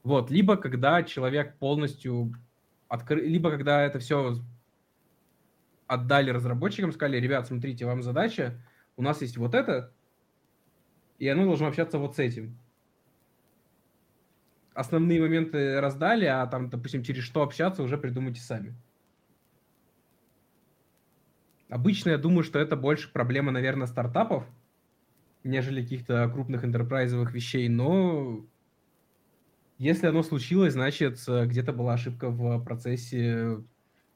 Вот, 0.01 0.32
либо 0.32 0.57
когда 0.57 1.03
человек 1.03 1.55
полностью 1.59 2.34
открыл, 2.88 3.24
либо 3.24 3.51
когда 3.51 3.84
это 3.84 3.99
все 3.99 4.41
отдали 5.86 6.32
разработчикам, 6.32 6.91
сказали, 6.91 7.17
ребят, 7.17 7.45
смотрите, 7.45 7.86
вам 7.86 8.01
задача, 8.01 8.59
у 8.97 9.03
нас 9.03 9.22
есть 9.22 9.38
вот 9.38 9.53
это, 9.53 9.93
и 11.19 11.28
оно 11.28 11.45
должно 11.45 11.67
общаться 11.67 11.99
вот 11.99 12.15
с 12.15 12.19
этим. 12.19 12.57
Основные 14.74 15.22
моменты 15.22 15.80
раздали, 15.80 16.26
а 16.26 16.47
там, 16.47 16.72
допустим, 16.72 17.03
через 17.03 17.24
что 17.24 17.43
общаться, 17.43 17.84
уже 17.84 17.99
придумайте 17.99 18.41
сами. 18.41 18.74
Обычно 21.72 22.09
я 22.09 22.17
думаю, 22.17 22.43
что 22.43 22.59
это 22.59 22.76
больше 22.76 23.09
проблема, 23.13 23.53
наверное, 23.53 23.88
стартапов, 23.88 24.43
нежели 25.45 25.82
каких-то 25.82 26.30
крупных 26.30 26.65
интерпрайзовых 26.65 27.32
вещей, 27.34 27.69
но 27.69 28.41
если 29.78 30.07
оно 30.07 30.22
случилось, 30.22 30.74
значит, 30.74 31.17
где-то 31.26 31.72
была 31.72 31.93
ошибка 31.93 32.28
в 32.28 32.61
процессе, 32.65 33.63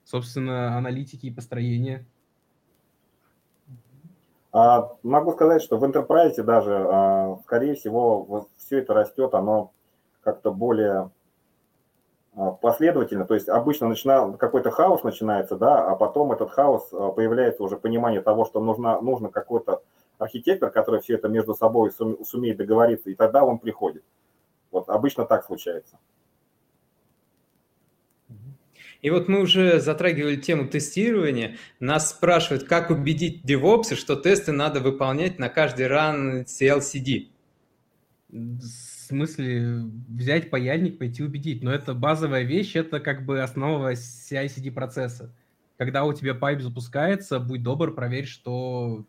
собственно, 0.03 0.77
аналитики 0.77 1.27
и 1.27 1.33
построения. 1.33 2.05
А, 4.51 4.91
могу 5.01 5.31
сказать, 5.31 5.61
что 5.61 5.77
в 5.77 5.83
Enterprise 5.85 6.43
даже, 6.43 6.73
а, 6.75 7.37
скорее 7.45 7.75
всего, 7.75 8.49
все 8.57 8.79
это 8.79 8.93
растет, 8.93 9.33
оно 9.33 9.71
как-то 10.23 10.51
более 10.51 11.09
последовательно, 12.61 13.25
то 13.25 13.33
есть 13.33 13.47
обычно 13.47 13.87
начина, 13.87 14.33
какой-то 14.33 14.69
хаос 14.69 15.03
начинается, 15.03 15.55
да, 15.55 15.87
а 15.89 15.95
потом 15.95 16.33
этот 16.33 16.51
хаос 16.51 16.89
а, 16.91 17.11
появляется 17.11 17.63
уже 17.63 17.77
понимание 17.77 18.21
того, 18.21 18.45
что 18.45 18.59
нужно, 18.59 18.99
нужно 18.99 19.29
какой-то 19.29 19.83
архитектор, 20.17 20.69
который 20.69 21.01
все 21.01 21.15
это 21.15 21.29
между 21.29 21.53
собой 21.53 21.91
сумеет 21.91 22.57
договориться, 22.57 23.09
и 23.09 23.15
тогда 23.15 23.45
он 23.45 23.59
приходит. 23.59 24.03
Вот 24.71 24.89
обычно 24.89 25.25
так 25.25 25.45
случается. 25.45 25.97
И 29.01 29.09
вот 29.11 29.27
мы 29.27 29.41
уже 29.41 29.79
затрагивали 29.79 30.35
тему 30.35 30.67
тестирования. 30.67 31.57
Нас 31.79 32.09
спрашивают, 32.09 32.63
как 32.63 32.89
убедить 32.89 33.45
DevOps, 33.45 33.95
что 33.95 34.15
тесты 34.15 34.51
надо 34.51 34.79
выполнять 34.79 35.37
на 35.37 35.47
каждый 35.47 35.87
run 35.87 36.41
CI/CD 36.41 37.27
смысле 39.05 39.83
взять 40.07 40.49
паяльник, 40.49 40.97
пойти 40.97 41.23
убедить. 41.23 41.63
Но 41.63 41.71
это 41.71 41.93
базовая 41.93 42.43
вещь, 42.43 42.75
это 42.75 42.99
как 42.99 43.25
бы 43.25 43.41
основа 43.41 43.93
CI/CD 43.93 44.71
процесса. 44.71 45.33
Когда 45.77 46.05
у 46.05 46.13
тебя 46.13 46.33
pipe 46.33 46.61
запускается, 46.61 47.39
будь 47.39 47.63
добр, 47.63 47.93
проверь, 47.93 48.25
что 48.25 49.05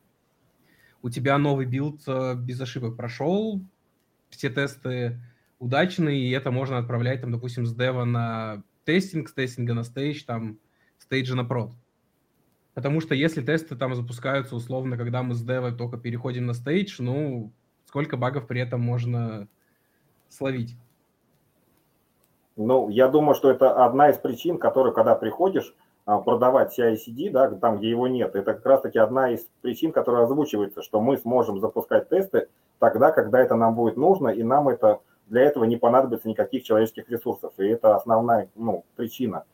у 1.03 1.11
тебя 1.11 1.39
новый 1.39 1.67
билд 1.67 2.03
э, 2.07 2.35
без 2.35 2.61
ошибок 2.61 2.97
прошел, 2.97 3.63
все 4.31 4.51
тесты 4.51 5.21
удачные, 5.59 6.21
и 6.21 6.31
это 6.31 6.51
можно 6.51 6.79
отправлять, 6.79 7.21
там, 7.21 7.33
допустим, 7.33 7.67
с 7.67 7.75
дева 7.75 8.05
на 8.05 8.63
тестинг, 8.85 9.29
с 9.29 9.33
тестинга 9.33 9.75
на 9.75 9.85
стейдж, 9.85 10.25
там, 10.25 10.59
стейджа 10.99 11.35
на 11.35 11.45
прод. 11.45 11.73
Потому 12.75 13.01
что 13.01 13.15
если 13.15 13.43
тесты 13.43 13.77
там 13.77 13.95
запускаются 13.95 14.55
условно, 14.55 14.97
когда 14.97 15.23
мы 15.23 15.35
с 15.35 15.43
дева 15.43 15.73
только 15.73 15.97
переходим 15.97 16.47
на 16.47 16.53
стейдж, 16.53 16.97
ну, 16.99 17.53
сколько 17.87 18.17
багов 18.17 18.47
при 18.47 18.61
этом 18.61 18.81
можно 18.81 19.49
словить? 20.29 20.77
Ну, 22.57 22.89
я 22.89 23.09
думаю, 23.09 23.35
что 23.35 23.51
это 23.51 23.85
одна 23.85 24.11
из 24.11 24.17
причин, 24.17 24.59
которую, 24.59 24.95
когда 24.95 25.15
приходишь 25.15 25.75
а, 26.07 26.19
продавать 26.19 26.79
CI-CD, 26.79 27.31
да, 27.31 27.51
там, 27.51 27.79
где 27.79 27.91
его 27.91 28.09
нет, 28.09 28.35
это 28.35 28.55
как 28.55 28.65
раз-таки 28.65 28.99
одна 28.99 29.31
из 29.31 29.47
причин, 29.61 29.93
которая 29.93 30.25
озвучивается, 30.25 30.83
что 30.83 31.01
мы 31.01 31.19
сможем 31.19 31.61
запускать 31.61 32.09
тесты 32.09 32.49
тогда, 32.79 33.13
когда 33.13 33.41
это 33.41 33.57
нам 33.57 33.75
будет 33.75 33.97
нужно, 33.97 34.29
и 34.29 34.43
нам 34.43 34.69
это 34.69 35.01
для 35.27 35.43
этого 35.43 35.65
не 35.65 35.77
понадобится 35.77 36.29
никаких 36.29 36.63
человеческих 36.63 37.11
ресурсов. 37.11 37.53
И 37.59 37.67
это 37.67 37.97
основная 37.97 38.49
ну, 38.55 38.85
причина. 38.95 39.45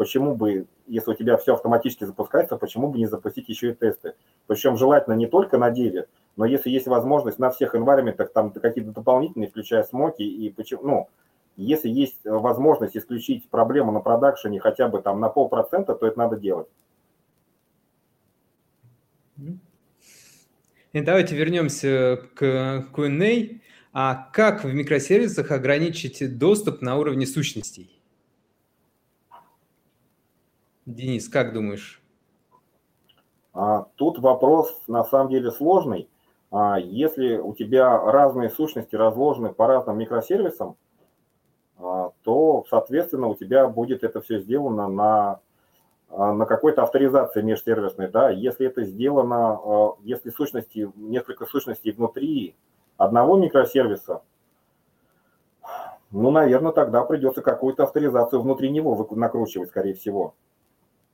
Почему 0.00 0.34
бы, 0.34 0.66
если 0.86 1.10
у 1.10 1.14
тебя 1.14 1.36
все 1.36 1.52
автоматически 1.52 2.04
запускается, 2.04 2.56
почему 2.56 2.88
бы 2.88 2.96
не 2.96 3.04
запустить 3.04 3.50
еще 3.50 3.72
и 3.72 3.74
тесты? 3.74 4.14
Причем 4.46 4.78
желательно 4.78 5.12
не 5.12 5.26
только 5.26 5.58
на 5.58 5.70
деле, 5.70 6.08
но 6.36 6.46
если 6.46 6.70
есть 6.70 6.86
возможность 6.86 7.38
на 7.38 7.50
всех 7.50 7.74
environment, 7.74 8.16
там 8.32 8.50
какие-то 8.50 8.92
дополнительные, 8.92 9.50
включая 9.50 9.82
смоки, 9.82 10.22
и 10.22 10.48
почему, 10.48 10.82
ну, 10.84 11.08
если 11.56 11.90
есть 11.90 12.16
возможность 12.24 12.96
исключить 12.96 13.46
проблему 13.50 13.92
на 13.92 14.00
продакшене 14.00 14.58
хотя 14.58 14.88
бы 14.88 15.02
там 15.02 15.20
на 15.20 15.28
полпроцента, 15.28 15.94
то 15.94 16.06
это 16.06 16.18
надо 16.18 16.38
делать. 16.38 16.68
И 20.94 21.00
давайте 21.02 21.36
вернемся 21.36 22.22
к 22.36 22.86
Q&A. 22.94 23.60
А 23.92 24.30
как 24.32 24.64
в 24.64 24.72
микросервисах 24.72 25.50
ограничить 25.50 26.38
доступ 26.38 26.80
на 26.80 26.96
уровне 26.96 27.26
сущностей? 27.26 27.99
Денис, 30.86 31.28
как 31.28 31.52
думаешь? 31.52 32.02
А, 33.52 33.86
тут 33.96 34.18
вопрос 34.18 34.82
на 34.86 35.04
самом 35.04 35.30
деле 35.30 35.50
сложный. 35.50 36.08
А 36.50 36.78
если 36.78 37.36
у 37.36 37.54
тебя 37.54 37.98
разные 37.98 38.50
сущности 38.50 38.96
разложены 38.96 39.52
по 39.52 39.66
разным 39.66 39.98
микросервисам, 39.98 40.76
а, 41.78 42.12
то, 42.22 42.64
соответственно, 42.68 43.28
у 43.28 43.34
тебя 43.34 43.68
будет 43.68 44.02
это 44.04 44.20
все 44.20 44.40
сделано 44.40 44.88
на, 44.88 45.40
на 46.10 46.46
какой-то 46.46 46.82
авторизации 46.82 47.42
межсервисной. 47.42 48.08
Да? 48.08 48.30
Если 48.30 48.66
это 48.66 48.84
сделано, 48.84 49.94
если 50.02 50.30
сущности, 50.30 50.90
несколько 50.96 51.46
сущностей 51.46 51.92
внутри 51.92 52.56
одного 52.96 53.36
микросервиса, 53.36 54.22
ну, 56.10 56.32
наверное, 56.32 56.72
тогда 56.72 57.04
придется 57.04 57.40
какую-то 57.40 57.84
авторизацию 57.84 58.42
внутри 58.42 58.70
него 58.70 59.06
накручивать, 59.12 59.68
скорее 59.68 59.94
всего. 59.94 60.34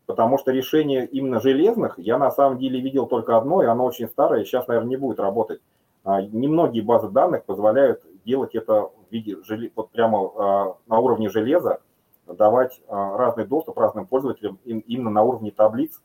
Потому 0.06 0.38
что 0.38 0.52
решение 0.52 1.04
именно 1.04 1.40
железных 1.40 1.98
я 1.98 2.16
на 2.16 2.30
самом 2.30 2.58
деле 2.58 2.80
видел 2.80 3.06
только 3.06 3.36
одно, 3.36 3.62
и 3.62 3.66
оно 3.66 3.84
очень 3.84 4.08
старое, 4.08 4.42
и 4.42 4.44
сейчас, 4.44 4.68
наверное, 4.68 4.90
не 4.90 4.96
будет 4.96 5.18
работать. 5.18 5.60
А, 6.04 6.22
немногие 6.22 6.84
базы 6.84 7.08
данных 7.08 7.44
позволяют 7.44 8.00
делать 8.24 8.54
это 8.54 8.82
в 8.82 8.92
виде, 9.10 9.36
вот 9.74 9.90
прямо 9.90 10.30
а, 10.36 10.76
на 10.86 10.98
уровне 11.00 11.28
железа, 11.28 11.80
давать 12.28 12.80
а, 12.86 13.16
разный 13.16 13.44
доступ 13.44 13.76
разным 13.76 14.06
пользователям 14.06 14.60
именно 14.64 15.10
на 15.10 15.24
уровне 15.24 15.50
таблиц, 15.50 16.00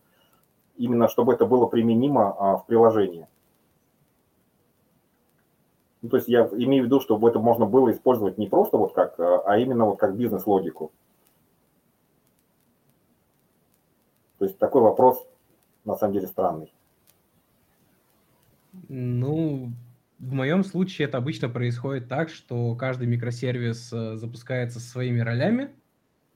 именно 0.75 1.07
чтобы 1.07 1.33
это 1.33 1.45
было 1.45 1.67
применимо 1.67 2.57
в 2.63 2.65
приложении. 2.65 3.27
Ну, 6.01 6.09
то 6.09 6.17
есть 6.17 6.27
я 6.27 6.47
имею 6.47 6.83
в 6.83 6.85
виду, 6.87 6.99
чтобы 6.99 7.29
это 7.29 7.37
можно 7.37 7.67
было 7.67 7.91
использовать 7.91 8.39
не 8.39 8.47
просто 8.47 8.77
вот 8.77 8.93
как, 8.93 9.19
а 9.19 9.59
именно 9.59 9.85
вот 9.85 9.99
как 9.99 10.15
бизнес-логику. 10.15 10.91
То 14.41 14.45
есть 14.45 14.57
такой 14.57 14.81
вопрос 14.81 15.23
на 15.85 15.95
самом 15.95 16.13
деле 16.13 16.25
странный. 16.25 16.73
Ну, 18.89 19.71
в 20.17 20.33
моем 20.33 20.63
случае 20.63 21.07
это 21.07 21.19
обычно 21.19 21.47
происходит 21.47 22.07
так, 22.09 22.29
что 22.29 22.73
каждый 22.73 23.07
микросервис 23.07 23.93
э, 23.93 24.15
запускается 24.15 24.79
со 24.79 24.89
своими 24.89 25.19
ролями, 25.19 25.69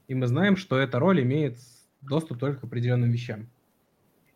и 0.08 0.14
мы 0.14 0.28
знаем, 0.28 0.56
что 0.56 0.78
эта 0.78 1.00
роль 1.00 1.24
имеет 1.24 1.58
доступ 2.02 2.38
только 2.38 2.62
к 2.62 2.64
определенным 2.66 3.10
вещам. 3.10 3.50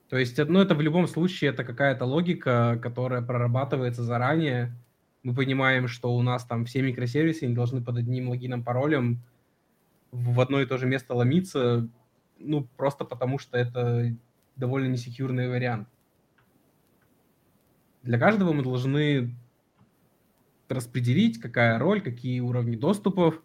То 0.09 0.17
есть, 0.17 0.39
ну, 0.39 0.59
это 0.59 0.73
в 0.73 0.81
любом 0.81 1.05
случае 1.05 1.51
это 1.51 1.63
какая-то 1.63 2.05
логика, 2.05 2.79
которая 2.81 3.21
прорабатывается 3.21 4.01
заранее. 4.01 4.75
Мы 5.21 5.35
понимаем, 5.35 5.87
что 5.87 6.15
у 6.15 6.23
нас 6.23 6.43
там 6.43 6.65
все 6.65 6.81
микросервисы 6.81 7.45
не 7.45 7.53
должны 7.53 7.83
под 7.83 7.97
одним 7.97 8.29
логином, 8.29 8.63
паролем 8.63 9.21
в 10.11 10.41
одно 10.41 10.59
и 10.59 10.65
то 10.65 10.79
же 10.79 10.87
место 10.87 11.13
ломиться, 11.13 11.87
ну, 12.39 12.67
просто 12.77 13.05
потому 13.05 13.39
что 13.39 13.57
это 13.57 14.15
довольно 14.55 14.87
несекьюрный 14.87 15.49
вариант. 15.49 15.87
Для 18.03 18.17
каждого 18.17 18.53
мы 18.53 18.63
должны 18.63 19.35
распределить, 20.69 21.39
какая 21.39 21.77
роль, 21.79 22.01
какие 22.01 22.39
уровни 22.39 22.75
доступов. 22.75 23.41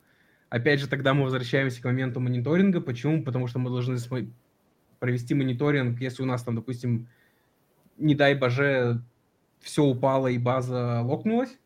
Опять 0.49 0.80
же, 0.80 0.88
тогда 0.88 1.14
мы 1.14 1.24
возвращаемся 1.24 1.82
к 1.82 1.84
моменту 1.84 2.20
мониторинга. 2.20 2.80
Почему? 2.80 3.24
Потому 3.24 3.47
что 3.47 3.59
мы 3.59 3.70
должны 3.70 3.97
провести 5.01 5.34
мониторинг, 5.34 6.01
если 6.01 6.22
у 6.22 6.26
нас 6.26 6.42
там, 6.42 6.55
допустим, 6.55 7.09
не 7.97 8.14
дай 8.14 8.34
боже, 8.34 9.03
все 9.61 9.84
упало 9.84 10.28
и 10.28 10.38
база 10.38 11.01
локнулась. 11.03 11.59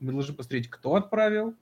Мы 0.00 0.12
должны 0.12 0.34
посмотреть, 0.34 0.68
кто 0.68 0.94
отправил, 0.94 1.54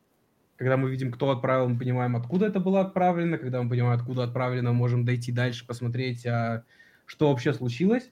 когда 0.58 0.76
мы 0.76 0.90
видим, 0.90 1.12
кто 1.12 1.30
отправил, 1.30 1.68
мы 1.68 1.78
понимаем, 1.78 2.16
откуда 2.16 2.46
это 2.46 2.58
было 2.58 2.80
отправлено. 2.80 3.38
Когда 3.38 3.62
мы 3.62 3.70
понимаем, 3.70 3.98
откуда 3.98 4.24
отправлено, 4.24 4.72
можем 4.72 5.04
дойти 5.04 5.30
дальше, 5.30 5.64
посмотреть, 5.64 6.26
а, 6.26 6.64
что 7.06 7.30
вообще 7.30 7.52
случилось. 7.54 8.10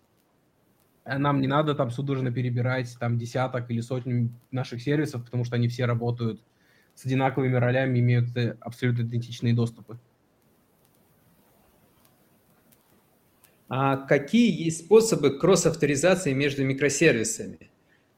А 1.03 1.19
нам 1.19 1.41
не 1.41 1.49
надо 1.49 1.75
там 1.75 1.91
судорожно 1.91 2.31
перебирать 2.31 2.97
там 3.01 3.19
десяток 3.19 3.69
или 3.71 3.81
сотню 3.81 4.33
наших 4.53 4.81
сервисов, 4.81 5.25
потому 5.25 5.45
что 5.45 5.57
они 5.57 5.69
все 5.69 5.87
работают 5.87 6.41
с 6.95 7.05
одинаковыми 7.05 7.57
ролями, 7.57 7.99
имеют 7.99 8.37
э, 8.37 8.57
абсолютно 8.61 9.03
идентичные 9.03 9.53
доступы. 9.53 9.99
А 13.69 13.97
какие 13.97 14.65
есть 14.65 14.85
способы 14.85 15.37
кросс-авторизации 15.37 16.33
между 16.33 16.65
микросервисами? 16.65 17.71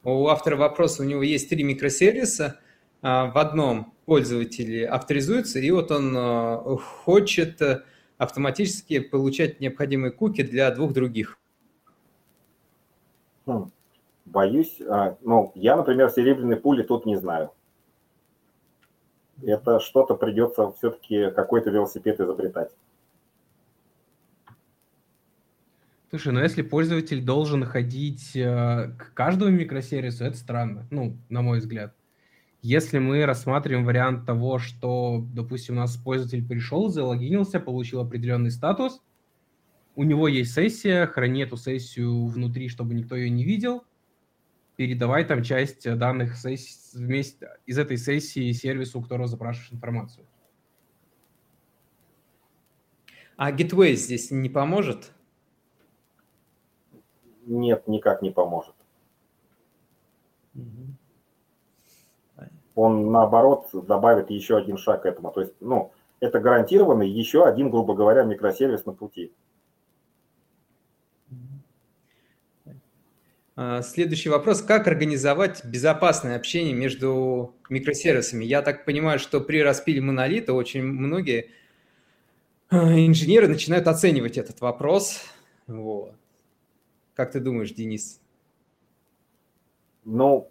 У 0.05 0.29
автора 0.29 0.57
вопроса, 0.57 1.03
у 1.03 1.07
него 1.07 1.23
есть 1.23 1.49
три 1.49 1.65
микросервиса, 1.65 2.61
в 3.03 3.39
одном 3.39 3.93
пользователь 4.07 4.87
авторизуется, 4.87 5.59
и 5.59 5.71
вот 5.71 5.91
он 5.91 6.15
а, 6.17 6.77
хочет 6.77 7.61
автоматически 8.17 9.01
получать 9.01 9.61
необходимые 9.61 10.13
куки 10.13 10.43
для 10.43 10.71
двух 10.71 10.93
других. 10.93 11.39
Хм. 13.47 13.71
Боюсь, 14.25 14.81
а, 14.81 15.17
ну, 15.23 15.53
я, 15.55 15.77
например, 15.77 16.11
серебряной 16.11 16.57
пули 16.57 16.83
тут 16.83 17.07
не 17.07 17.17
знаю. 17.17 17.53
Это 19.43 19.79
что-то 19.79 20.15
придется 20.15 20.73
все-таки 20.73 21.31
какой-то 21.31 21.71
велосипед 21.71 22.21
изобретать. 22.21 22.71
Слушай, 26.11 26.33
ну 26.33 26.41
если 26.41 26.63
пользователь 26.63 27.23
должен 27.23 27.65
ходить 27.65 28.35
э, 28.35 28.91
к 28.99 29.13
каждому 29.13 29.51
микросервису, 29.51 30.25
это 30.25 30.37
странно, 30.39 30.87
ну, 30.91 31.19
на 31.29 31.43
мой 31.43 31.59
взгляд. 31.59 31.95
Если 32.61 32.99
мы 32.99 33.25
рассматриваем 33.25 33.85
вариант 33.85 34.27
того, 34.27 34.59
что, 34.59 35.25
допустим, 35.33 35.77
у 35.77 35.79
нас 35.79 35.97
пользователь 35.97 36.47
пришел, 36.47 36.89
залогинился, 36.89 37.61
получил 37.61 38.01
определенный 38.01 38.51
статус, 38.51 39.01
у 39.95 40.03
него 40.03 40.27
есть 40.29 40.55
сессия, 40.55 41.07
храни 41.07 41.43
эту 41.43 41.57
сессию 41.57 42.27
внутри, 42.27 42.69
чтобы 42.69 42.95
никто 42.95 43.15
ее 43.15 43.31
не 43.31 43.45
видел, 43.45 43.85
передавай 44.77 45.25
там 45.25 45.43
часть 45.43 45.93
данных 45.99 46.37
сессии, 46.37 46.97
вместе 46.97 47.49
из 47.67 47.79
этой 47.79 47.97
сессии 47.97 48.53
сервису, 48.53 48.99
у 48.99 49.03
которого 49.03 49.29
запрашиваешь 49.29 49.73
информацию. 49.73 50.27
А 53.37 53.53
Gateway 53.53 53.95
здесь 53.95 54.33
не 54.33 54.49
поможет? 54.49 55.13
Нет, 57.47 57.87
никак 57.87 58.21
не 58.21 58.31
поможет. 58.31 58.75
Он, 62.79 63.11
наоборот, 63.11 63.71
добавит 63.73 64.31
еще 64.31 64.57
один 64.57 64.79
шаг 64.79 65.03
к 65.03 65.07
этому. 65.07 65.33
То 65.33 65.41
есть, 65.41 65.53
ну, 65.59 65.91
это 66.21 66.39
гарантированный 66.39 67.11
еще 67.11 67.45
один, 67.45 67.71
грубо 67.71 67.97
говоря, 67.97 68.23
микросервис 68.23 68.87
на 68.87 68.93
пути. 68.93 69.33
А, 73.57 73.83
следующий 73.83 74.29
вопрос. 74.29 74.63
Как 74.63 74.87
организовать 74.87 75.65
безопасное 75.65 76.37
общение 76.37 76.73
между 76.73 77.53
микросервисами? 77.69 78.45
Я 78.45 78.63
так 78.63 78.85
понимаю, 78.85 79.19
что 79.19 79.41
при 79.41 79.61
распиле 79.61 80.01
монолита 80.01 80.53
очень 80.53 80.85
многие 80.85 81.51
а, 82.69 82.95
инженеры 82.95 83.49
начинают 83.49 83.89
оценивать 83.89 84.39
этот 84.39 84.61
вопрос. 84.61 85.25
Вот. 85.67 86.15
Как 87.17 87.33
ты 87.33 87.41
думаешь, 87.41 87.73
Денис? 87.73 88.21
Ну, 90.05 90.49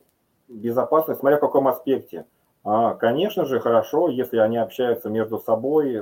безопасность, 0.48 1.20
смотря 1.20 1.38
в 1.38 1.42
каком 1.42 1.68
аспекте. 1.68 2.26
А, 2.64 2.96
конечно 2.96 3.46
же, 3.46 3.60
хорошо, 3.60 4.10
если 4.10 4.38
они 4.38 4.58
общаются 4.58 5.10
между 5.10 5.40
собой, 5.40 5.94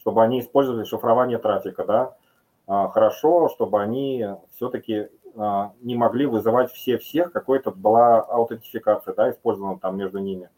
чтобы 0.00 0.22
они 0.22 0.40
использовали 0.40 0.84
шифрование 0.84 1.38
трафика, 1.38 1.84
да. 1.84 2.16
Хорошо, 2.66 3.48
чтобы 3.48 3.80
они 3.80 4.26
все-таки 4.54 5.08
а, 5.40 5.72
не 5.82 5.94
могли 5.94 6.26
вызывать 6.26 6.72
все 6.72 6.98
всех, 6.98 7.32
какой-то 7.32 7.70
была 7.70 8.20
аутентификация, 8.20 9.14
да, 9.14 9.30
использована 9.30 9.78
там 9.78 9.96
между 9.96 10.18
ними. 10.18 10.50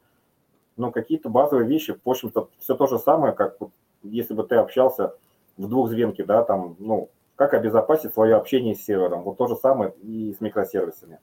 Но 0.77 0.91
какие-то 0.91 1.29
базовые 1.29 1.69
вещи, 1.69 1.99
в 2.03 2.09
общем-то, 2.09 2.49
все 2.59 2.75
то 2.75 2.87
же 2.87 2.99
самое, 2.99 3.35
как 3.35 3.59
если 4.03 4.33
бы 4.33 4.45
ты 4.45 4.57
общался 4.57 5.15
в 5.59 5.69
двухзвенке, 5.69 6.25
да, 6.25 6.43
там, 6.43 6.77
ну, 6.79 7.11
как 7.37 7.53
обезопасить 7.53 8.15
свое 8.15 8.37
общение 8.37 8.75
с 8.75 8.83
сервером. 8.83 9.23
Вот 9.23 9.37
то 9.37 9.47
же 9.47 9.57
самое 9.57 9.93
и 10.03 10.33
с 10.33 10.41
микросервисами. 10.41 11.19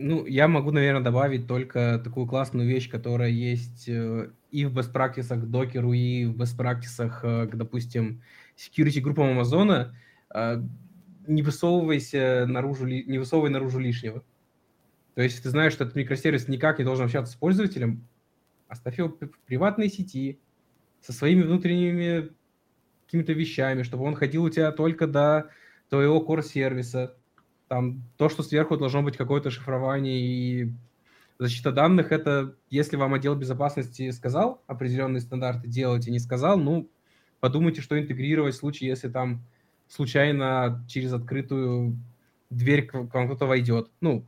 Ну, 0.00 0.26
я 0.26 0.46
могу, 0.46 0.70
наверное, 0.70 1.02
добавить 1.02 1.48
только 1.48 2.00
такую 2.02 2.28
классную 2.28 2.68
вещь, 2.68 2.88
которая 2.88 3.30
есть 3.30 3.88
э, 3.88 4.30
и 4.52 4.64
в 4.64 4.72
к 4.72 5.50
докеру, 5.50 5.92
и 5.92 6.24
в 6.24 6.40
practices 6.40 7.12
э, 7.24 7.48
допустим, 7.52 8.22
security 8.56 9.00
группам 9.00 9.30
Амазона, 9.30 9.96
а, 10.30 10.62
не 11.26 11.42
высовывайся 11.42 12.46
наружу, 12.46 12.86
не 12.86 13.18
высовывай 13.18 13.50
наружу 13.50 13.80
лишнего. 13.80 14.22
То 15.16 15.22
есть, 15.22 15.42
ты 15.42 15.50
знаешь, 15.50 15.72
что 15.72 15.82
этот 15.82 15.96
микросервис 15.96 16.46
никак 16.46 16.78
не 16.78 16.84
должен 16.84 17.06
общаться 17.06 17.32
с 17.32 17.36
пользователем, 17.36 18.06
оставь 18.68 18.98
его 18.98 19.08
в 19.08 19.46
приватной 19.46 19.88
сети 19.88 20.38
со 21.00 21.12
своими 21.12 21.42
внутренними 21.42 22.30
какими-то 23.06 23.32
вещами, 23.32 23.82
чтобы 23.82 24.04
он 24.04 24.14
ходил 24.14 24.44
у 24.44 24.50
тебя 24.50 24.70
только 24.70 25.08
до 25.08 25.50
твоего 25.88 26.24
core-сервиса. 26.24 27.16
Там 27.68 28.02
то, 28.16 28.28
что 28.28 28.42
сверху 28.42 28.76
должно 28.76 29.02
быть 29.02 29.16
какое-то 29.16 29.50
шифрование 29.50 30.20
и 30.20 30.72
защита 31.38 31.70
данных, 31.70 32.10
это 32.12 32.56
если 32.70 32.96
вам 32.96 33.14
отдел 33.14 33.36
безопасности 33.36 34.10
сказал 34.10 34.62
определенные 34.66 35.20
стандарты 35.20 35.68
делать 35.68 36.06
и 36.08 36.10
не 36.10 36.18
сказал, 36.18 36.58
ну, 36.58 36.90
подумайте, 37.40 37.80
что 37.80 37.98
интегрировать 37.98 38.54
в 38.54 38.58
случае, 38.58 38.88
если 38.90 39.08
там 39.08 39.44
случайно 39.86 40.84
через 40.88 41.12
открытую 41.12 41.96
дверь 42.50 42.86
к 42.86 42.94
вам 42.94 43.26
кто-то 43.26 43.46
войдет. 43.46 43.90
Ну, 44.00 44.24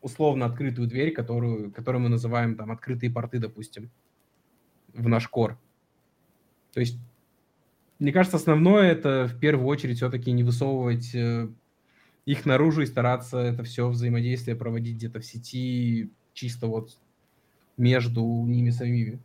условно 0.00 0.46
открытую 0.46 0.86
дверь, 0.86 1.12
которую, 1.12 1.72
которую 1.72 2.02
мы 2.02 2.08
называем 2.08 2.56
там 2.56 2.70
открытые 2.70 3.10
порты, 3.10 3.38
допустим, 3.38 3.90
в 4.92 5.08
наш 5.08 5.28
кор. 5.28 5.58
То 6.72 6.80
есть, 6.80 6.98
мне 7.98 8.12
кажется, 8.12 8.36
основное 8.36 8.90
это 8.90 9.26
в 9.26 9.38
первую 9.38 9.66
очередь 9.66 9.96
все-таки 9.96 10.32
не 10.32 10.42
высовывать 10.42 11.14
э, 11.14 11.48
их 12.26 12.46
наружу 12.46 12.82
и 12.82 12.86
стараться 12.86 13.38
это 13.38 13.62
все 13.64 13.88
взаимодействие 13.88 14.56
проводить 14.56 14.96
где-то 14.96 15.20
в 15.20 15.24
сети 15.24 16.10
чисто 16.32 16.66
вот 16.66 16.96
между 17.76 18.22
ними 18.22 18.70
самими. 18.70 19.20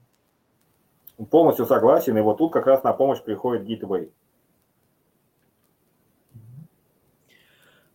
Полностью 1.31 1.65
согласен, 1.65 2.17
и 2.17 2.21
вот 2.21 2.37
тут 2.37 2.53
как 2.53 2.65
раз 2.65 2.83
на 2.83 2.93
помощь 2.93 3.21
приходит 3.21 3.67
Gateway. 3.67 4.09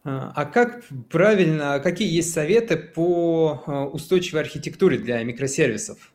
А, 0.05 0.32
а 0.34 0.44
как 0.44 0.84
правильно, 1.11 1.80
какие 1.80 2.14
есть 2.14 2.32
советы 2.32 2.76
по 2.76 3.62
а, 3.66 3.86
устойчивой 3.86 4.42
архитектуре 4.42 4.98
для 4.98 5.22
микросервисов? 5.24 6.12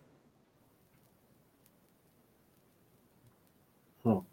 Хм. 4.03 4.23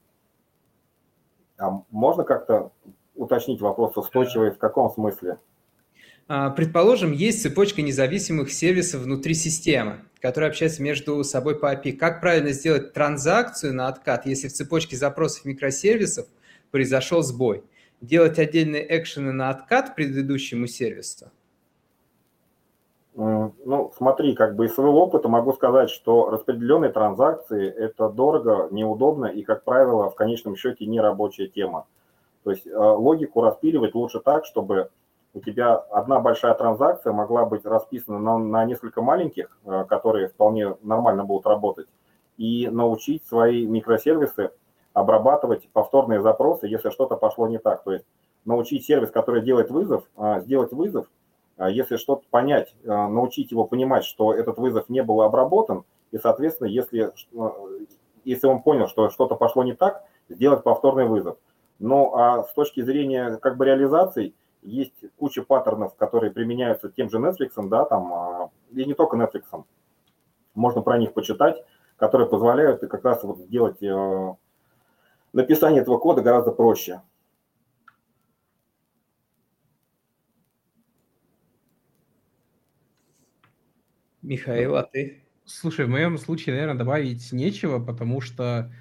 А 1.56 1.82
можно 1.90 2.24
как-то 2.24 2.72
уточнить 3.16 3.60
вопрос 3.60 3.96
устойчивый 3.96 4.50
в 4.50 4.58
каком 4.58 4.90
смысле? 4.90 5.38
А, 6.28 6.50
предположим, 6.50 7.12
есть 7.12 7.42
цепочка 7.42 7.82
независимых 7.82 8.50
сервисов 8.50 9.02
внутри 9.02 9.34
системы, 9.34 10.00
которые 10.20 10.48
общаются 10.48 10.82
между 10.82 11.22
собой 11.22 11.58
по 11.58 11.72
API. 11.72 11.92
Как 11.92 12.20
правильно 12.20 12.50
сделать 12.50 12.92
транзакцию 12.92 13.74
на 13.74 13.86
откат, 13.88 14.26
если 14.26 14.48
в 14.48 14.52
цепочке 14.52 14.96
запросов 14.96 15.44
микросервисов 15.44 16.26
произошел 16.72 17.22
сбой? 17.22 17.62
Делать 18.00 18.38
отдельные 18.38 18.84
экшены 18.98 19.32
на 19.32 19.50
откат 19.50 19.94
предыдущему 19.94 20.66
сервису? 20.66 21.30
Ну, 23.14 23.92
смотри, 23.96 24.34
как 24.34 24.56
бы 24.56 24.66
из 24.66 24.74
своего 24.74 25.04
опыта 25.04 25.28
могу 25.28 25.54
сказать, 25.54 25.88
что 25.88 26.28
распределенные 26.28 26.90
транзакции– 26.90 27.66
это 27.78 28.10
дорого, 28.10 28.68
неудобно 28.70 29.26
и, 29.26 29.42
как 29.42 29.64
правило, 29.64 30.10
в 30.10 30.14
конечном 30.16 30.54
счете 30.56 30.84
не 30.84 31.00
рабочая 31.00 31.46
тема. 31.46 31.86
То 32.46 32.52
есть 32.52 32.64
э, 32.64 32.78
логику 32.78 33.40
распиливать 33.40 33.96
лучше 33.96 34.20
так, 34.20 34.44
чтобы 34.44 34.90
у 35.34 35.40
тебя 35.40 35.74
одна 35.74 36.20
большая 36.20 36.54
транзакция 36.54 37.12
могла 37.12 37.44
быть 37.44 37.66
расписана 37.66 38.20
на, 38.20 38.38
на 38.38 38.64
несколько 38.64 39.02
маленьких, 39.02 39.58
э, 39.64 39.84
которые 39.88 40.28
вполне 40.28 40.76
нормально 40.80 41.24
будут 41.24 41.44
работать, 41.44 41.88
и 42.36 42.68
научить 42.68 43.26
свои 43.26 43.66
микросервисы 43.66 44.52
обрабатывать 44.92 45.68
повторные 45.72 46.22
запросы, 46.22 46.68
если 46.68 46.90
что-то 46.90 47.16
пошло 47.16 47.48
не 47.48 47.58
так. 47.58 47.82
То 47.82 47.94
есть 47.94 48.04
научить 48.44 48.86
сервис, 48.86 49.10
который 49.10 49.42
делает 49.42 49.72
вызов, 49.72 50.04
э, 50.16 50.42
сделать 50.42 50.70
вызов, 50.70 51.08
если 51.58 51.96
что-то 51.96 52.22
понять, 52.30 52.76
научить 52.84 53.50
его 53.50 53.64
понимать, 53.64 54.04
что 54.04 54.32
этот 54.32 54.58
вызов 54.58 54.88
не 54.88 55.02
был 55.02 55.22
обработан, 55.22 55.84
и, 56.12 56.18
соответственно, 56.18 56.68
если, 56.68 57.12
если 58.24 58.46
он 58.46 58.62
понял, 58.62 58.86
что 58.86 59.08
что-то 59.08 59.34
пошло 59.34 59.64
не 59.64 59.72
так, 59.72 60.04
сделать 60.28 60.62
повторный 60.62 61.06
вызов. 61.06 61.38
Ну, 61.78 62.14
а 62.14 62.44
с 62.44 62.52
точки 62.52 62.82
зрения 62.82 63.36
как 63.36 63.56
бы 63.56 63.64
реализации– 63.66 64.34
есть 64.66 65.04
куча 65.16 65.42
паттернов, 65.42 65.94
которые 65.96 66.32
применяются 66.32 66.90
тем 66.90 67.08
же 67.08 67.18
Netflix, 67.18 67.50
да, 67.68 67.84
там, 67.84 68.12
а, 68.12 68.50
и 68.72 68.84
не 68.84 68.94
только 68.94 69.16
Netflix. 69.16 69.64
Можно 70.54 70.82
про 70.82 70.98
них 70.98 71.14
почитать, 71.14 71.56
которые 71.96 72.28
позволяют 72.28 72.80
как 72.80 73.04
раз 73.04 73.22
вот 73.22 73.38
сделать 73.38 73.82
э, 73.82 74.34
написание 75.32 75.82
этого 75.82 75.98
кода 75.98 76.22
гораздо 76.22 76.50
проще. 76.50 77.02
Михаил, 84.22 84.76
а 84.76 84.82
ты? 84.82 85.22
Слушай, 85.44 85.86
в 85.86 85.90
моем 85.90 86.18
случае, 86.18 86.56
наверное, 86.56 86.78
добавить 86.78 87.30
нечего, 87.32 87.78
потому 87.78 88.20
что 88.20 88.72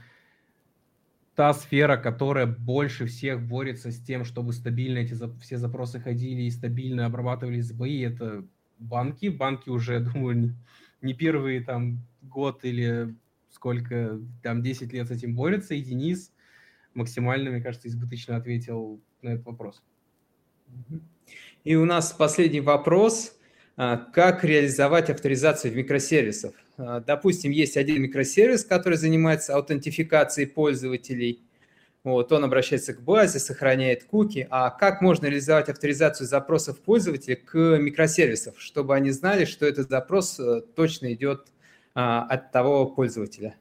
та 1.35 1.53
сфера, 1.53 1.97
которая 1.97 2.45
больше 2.45 3.05
всех 3.05 3.45
борется 3.45 3.91
с 3.91 3.99
тем, 3.99 4.23
чтобы 4.23 4.53
стабильно 4.53 4.99
эти 4.99 5.15
все 5.41 5.57
запросы 5.57 5.99
ходили 5.99 6.43
и 6.43 6.51
стабильно 6.51 7.05
обрабатывались 7.05 7.67
СБИ, 7.67 8.01
это 8.01 8.45
банки. 8.79 9.27
Банки 9.27 9.69
уже, 9.69 9.99
думаю, 9.99 10.55
не 11.01 11.13
первый 11.13 11.63
там 11.63 11.99
год 12.21 12.63
или 12.63 13.15
сколько, 13.51 14.19
там 14.43 14.63
10 14.63 14.93
лет 14.93 15.07
с 15.07 15.11
этим 15.11 15.35
борются, 15.35 15.75
и 15.75 15.81
Денис 15.81 16.33
максимально, 16.93 17.51
мне 17.51 17.61
кажется, 17.61 17.87
избыточно 17.87 18.37
ответил 18.37 19.01
на 19.21 19.29
этот 19.29 19.45
вопрос. 19.45 19.83
И 21.63 21.75
у 21.75 21.85
нас 21.85 22.13
последний 22.13 22.61
вопрос. 22.61 23.37
А, 23.77 23.97
как 23.97 24.43
реализовать 24.45 25.09
авторизацию 25.09 25.73
в 25.73 25.75
микросервисов? 25.75 26.53
А, 26.77 26.99
допустим, 26.99 27.51
есть 27.51 27.77
один 27.77 28.01
микросервис, 28.01 28.65
который 28.65 28.97
занимается 28.97 29.55
аутентификацией 29.55 30.47
пользователей. 30.47 31.41
Вот, 32.03 32.31
он 32.31 32.43
обращается 32.43 32.93
к 32.93 33.01
базе, 33.01 33.39
сохраняет 33.39 34.03
куки. 34.03 34.47
А 34.51 34.69
как 34.69 35.01
можно 35.01 35.25
реализовать 35.25 35.69
авторизацию 35.69 36.27
запросов 36.27 36.79
пользователя 36.79 37.35
к 37.35 37.57
микросервисам, 37.79 38.53
чтобы 38.57 38.93
они 38.95 39.09
знали, 39.09 39.45
что 39.45 39.65
этот 39.65 39.89
запрос 39.89 40.39
э, 40.39 40.61
точно 40.75 41.13
идет 41.13 41.47
а, 41.95 42.21
от 42.29 42.51
того 42.51 42.85
пользователя? 42.85 43.55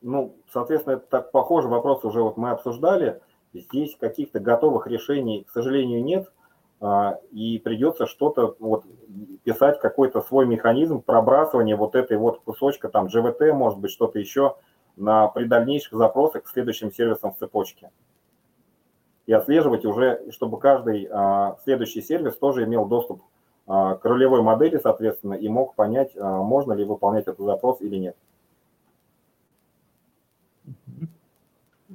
Ну, 0.00 0.34
соответственно, 0.50 0.94
это 0.94 1.06
так 1.06 1.32
похоже, 1.32 1.68
вопрос 1.68 2.02
уже 2.04 2.22
вот 2.22 2.38
мы 2.38 2.50
обсуждали. 2.50 3.20
Здесь 3.52 3.94
каких-то 4.00 4.40
готовых 4.40 4.86
решений, 4.86 5.44
к 5.46 5.52
сожалению, 5.52 6.02
нет. 6.02 6.32
А, 6.82 7.20
и 7.30 7.60
придется 7.60 8.06
что-то 8.06 8.56
вот 8.58 8.84
писать, 9.44 9.78
какой-то 9.78 10.20
свой 10.20 10.46
механизм 10.46 11.00
пробрасывания 11.00 11.76
вот 11.76 11.94
этой 11.94 12.16
вот 12.16 12.40
кусочка, 12.40 12.88
там 12.88 13.06
GVT, 13.06 13.52
может 13.52 13.78
быть, 13.78 13.92
что-то 13.92 14.18
еще, 14.18 14.56
на 14.96 15.28
при 15.28 15.44
дальнейших 15.44 15.96
запросах 15.96 16.42
к 16.42 16.48
следующим 16.48 16.92
сервисам 16.92 17.32
в 17.32 17.38
цепочке. 17.38 17.90
И 19.26 19.32
отслеживать 19.32 19.84
уже, 19.84 20.28
чтобы 20.32 20.58
каждый 20.58 21.08
а, 21.08 21.56
следующий 21.62 22.02
сервис 22.02 22.36
тоже 22.36 22.64
имел 22.64 22.86
доступ 22.86 23.22
а, 23.68 23.94
к 23.94 24.04
ролевой 24.04 24.42
модели, 24.42 24.80
соответственно, 24.82 25.34
и 25.34 25.48
мог 25.48 25.76
понять, 25.76 26.16
можно 26.16 26.72
ли 26.72 26.84
выполнять 26.84 27.28
этот 27.28 27.46
запрос 27.46 27.80
или 27.80 27.96
нет. 27.96 28.16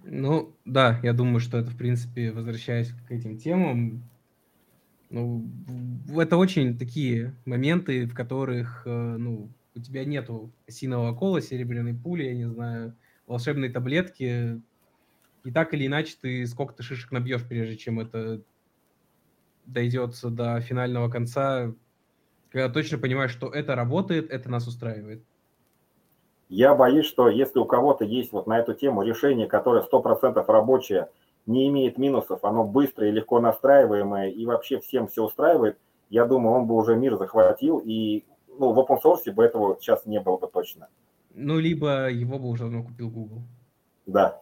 Ну, 0.06 0.54
да, 0.64 0.98
я 1.04 1.12
думаю, 1.12 1.42
что 1.42 1.58
это, 1.58 1.72
в 1.72 1.78
принципе, 1.78 2.32
возвращаясь 2.32 2.94
к 3.10 3.12
этим 3.12 3.38
темам, 3.38 4.04
ну, 5.10 5.45
это 6.18 6.38
очень 6.38 6.78
такие 6.78 7.36
моменты, 7.45 8.05
в 8.05 8.14
которых, 8.14 8.84
э, 8.86 8.89
ну, 8.89 9.49
у 9.76 9.80
тебя 9.80 10.05
нету 10.05 10.51
осинового 10.68 11.16
кола, 11.16 11.41
серебряной 11.41 11.93
пули, 11.93 12.24
я 12.24 12.34
не 12.34 12.49
знаю, 12.49 12.95
волшебной 13.26 13.70
таблетки, 13.70 14.62
и 15.43 15.51
так 15.51 15.74
или 15.74 15.88
иначе 15.88 16.16
ты 16.20 16.45
сколько 16.47 16.74
то 16.74 16.84
шишек 16.84 17.12
набьешь, 17.12 17.47
прежде 17.47 17.78
чем 17.78 17.99
это 17.99 18.41
дойдет 19.66 20.16
до 20.24 20.60
финального 20.62 21.10
конца, 21.10 21.74
когда 22.51 22.70
точно 22.70 22.97
понимаешь, 22.97 23.32
что 23.32 23.49
это 23.49 23.76
работает, 23.76 24.30
это 24.30 24.49
нас 24.49 24.68
устраивает. 24.68 25.24
Я 26.49 26.76
боюсь, 26.76 27.05
что 27.05 27.28
если 27.30 27.60
у 27.60 27.66
кого-то 27.66 28.05
есть 28.05 28.32
вот 28.32 28.47
на 28.47 28.60
эту 28.60 28.74
тему 28.74 29.03
решение, 29.03 29.47
которое 29.47 29.84
100% 29.84 30.43
рабочее, 30.47 31.10
не 31.48 31.70
имеет 31.70 31.98
минусов, 31.98 32.43
оно 32.43 32.64
быстрое 32.64 33.10
и 33.10 33.14
легко 33.14 33.39
настраиваемое 33.39 34.30
и 34.30 34.45
вообще 34.45 34.80
всем 34.80 35.08
все 35.08 35.24
устраивает, 35.24 35.78
я 36.10 36.26
думаю, 36.26 36.58
он 36.58 36.68
бы 36.68 36.76
уже 36.76 36.95
мир 36.95 37.18
захватил, 37.18 37.80
и 37.80 38.26
ну, 38.48 38.74
в 38.74 38.80
open 38.80 39.00
source 39.04 39.32
бы 39.32 39.43
этого 39.43 39.78
сейчас 39.80 40.06
не 40.06 40.20
было 40.20 40.38
бы 40.38 40.48
точно. 40.48 40.89
Ну, 41.34 41.58
либо 41.58 42.10
его 42.10 42.38
бы 42.38 42.50
уже 42.50 42.64
давно 42.64 42.84
купил 42.84 43.10
Google. 43.10 43.41
Да. 44.06 44.41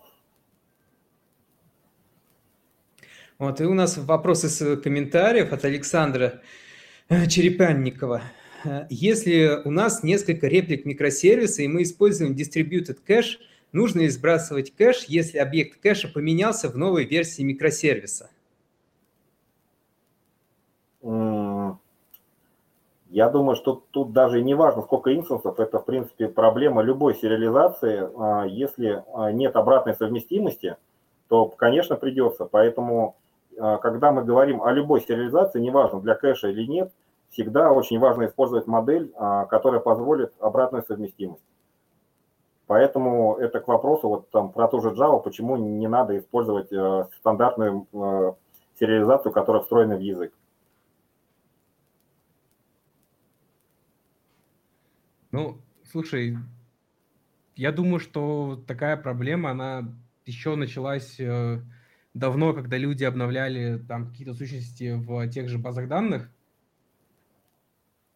Вот, 3.38 3.60
и 3.62 3.66
у 3.66 3.74
нас 3.74 3.97
вопросы 3.97 4.49
с 4.49 4.78
комментариев 4.78 5.51
от 5.51 5.66
Александра 5.66 6.41
Черепанникова. 7.10 8.22
Если 8.89 9.62
у 9.64 9.72
нас 9.72 10.03
несколько 10.03 10.47
реплик 10.47 10.86
микросервиса, 10.86 11.62
и 11.62 11.68
мы 11.68 11.84
используем 11.84 12.34
distributed 12.34 12.97
кэш– 13.06 13.39
Нужно 13.76 13.99
ли 13.99 14.07
сбрасывать 14.07 14.73
кэш, 14.73 15.03
если 15.09 15.38
объект 15.38 15.82
кэша 15.82 16.07
поменялся 16.07 16.69
в 16.69 16.78
новой 16.78 17.03
версии 17.03 17.41
микросервиса? 17.41 18.30
Я 21.01 21.78
думаю, 23.30 23.57
что 23.57 23.84
тут 23.91 24.13
даже 24.13 24.41
не 24.41 24.53
важно, 24.53 24.82
сколько 24.82 25.13
инстансов, 25.13 25.59
это, 25.59 25.80
в 25.80 25.86
принципе, 25.86 26.30
проблема 26.30 26.84
любой 26.84 27.15
сериализации. 27.15 28.09
А, 28.17 28.45
если 28.45 29.03
а, 29.13 29.34
нет 29.34 29.57
обратной 29.57 29.93
совместимости, 29.93 30.78
то, 31.28 31.47
конечно, 31.47 31.97
придется. 31.97 32.45
Поэтому, 32.45 33.17
а, 33.59 33.78
когда 33.80 34.13
мы 34.13 34.23
говорим 34.23 34.63
о 34.63 34.71
любой 34.71 35.01
сериализации, 35.01 35.59
неважно, 35.59 35.99
для 35.99 36.15
кэша 36.15 36.47
или 36.47 36.65
нет, 36.65 36.93
всегда 37.30 37.73
очень 37.73 37.99
важно 37.99 38.28
использовать 38.28 38.67
модель, 38.67 39.11
которая 39.49 39.82
позволит 39.82 40.32
обратную 40.39 40.86
совместимость. 40.88 41.43
Поэтому 42.68 43.36
это 43.38 43.59
к 43.59 43.68
вопросу 43.68 44.09
вот 44.09 44.32
там 44.32 44.51
про 44.51 44.68
ту 44.68 44.82
же 44.82 44.89
Java, 44.89 45.22
почему 45.22 45.55
не 45.55 45.88
надо 45.88 46.18
использовать 46.18 46.72
э, 46.72 47.05
стандартную 47.20 47.88
э, 47.93 48.34
сериализацию, 48.80 49.32
которая 49.32 49.61
встроена 49.61 49.97
в 49.97 50.01
язык. 50.01 50.34
Ну, 55.32 55.57
слушай, 55.84 56.38
я 57.55 57.72
думаю, 57.72 57.99
что 57.99 58.59
такая 58.68 58.97
проблема, 58.97 59.51
она 59.51 59.84
еще 60.26 60.55
началась 60.55 61.20
э, 61.20 61.61
давно, 62.16 62.53
когда 62.53 62.78
люди 62.78 63.03
обновляли 63.03 63.78
там 63.78 64.09
какие-то 64.09 64.34
сущности 64.34 64.93
в 64.93 65.30
тех 65.30 65.49
же 65.49 65.59
базах 65.59 65.88
данных. 65.88 66.32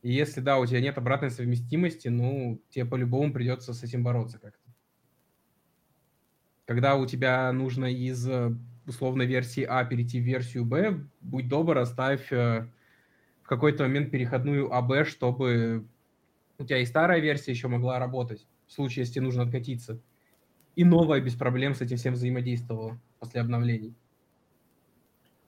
И 0.01 0.11
если, 0.11 0.39
да, 0.39 0.57
у 0.57 0.65
тебя 0.65 0.79
нет 0.79 0.97
обратной 0.97 1.29
совместимости, 1.29 2.07
ну, 2.07 2.61
тебе 2.69 2.85
по-любому 2.85 3.33
придется 3.33 3.73
с 3.73 3.83
этим 3.83 4.03
бороться 4.03 4.39
как-то. 4.39 4.71
Когда 6.65 6.95
у 6.95 7.05
тебя 7.05 7.51
нужно 7.51 7.85
из 7.85 8.27
э, 8.27 8.51
условной 8.85 9.25
версии 9.25 9.63
А 9.63 9.83
перейти 9.83 10.21
в 10.21 10.23
версию 10.23 10.65
Б, 10.65 11.05
будь 11.19 11.49
добр, 11.49 11.77
оставь 11.77 12.31
э, 12.31 12.69
в 13.41 13.47
какой-то 13.47 13.83
момент 13.83 14.11
переходную 14.11 14.71
АБ, 14.73 15.07
чтобы 15.07 15.87
у 16.57 16.63
тебя 16.63 16.77
и 16.77 16.85
старая 16.85 17.19
версия 17.19 17.51
еще 17.51 17.67
могла 17.67 17.99
работать, 17.99 18.47
в 18.67 18.73
случае, 18.73 19.01
если 19.01 19.15
тебе 19.15 19.25
нужно 19.25 19.43
откатиться. 19.43 19.99
И 20.75 20.85
новая 20.85 21.19
без 21.19 21.35
проблем 21.35 21.73
с 21.73 21.81
этим 21.81 21.97
всем 21.97 22.13
взаимодействовала 22.13 23.01
после 23.19 23.41
обновлений 23.41 23.95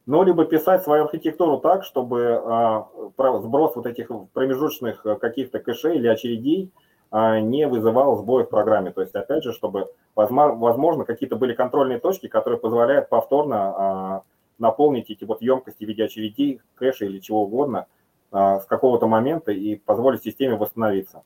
но 0.05 0.23
либо 0.23 0.45
писать 0.45 0.83
свою 0.83 1.05
архитектуру 1.05 1.59
так, 1.59 1.83
чтобы 1.83 2.41
а, 2.43 2.87
сброс 3.17 3.75
вот 3.75 3.85
этих 3.85 4.09
промежуточных 4.33 5.05
э, 5.05 5.15
каких-то 5.15 5.59
кэшей 5.59 5.97
или 5.97 6.07
очередей 6.07 6.71
а, 7.11 7.39
не 7.39 7.67
вызывал 7.67 8.17
сбоя 8.17 8.45
в 8.45 8.49
программе. 8.49 8.91
То 8.91 9.01
есть, 9.01 9.13
опять 9.13 9.43
же, 9.43 9.53
чтобы, 9.53 9.91
возможно, 10.15 11.05
какие-то 11.05 11.35
были 11.35 11.53
контрольные 11.53 11.99
точки, 11.99 12.27
которые 12.27 12.59
позволяют 12.59 13.09
повторно 13.09 13.55
а, 13.57 14.23
наполнить 14.57 15.09
эти 15.09 15.23
вот 15.23 15.41
емкости 15.41 15.85
в 15.85 15.87
виде 15.87 16.03
очередей, 16.03 16.61
кэша 16.75 17.05
или 17.05 17.19
чего 17.19 17.43
угодно 17.43 17.87
с 18.31 18.63
какого-то 18.65 19.07
момента 19.07 19.51
и 19.51 19.75
позволить 19.75 20.23
системе 20.23 20.55
восстановиться. 20.55 21.23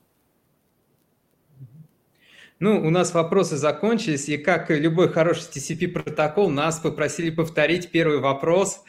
Ну, 2.58 2.80
у 2.80 2.88
нас 2.88 3.12
вопросы 3.12 3.58
закончились, 3.58 4.30
и 4.30 4.38
как 4.38 4.70
любой 4.70 5.12
хороший 5.12 5.42
TCP 5.42 5.88
протокол, 5.88 6.48
нас 6.48 6.78
попросили 6.78 7.28
повторить 7.28 7.90
первый 7.90 8.18
вопрос, 8.18 8.82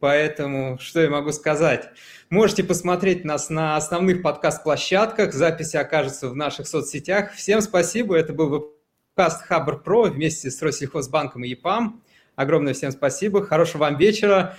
поэтому 0.00 0.76
что 0.80 1.00
я 1.00 1.08
могу 1.08 1.30
сказать? 1.30 1.90
Можете 2.30 2.64
посмотреть 2.64 3.24
нас 3.24 3.48
на 3.48 3.76
основных 3.76 4.22
подкаст-площадках, 4.22 5.34
записи 5.34 5.76
окажутся 5.76 6.30
в 6.30 6.34
наших 6.34 6.66
соцсетях. 6.66 7.32
Всем 7.34 7.60
спасибо, 7.60 8.16
это 8.16 8.32
был 8.32 8.74
подкаст 9.14 9.42
Хабр 9.42 9.80
Про 9.80 10.10
вместе 10.10 10.50
с 10.50 10.60
Россельхозбанком 10.60 11.44
и 11.44 11.50
ЕПАМ. 11.50 12.02
Огромное 12.34 12.74
всем 12.74 12.90
спасибо, 12.90 13.46
хорошего 13.46 13.82
вам 13.82 13.98
вечера, 13.98 14.56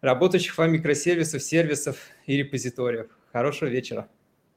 работающих 0.00 0.58
вам 0.58 0.72
микросервисов, 0.72 1.40
сервисов 1.40 1.98
и 2.26 2.36
репозиториев. 2.36 3.06
Хорошего 3.32 3.68
вечера. 3.68 4.08